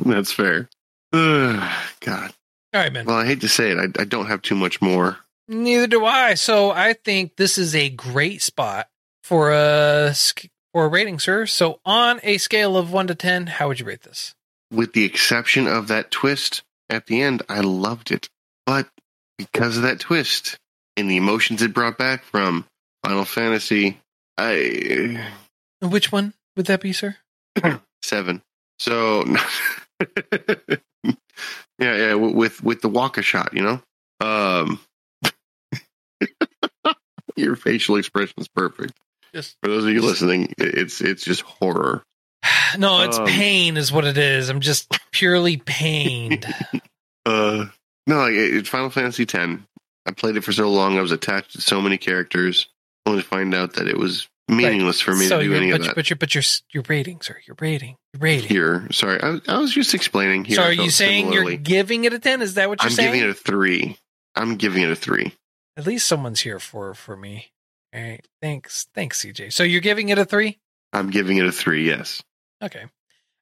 That's 0.04 0.32
fair. 0.32 0.68
Ugh, 1.12 1.72
God. 2.00 2.32
All 2.74 2.80
right, 2.82 2.92
man. 2.92 3.06
Well, 3.06 3.16
I 3.16 3.26
hate 3.26 3.40
to 3.42 3.48
say 3.48 3.70
it. 3.70 3.78
I, 3.78 4.02
I 4.02 4.04
don't 4.04 4.26
have 4.26 4.42
too 4.42 4.54
much 4.56 4.80
more. 4.82 5.18
Neither 5.48 5.86
do 5.86 6.04
I. 6.04 6.34
So 6.34 6.70
I 6.70 6.92
think 6.92 7.36
this 7.36 7.58
is 7.58 7.74
a 7.74 7.88
great 7.88 8.42
spot 8.42 8.88
for 9.22 9.52
a 9.52 10.12
for 10.72 10.84
a 10.84 10.88
rating, 10.88 11.18
sir. 11.20 11.46
So 11.46 11.80
on 11.84 12.20
a 12.22 12.38
scale 12.38 12.76
of 12.76 12.92
one 12.92 13.06
to 13.06 13.14
ten, 13.14 13.46
how 13.46 13.68
would 13.68 13.78
you 13.80 13.86
rate 13.86 14.02
this? 14.02 14.34
With 14.72 14.92
the 14.92 15.04
exception 15.04 15.68
of 15.68 15.86
that 15.88 16.10
twist 16.10 16.62
at 16.90 17.06
the 17.06 17.22
end, 17.22 17.42
I 17.48 17.60
loved 17.60 18.10
it. 18.10 18.28
But 18.66 18.88
because 19.38 19.76
of 19.76 19.82
that 19.84 20.00
twist 20.00 20.56
and 20.96 21.10
the 21.10 21.16
emotions 21.16 21.62
it 21.62 21.74
brought 21.74 21.98
back 21.98 22.24
from 22.24 22.64
Final 23.04 23.24
Fantasy, 23.24 23.98
I 24.38 25.26
Which 25.80 26.10
one 26.12 26.34
would 26.56 26.66
that 26.66 26.80
be, 26.80 26.92
sir? 26.92 27.16
seven. 28.02 28.42
So 28.78 29.24
yeah, 30.58 30.76
yeah, 31.78 32.14
with 32.14 32.62
with 32.62 32.80
the 32.82 32.90
Wakka 32.90 33.22
shot, 33.22 33.54
you 33.54 33.62
know. 33.62 33.80
Um, 34.20 34.80
your 37.36 37.56
facial 37.56 37.96
expression 37.96 38.34
is 38.38 38.48
perfect. 38.48 38.92
Just 39.34 39.56
For 39.62 39.68
those 39.68 39.84
of 39.84 39.90
you 39.90 40.02
listening, 40.02 40.54
it's 40.58 41.00
it's 41.00 41.24
just 41.24 41.42
horror. 41.42 42.02
no, 42.78 43.02
it's 43.02 43.18
Um, 43.18 43.26
pain, 43.26 43.76
is 43.76 43.92
what 43.92 44.04
it 44.04 44.16
is. 44.18 44.48
I'm 44.48 44.60
just 44.60 44.98
purely 45.12 45.56
pained. 45.64 46.46
Uh, 47.24 47.66
no, 48.06 48.18
like, 48.18 48.32
it's 48.32 48.68
Final 48.68 48.90
Fantasy 48.90 49.24
X. 49.24 49.36
I 50.06 50.12
played 50.12 50.36
it 50.36 50.44
for 50.44 50.52
so 50.52 50.70
long. 50.70 50.98
I 50.98 51.02
was 51.02 51.12
attached 51.12 51.52
to 51.52 51.60
so 51.60 51.80
many 51.80 51.98
characters. 51.98 52.68
Only 53.04 53.22
to 53.22 53.28
find 53.28 53.54
out 53.54 53.74
that 53.74 53.88
it 53.88 53.96
was 53.96 54.28
meaningless 54.48 55.00
for 55.00 55.14
me 55.14 55.26
so 55.26 55.38
to 55.38 55.44
do 55.44 55.54
any 55.54 55.70
but, 55.70 55.80
of 55.80 55.86
that. 55.86 55.94
but 55.94 56.10
you're 56.10 56.16
but 56.16 56.34
you're 56.34 56.44
your 56.72 56.84
rating, 56.88 57.20
sir. 57.20 57.36
Your 57.46 57.56
rating. 57.60 57.96
Your 58.14 58.20
rating. 58.20 58.48
Here, 58.48 58.86
sorry, 58.92 59.20
I, 59.22 59.40
I 59.48 59.58
was 59.58 59.72
just 59.72 59.94
explaining. 59.94 60.44
Here, 60.44 60.56
so 60.56 60.62
are 60.62 60.72
you 60.72 60.90
saying 60.90 61.26
similarly. 61.26 61.54
you're 61.54 61.62
giving 61.62 62.04
it 62.04 62.12
a 62.12 62.18
ten? 62.18 62.42
Is 62.42 62.54
that 62.54 62.68
what 62.68 62.82
you're 62.82 62.90
saying? 62.90 63.08
I'm 63.08 63.14
giving 63.14 63.28
it 63.28 63.32
a 63.32 63.34
three. 63.34 63.98
I'm 64.34 64.56
giving 64.56 64.82
it 64.82 64.90
a 64.90 64.96
three. 64.96 65.34
At 65.76 65.86
least 65.86 66.06
someone's 66.06 66.40
here 66.40 66.58
for 66.58 66.94
for 66.94 67.16
me. 67.16 67.52
All 67.94 68.02
right. 68.02 68.26
Thanks. 68.42 68.88
Thanks, 68.94 69.24
CJ. 69.24 69.52
So 69.52 69.62
you're 69.62 69.80
giving 69.80 70.08
it 70.08 70.18
a 70.18 70.24
three? 70.24 70.58
I'm 70.92 71.10
giving 71.10 71.38
it 71.38 71.46
a 71.46 71.52
three. 71.52 71.86
Yes. 71.86 72.22
Okay. 72.62 72.84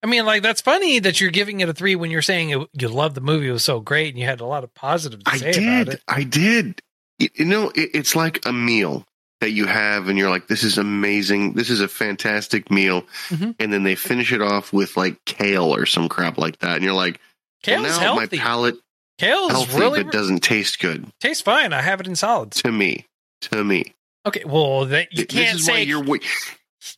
I 0.04 0.06
mean, 0.06 0.26
like 0.26 0.42
that's 0.42 0.60
funny 0.60 0.98
that 1.00 1.18
you're 1.20 1.30
giving 1.30 1.60
it 1.60 1.68
a 1.70 1.72
three 1.72 1.96
when 1.96 2.10
you're 2.10 2.20
saying 2.22 2.50
it, 2.50 2.68
you 2.74 2.88
love 2.88 3.14
the 3.14 3.22
movie. 3.22 3.48
It 3.48 3.52
was 3.52 3.64
so 3.64 3.80
great, 3.80 4.10
and 4.10 4.18
you 4.18 4.26
had 4.26 4.40
a 4.40 4.44
lot 4.46 4.62
of 4.62 4.72
positives 4.74 5.24
to 5.24 5.30
I 5.30 5.36
say 5.38 5.48
about 5.50 5.56
did. 5.86 5.88
it. 5.94 6.02
I 6.06 6.22
did. 6.24 6.82
You, 7.18 7.28
you 7.34 7.44
know, 7.46 7.70
it, 7.70 7.90
it's 7.94 8.14
like 8.14 8.44
a 8.44 8.52
meal 8.52 9.04
that 9.40 9.50
you 9.52 9.64
have, 9.66 10.08
and 10.08 10.18
you're 10.18 10.28
like, 10.30 10.46
"This 10.46 10.62
is 10.62 10.76
amazing. 10.78 11.54
This 11.54 11.70
is 11.70 11.80
a 11.80 11.88
fantastic 11.88 12.70
meal." 12.70 13.06
Mhm. 13.30 13.54
And 13.58 13.72
then 13.72 13.82
they 13.84 13.94
finish 13.94 14.30
it 14.30 14.42
off 14.42 14.72
with 14.74 14.96
like 14.96 15.16
kale 15.24 15.74
or 15.74 15.86
some 15.86 16.08
crap 16.10 16.36
like 16.36 16.58
that, 16.58 16.74
and 16.76 16.84
you're 16.84 16.92
like, 16.92 17.18
well, 17.66 17.82
Kale's 17.82 17.98
"Now 17.98 18.14
my 18.14 18.20
healthy. 18.20 18.38
palate 18.38 18.76
Kale's 19.18 19.52
healthy, 19.52 19.78
really 19.80 20.02
but 20.04 20.12
doesn't 20.12 20.40
taste 20.42 20.80
good 20.80 21.06
tastes 21.20 21.40
fine. 21.42 21.72
I 21.72 21.80
have 21.80 22.00
it 22.00 22.06
in 22.06 22.14
solids. 22.14 22.60
to 22.62 22.70
me." 22.70 23.06
To 23.50 23.62
me, 23.64 23.94
Okay. 24.26 24.42
Well, 24.46 24.86
that 24.86 25.12
you 25.12 25.26
can't 25.26 25.52
this 25.52 25.62
is 25.62 25.68
why 25.68 25.74
say. 25.76 25.82
you're, 25.84 26.02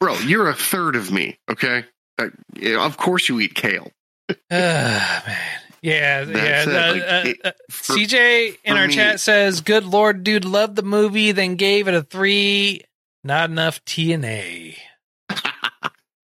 bro. 0.01 0.15
You're 0.21 0.49
a 0.49 0.55
third 0.55 0.95
of 0.97 1.11
me. 1.11 1.39
Okay. 1.51 1.85
Uh, 2.19 2.29
yeah, 2.55 2.85
of 2.85 2.97
course 2.97 3.29
you 3.29 3.41
eat 3.41 3.55
kale. 3.55 3.91
Man. 4.51 5.23
Yeah, 5.83 6.23
yeah. 6.25 6.63
It. 6.63 6.69
uh, 6.69 6.93
Like, 6.93 7.03
uh, 7.03 7.29
it- 7.29 7.41
uh, 7.45 7.53
for- 7.71 7.93
CJ 7.97 8.57
in 8.65 8.77
our 8.77 8.87
me- 8.89 8.95
chat 8.95 9.21
says, 9.21 9.61
"Good 9.61 9.85
lord, 9.85 10.25
dude, 10.25 10.45
loved 10.45 10.77
the 10.77 10.83
movie, 10.83 11.33
then 11.33 11.57
gave 11.57 11.87
it 11.89 11.95
a 11.95 12.03
three. 12.03 12.81
Not 13.23 13.51
enough 13.51 13.85
TNA." 13.85 14.77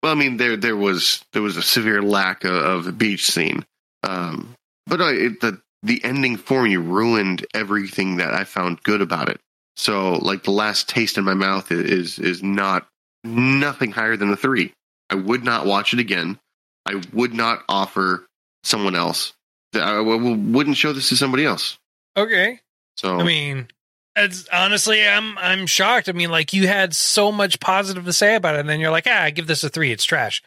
well, 0.03 0.13
I 0.13 0.15
mean, 0.15 0.39
there 0.39 0.57
there 0.57 0.77
was 0.77 1.25
there 1.33 1.43
was 1.43 1.57
a 1.57 1.63
severe 1.63 2.03
lack 2.03 2.45
of, 2.45 2.85
the 2.85 2.93
beach 2.93 3.31
scene, 3.31 3.65
um, 4.03 4.55
but 4.87 5.01
uh, 5.01 5.13
it, 5.13 5.41
the 5.41 5.61
the 5.83 6.03
ending 6.05 6.37
for 6.37 6.63
me 6.63 6.77
ruined 6.77 7.45
everything 7.55 8.17
that 8.17 8.33
I 8.35 8.45
found 8.45 8.83
good 8.83 9.03
about 9.03 9.29
it. 9.29 9.39
So, 9.77 10.15
like 10.15 10.45
the 10.45 10.51
last 10.51 10.89
taste 10.89 11.19
in 11.19 11.25
my 11.25 11.35
mouth 11.35 11.71
i- 11.71 11.75
is 11.75 12.19
is 12.19 12.43
not 12.43 12.89
nothing 13.23 13.93
higher 13.93 14.17
than 14.17 14.31
a 14.31 14.37
three. 14.37 14.73
I 15.11 15.17
would 15.17 15.45
not 15.45 15.67
watch 15.67 15.93
it 15.93 16.01
again. 16.01 16.39
I 16.87 17.03
would 17.13 17.35
not 17.35 17.63
offer 17.69 18.27
someone 18.63 18.95
else. 18.95 19.33
I 19.75 20.01
wouldn't 20.01 20.77
show 20.77 20.93
this 20.93 21.09
to 21.09 21.17
somebody 21.17 21.45
else. 21.45 21.79
Okay. 22.17 22.61
So, 22.97 23.19
I 23.19 23.25
mean, 23.25 23.69
it's 24.17 24.47
honestly, 24.53 25.07
I'm 25.07 25.37
I'm 25.39 25.67
shocked. 25.67 26.09
I 26.09 26.13
mean, 26.13 26.31
like 26.31 26.53
you 26.53 26.69
had 26.69 26.95
so 26.95 27.33
much 27.33 27.59
positive 27.59 28.05
to 28.05 28.13
say 28.13 28.37
about 28.37 28.55
it, 28.55 28.61
and 28.61 28.69
then 28.69 28.79
you're 28.81 28.93
like, 28.93 29.07
ah, 29.09 29.23
I 29.23 29.31
give 29.31 29.47
this 29.49 29.65
a 29.65 29.69
three. 29.69 29.91
It's 29.91 30.05
trash. 30.05 30.43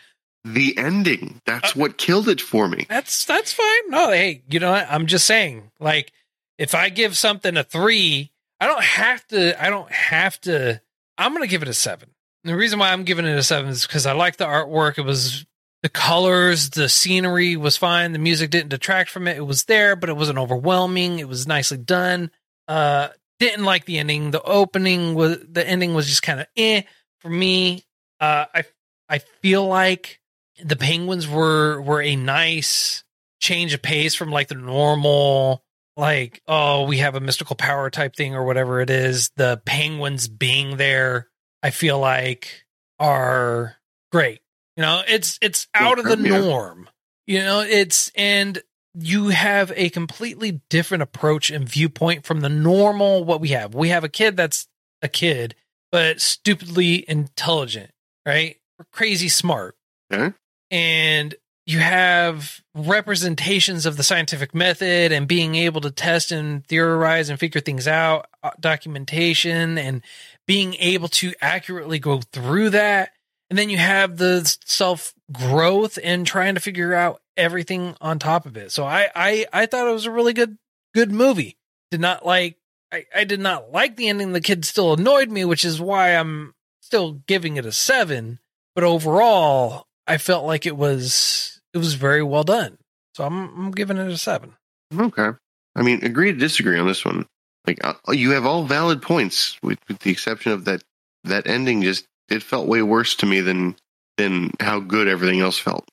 the 0.45 0.77
ending 0.77 1.41
that's 1.45 1.71
Uh, 1.71 1.79
what 1.79 1.97
killed 1.97 2.29
it 2.29 2.39
for 2.39 2.69
me. 2.69 2.85
That's 2.87 3.25
that's 3.25 3.51
fine. 3.51 3.89
No, 3.89 4.11
hey, 4.11 4.43
you 4.49 4.59
know 4.61 4.71
what? 4.71 4.87
I'm 4.89 5.07
just 5.07 5.25
saying, 5.25 5.71
like, 5.79 6.13
if 6.57 6.73
I 6.73 6.87
give 6.89 7.17
something 7.17 7.57
a 7.57 7.63
three, 7.65 8.31
I 8.61 8.67
don't 8.67 8.83
have 8.83 9.27
to. 9.27 9.61
I 9.61 9.69
don't 9.69 9.91
have 9.91 10.39
to. 10.41 10.81
I'm 11.17 11.33
gonna 11.33 11.47
give 11.47 11.63
it 11.63 11.67
a 11.67 11.73
seven. 11.73 12.09
The 12.43 12.55
reason 12.55 12.79
why 12.79 12.91
I'm 12.91 13.03
giving 13.03 13.25
it 13.25 13.37
a 13.37 13.43
seven 13.43 13.69
is 13.71 13.85
because 13.85 14.05
I 14.05 14.13
like 14.13 14.37
the 14.37 14.45
artwork. 14.45 14.97
It 14.97 15.03
was 15.05 15.45
the 15.83 15.89
colors, 15.89 16.69
the 16.69 16.89
scenery 16.89 17.55
was 17.55 17.77
fine. 17.77 18.13
The 18.13 18.19
music 18.19 18.49
didn't 18.49 18.69
detract 18.69 19.09
from 19.09 19.27
it. 19.27 19.37
It 19.37 19.45
was 19.45 19.65
there, 19.65 19.95
but 19.95 20.09
it 20.09 20.17
wasn't 20.17 20.39
overwhelming. 20.39 21.19
It 21.19 21.27
was 21.27 21.47
nicely 21.47 21.77
done. 21.77 22.31
Uh, 22.67 23.09
didn't 23.39 23.65
like 23.65 23.85
the 23.85 23.99
ending. 23.99 24.31
The 24.31 24.41
opening 24.41 25.13
was 25.13 25.39
the 25.49 25.67
ending 25.67 25.93
was 25.93 26.07
just 26.07 26.23
kind 26.23 26.39
of 26.39 26.47
eh 26.55 26.83
for 27.19 27.29
me. 27.29 27.83
Uh, 28.19 28.45
I 28.53 28.63
I 29.09 29.19
feel 29.19 29.65
like 29.65 30.19
the 30.63 30.75
penguins 30.75 31.27
were 31.27 31.81
were 31.81 32.01
a 32.01 32.15
nice 32.15 33.03
change 33.39 33.73
of 33.73 33.81
pace 33.81 34.15
from 34.15 34.31
like 34.31 34.47
the 34.47 34.55
normal 34.55 35.63
like 35.95 36.41
oh 36.47 36.85
we 36.85 36.97
have 36.97 37.15
a 37.15 37.19
mystical 37.19 37.55
power 37.55 37.89
type 37.89 38.15
thing 38.15 38.35
or 38.35 38.43
whatever 38.43 38.81
it 38.81 38.89
is 38.89 39.29
the 39.35 39.61
penguins 39.65 40.27
being 40.27 40.77
there 40.77 41.27
i 41.63 41.69
feel 41.69 41.99
like 41.99 42.65
are 42.99 43.75
great 44.11 44.41
you 44.75 44.81
know 44.81 45.01
it's 45.07 45.37
it's 45.41 45.67
out 45.73 45.99
of 45.99 46.05
the 46.05 46.17
Yeah. 46.17 46.39
norm 46.39 46.89
you 47.25 47.39
know 47.39 47.61
it's 47.61 48.11
and 48.15 48.61
you 48.99 49.27
have 49.29 49.71
a 49.75 49.89
completely 49.89 50.61
different 50.69 51.03
approach 51.03 51.51
and 51.51 51.67
viewpoint 51.69 52.25
from 52.25 52.39
the 52.41 52.49
normal 52.49 53.23
what 53.23 53.39
we 53.41 53.49
have 53.49 53.75
we 53.75 53.89
have 53.89 54.03
a 54.03 54.09
kid 54.09 54.35
that's 54.37 54.67
a 55.01 55.07
kid 55.07 55.53
but 55.91 56.19
stupidly 56.19 57.05
intelligent 57.09 57.91
right 58.25 58.57
crazy 58.91 59.29
smart 59.29 59.75
Okay. 60.11 60.33
and 60.71 61.35
you 61.65 61.79
have 61.79 62.61
representations 62.73 63.85
of 63.85 63.97
the 63.97 64.03
scientific 64.03 64.55
method 64.55 65.11
and 65.11 65.27
being 65.27 65.55
able 65.55 65.81
to 65.81 65.91
test 65.91 66.31
and 66.31 66.65
theorize 66.67 67.29
and 67.29 67.37
figure 67.37 67.59
things 67.59 67.89
out, 67.89 68.27
uh, 68.41 68.51
documentation, 68.59 69.77
and 69.77 70.01
being 70.47 70.75
able 70.75 71.09
to 71.09 71.33
accurately 71.41 71.99
go 71.99 72.21
through 72.21 72.71
that. 72.71 73.11
And 73.49 73.57
then 73.57 73.69
you 73.69 73.77
have 73.77 74.17
the 74.17 74.43
self 74.65 75.13
growth 75.31 75.99
and 76.03 76.25
trying 76.25 76.55
to 76.55 76.61
figure 76.61 76.93
out 76.93 77.21
everything 77.35 77.95
on 78.01 78.19
top 78.19 78.45
of 78.45 78.57
it. 78.57 78.71
So 78.71 78.85
I, 78.85 79.09
I, 79.15 79.45
I 79.53 79.65
thought 79.65 79.87
it 79.87 79.93
was 79.93 80.05
a 80.05 80.11
really 80.11 80.33
good, 80.33 80.57
good 80.93 81.11
movie. 81.11 81.57
Did 81.91 82.01
not 82.01 82.25
like 82.25 82.57
I, 82.91 83.05
I 83.15 83.23
did 83.23 83.39
not 83.39 83.71
like 83.71 83.95
the 83.95 84.09
ending. 84.09 84.33
The 84.33 84.41
kid 84.41 84.65
still 84.65 84.93
annoyed 84.93 85.29
me, 85.29 85.45
which 85.45 85.65
is 85.65 85.81
why 85.81 86.15
I'm 86.15 86.53
still 86.81 87.13
giving 87.27 87.57
it 87.57 87.65
a 87.65 87.71
seven. 87.71 88.39
But 88.75 88.83
overall, 88.83 89.87
I 90.05 90.17
felt 90.17 90.45
like 90.45 90.65
it 90.65 90.77
was 90.77 91.61
it 91.73 91.77
was 91.77 91.93
very 91.95 92.23
well 92.23 92.43
done. 92.43 92.77
So 93.15 93.23
I'm 93.23 93.57
I'm 93.57 93.71
giving 93.71 93.97
it 93.97 94.07
a 94.07 94.17
seven. 94.17 94.53
Okay. 94.97 95.29
I 95.75 95.81
mean, 95.81 96.03
agree 96.03 96.31
to 96.31 96.37
disagree 96.37 96.79
on 96.79 96.87
this 96.87 97.05
one. 97.05 97.25
Like 97.67 97.85
uh, 97.85 97.93
you 98.11 98.31
have 98.31 98.45
all 98.45 98.63
valid 98.63 99.01
points, 99.01 99.57
with, 99.61 99.77
with 99.87 99.99
the 99.99 100.11
exception 100.11 100.53
of 100.53 100.65
that 100.65 100.83
that 101.25 101.45
ending. 101.45 101.81
Just 101.81 102.07
it 102.29 102.41
felt 102.41 102.67
way 102.67 102.81
worse 102.81 103.13
to 103.15 103.25
me 103.25 103.41
than 103.41 103.75
than 104.17 104.51
how 104.59 104.79
good 104.79 105.07
everything 105.07 105.41
else 105.41 105.59
felt. 105.59 105.87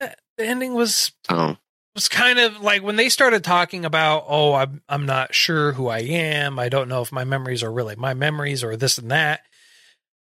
The 0.00 0.46
ending 0.46 0.74
was 0.74 1.12
So 1.28 1.56
was 1.94 2.08
kind 2.08 2.38
of 2.38 2.60
like 2.60 2.82
when 2.82 2.96
they 2.96 3.08
started 3.08 3.44
talking 3.44 3.84
about, 3.84 4.24
oh, 4.26 4.54
I'm 4.54 4.82
I'm 4.88 5.06
not 5.06 5.34
sure 5.34 5.72
who 5.72 5.88
I 5.88 5.98
am. 5.98 6.58
I 6.58 6.68
don't 6.68 6.88
know 6.88 7.02
if 7.02 7.12
my 7.12 7.24
memories 7.24 7.62
are 7.62 7.72
really 7.72 7.96
my 7.96 8.14
memories 8.14 8.64
or 8.64 8.76
this 8.76 8.98
and 8.98 9.10
that. 9.10 9.42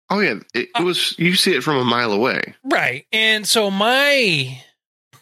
Oh 0.10 0.20
yeah, 0.20 0.40
it, 0.54 0.70
it 0.78 0.84
was. 0.84 1.18
You 1.18 1.36
see 1.36 1.56
it 1.56 1.64
from 1.64 1.78
a 1.78 1.84
mile 1.86 2.12
away. 2.12 2.56
Right. 2.64 3.06
And 3.12 3.48
so 3.48 3.72
my 3.72 4.62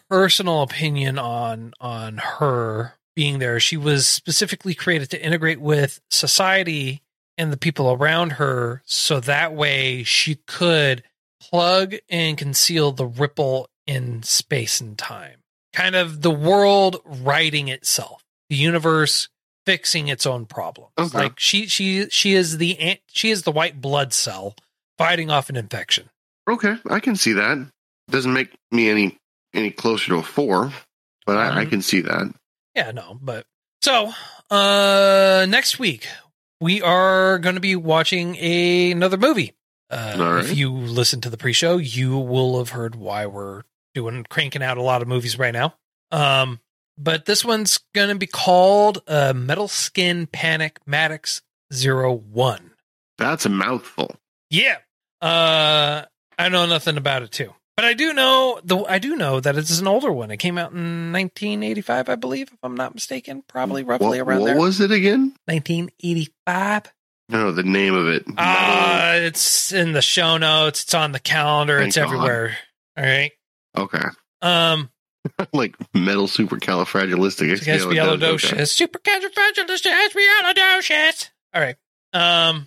personal 0.08 0.62
opinion 0.62 1.18
on 1.18 1.74
on 1.80 2.16
her 2.16 2.94
being 3.18 3.40
there, 3.40 3.58
she 3.58 3.76
was 3.76 4.06
specifically 4.06 4.74
created 4.74 5.10
to 5.10 5.20
integrate 5.20 5.60
with 5.60 6.00
society 6.08 7.02
and 7.36 7.52
the 7.52 7.56
people 7.56 7.90
around 7.90 8.34
her 8.34 8.80
so 8.86 9.18
that 9.18 9.52
way 9.52 10.04
she 10.04 10.36
could 10.46 11.02
plug 11.40 11.96
and 12.08 12.38
conceal 12.38 12.92
the 12.92 13.06
ripple 13.06 13.68
in 13.88 14.22
space 14.22 14.80
and 14.80 14.96
time. 14.96 15.38
Kind 15.72 15.96
of 15.96 16.22
the 16.22 16.30
world 16.30 17.00
writing 17.04 17.66
itself. 17.66 18.22
The 18.50 18.54
universe 18.56 19.28
fixing 19.66 20.06
its 20.06 20.24
own 20.24 20.46
problems. 20.46 20.92
Okay. 20.96 21.18
Like 21.18 21.40
she 21.40 21.66
she 21.66 22.08
she 22.10 22.34
is 22.34 22.58
the 22.58 22.78
ant- 22.78 23.00
she 23.08 23.30
is 23.30 23.42
the 23.42 23.50
white 23.52 23.80
blood 23.80 24.12
cell 24.12 24.54
fighting 24.96 25.28
off 25.28 25.50
an 25.50 25.56
infection. 25.56 26.08
Okay, 26.48 26.76
I 26.88 27.00
can 27.00 27.16
see 27.16 27.32
that. 27.32 27.58
Doesn't 28.08 28.32
make 28.32 28.54
me 28.70 28.88
any 28.88 29.18
any 29.52 29.70
closer 29.72 30.06
to 30.10 30.18
a 30.18 30.22
four, 30.22 30.72
but 31.26 31.36
I, 31.36 31.48
I 31.48 31.62
Um, 31.64 31.70
can 31.70 31.82
see 31.82 32.00
that. 32.02 32.32
Yeah, 32.78 32.92
no, 32.92 33.18
but 33.20 33.44
so 33.82 34.12
uh 34.50 35.46
next 35.48 35.80
week 35.80 36.06
we 36.60 36.80
are 36.80 37.38
going 37.40 37.56
to 37.56 37.60
be 37.60 37.74
watching 37.74 38.36
a, 38.36 38.92
another 38.92 39.16
movie. 39.16 39.54
Uh, 39.90 40.14
right. 40.18 40.44
If 40.44 40.56
you 40.56 40.72
listen 40.72 41.20
to 41.22 41.30
the 41.30 41.36
pre-show, 41.36 41.78
you 41.78 42.16
will 42.18 42.58
have 42.58 42.70
heard 42.70 42.94
why 42.94 43.26
we're 43.26 43.62
doing 43.94 44.24
cranking 44.28 44.62
out 44.62 44.76
a 44.76 44.82
lot 44.82 45.02
of 45.02 45.08
movies 45.08 45.38
right 45.38 45.52
now. 45.52 45.74
Um, 46.12 46.60
but 46.96 47.24
this 47.24 47.44
one's 47.44 47.80
going 47.94 48.10
to 48.10 48.14
be 48.14 48.26
called 48.28 49.02
uh, 49.08 49.32
Metal 49.34 49.66
Skin 49.66 50.26
Panic 50.26 50.78
MADOX 50.86 51.42
Zero 51.72 52.12
One. 52.12 52.72
That's 53.18 53.44
a 53.44 53.48
mouthful. 53.48 54.14
Yeah. 54.50 54.76
Uh 55.20 56.04
I 56.38 56.48
know 56.48 56.66
nothing 56.66 56.96
about 56.96 57.22
it 57.22 57.32
too. 57.32 57.52
But 57.78 57.84
I 57.84 57.94
do 57.94 58.12
know 58.12 58.60
the 58.64 58.78
I 58.78 58.98
do 58.98 59.14
know 59.14 59.38
that 59.38 59.56
it's 59.56 59.78
an 59.78 59.86
older 59.86 60.10
one. 60.10 60.32
It 60.32 60.38
came 60.38 60.58
out 60.58 60.72
in 60.72 61.12
1985, 61.12 62.08
I 62.08 62.16
believe, 62.16 62.48
if 62.52 62.58
I'm 62.64 62.74
not 62.74 62.92
mistaken, 62.92 63.44
probably 63.46 63.84
roughly 63.84 64.20
What, 64.20 64.26
around 64.26 64.40
what 64.40 64.46
there. 64.46 64.56
was 64.58 64.80
it 64.80 64.90
again? 64.90 65.36
1985. 65.44 66.92
No, 67.28 67.52
the 67.52 67.62
name 67.62 67.94
of 67.94 68.08
it. 68.08 68.24
Uh 68.36 69.12
it's 69.22 69.70
in 69.70 69.92
the 69.92 70.02
show 70.02 70.38
notes, 70.38 70.82
it's 70.82 70.94
on 70.94 71.12
the 71.12 71.20
calendar, 71.20 71.78
Thank 71.78 71.90
it's 71.90 71.96
God. 71.98 72.02
everywhere. 72.06 72.56
All 72.96 73.04
right. 73.04 73.30
okay, 73.76 74.08
Um 74.42 74.90
like 75.52 75.76
metal 75.94 76.26
supercalifragilistic. 76.26 77.60
Supercalifragilistic. 77.60 78.88
Supercalifragilistic. 79.86 81.30
All 81.54 81.60
right. 81.62 81.76
Um, 82.12 82.66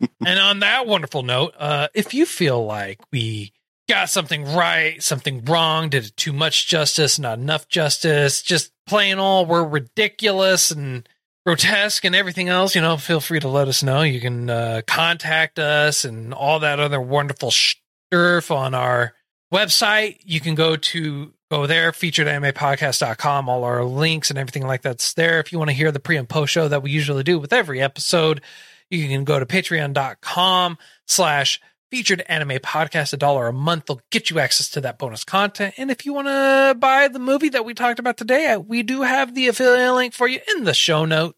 and 0.26 0.38
on 0.40 0.58
that 0.60 0.88
wonderful 0.88 1.22
note, 1.22 1.54
uh, 1.56 1.86
if 1.94 2.12
you 2.12 2.26
feel 2.26 2.64
like 2.64 2.98
we 3.12 3.52
got 3.92 4.08
something 4.08 4.46
right, 4.54 5.02
something 5.02 5.44
wrong, 5.44 5.90
did 5.90 6.16
too 6.16 6.32
much 6.32 6.66
justice, 6.66 7.18
not 7.18 7.38
enough 7.38 7.68
justice, 7.68 8.40
just 8.40 8.72
plain 8.86 9.18
all 9.18 9.44
we're 9.44 9.62
ridiculous 9.62 10.70
and 10.70 11.06
grotesque 11.44 12.02
and 12.02 12.14
everything 12.14 12.48
else, 12.48 12.74
you 12.74 12.80
know, 12.80 12.96
feel 12.96 13.20
free 13.20 13.38
to 13.38 13.48
let 13.48 13.68
us 13.68 13.82
know. 13.82 14.00
You 14.00 14.18
can 14.18 14.48
uh, 14.48 14.80
contact 14.86 15.58
us 15.58 16.06
and 16.06 16.32
all 16.32 16.60
that 16.60 16.80
other 16.80 17.02
wonderful 17.02 17.50
stuff 17.50 18.50
on 18.50 18.72
our 18.72 19.12
website. 19.52 20.20
You 20.24 20.40
can 20.40 20.54
go 20.54 20.76
to 20.76 21.34
go 21.50 21.66
there, 21.66 21.92
featuredanimepodcast.com. 21.92 23.48
All 23.50 23.62
our 23.62 23.84
links 23.84 24.30
and 24.30 24.38
everything 24.38 24.66
like 24.66 24.80
that's 24.80 25.12
there. 25.12 25.38
If 25.38 25.52
you 25.52 25.58
want 25.58 25.68
to 25.68 25.76
hear 25.76 25.92
the 25.92 26.00
pre 26.00 26.16
and 26.16 26.26
post 26.26 26.50
show 26.50 26.66
that 26.66 26.82
we 26.82 26.90
usually 26.90 27.24
do 27.24 27.38
with 27.38 27.52
every 27.52 27.82
episode, 27.82 28.40
you 28.88 29.06
can 29.06 29.24
go 29.24 29.38
to 29.38 29.44
patreon.com 29.44 30.78
slash 31.06 31.60
featured 31.92 32.24
anime 32.26 32.58
podcast. 32.60 33.12
A 33.12 33.18
dollar 33.18 33.48
a 33.48 33.52
month 33.52 33.90
will 33.90 34.00
get 34.10 34.30
you 34.30 34.38
access 34.38 34.70
to 34.70 34.80
that 34.80 34.98
bonus 34.98 35.24
content. 35.24 35.74
And 35.76 35.90
if 35.90 36.06
you 36.06 36.14
want 36.14 36.26
to 36.26 36.74
buy 36.78 37.08
the 37.08 37.18
movie 37.18 37.50
that 37.50 37.66
we 37.66 37.74
talked 37.74 37.98
about 37.98 38.16
today, 38.16 38.56
we 38.56 38.82
do 38.82 39.02
have 39.02 39.34
the 39.34 39.48
affiliate 39.48 39.92
link 39.92 40.14
for 40.14 40.26
you 40.26 40.40
in 40.56 40.64
the 40.64 40.72
show 40.72 41.04
note. 41.04 41.36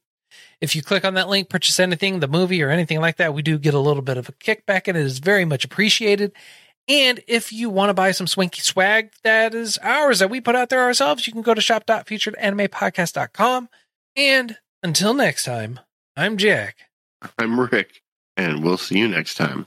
If 0.61 0.77
you 0.77 0.83
click 0.83 1.05
on 1.05 1.15
that 1.15 1.29
link, 1.29 1.49
purchase 1.49 1.81
anything, 1.81 2.21
the 2.21 2.29
movie 2.29 2.63
or 2.63 2.71
anything 2.71 3.01
like 3.01 3.17
that, 3.17 3.35
we 3.35 3.43
do 3.43 3.59
get 3.59 3.75
a 3.75 3.81
little 3.81 4.01
bit 4.01 4.17
of 4.17 4.29
a 4.29 4.33
kickback 4.33 4.87
and 4.87 4.97
it 4.97 5.05
is 5.05 5.19
very 5.19 5.45
much 5.45 5.65
appreciated. 5.65 6.31
And 6.87 7.19
if 7.27 7.53
you 7.53 7.69
want 7.69 7.91
to 7.91 7.95
buy 7.95 8.13
some 8.13 8.29
swanky 8.29 8.61
swag 8.61 9.11
that 9.25 9.57
is 9.57 9.77
ours 9.79 10.21
that 10.21 10.31
we 10.31 10.41
put 10.41 10.55
out 10.55 10.69
there 10.69 10.83
ourselves, 10.83 11.27
you 11.27 11.33
can 11.33 11.43
go 11.43 11.55
to 11.55 11.61
shop.featuredanimepodcast.com. 11.61 13.69
And 14.15 14.57
until 14.85 15.15
next 15.15 15.47
time, 15.47 15.81
I'm 16.17 16.37
Jack. 16.37 16.77
I'm 17.41 17.59
Rick, 17.59 18.03
and 18.37 18.63
we'll 18.63 18.79
see 18.79 19.01
you 19.01 19.09
next 19.09 19.35
time. 19.35 19.67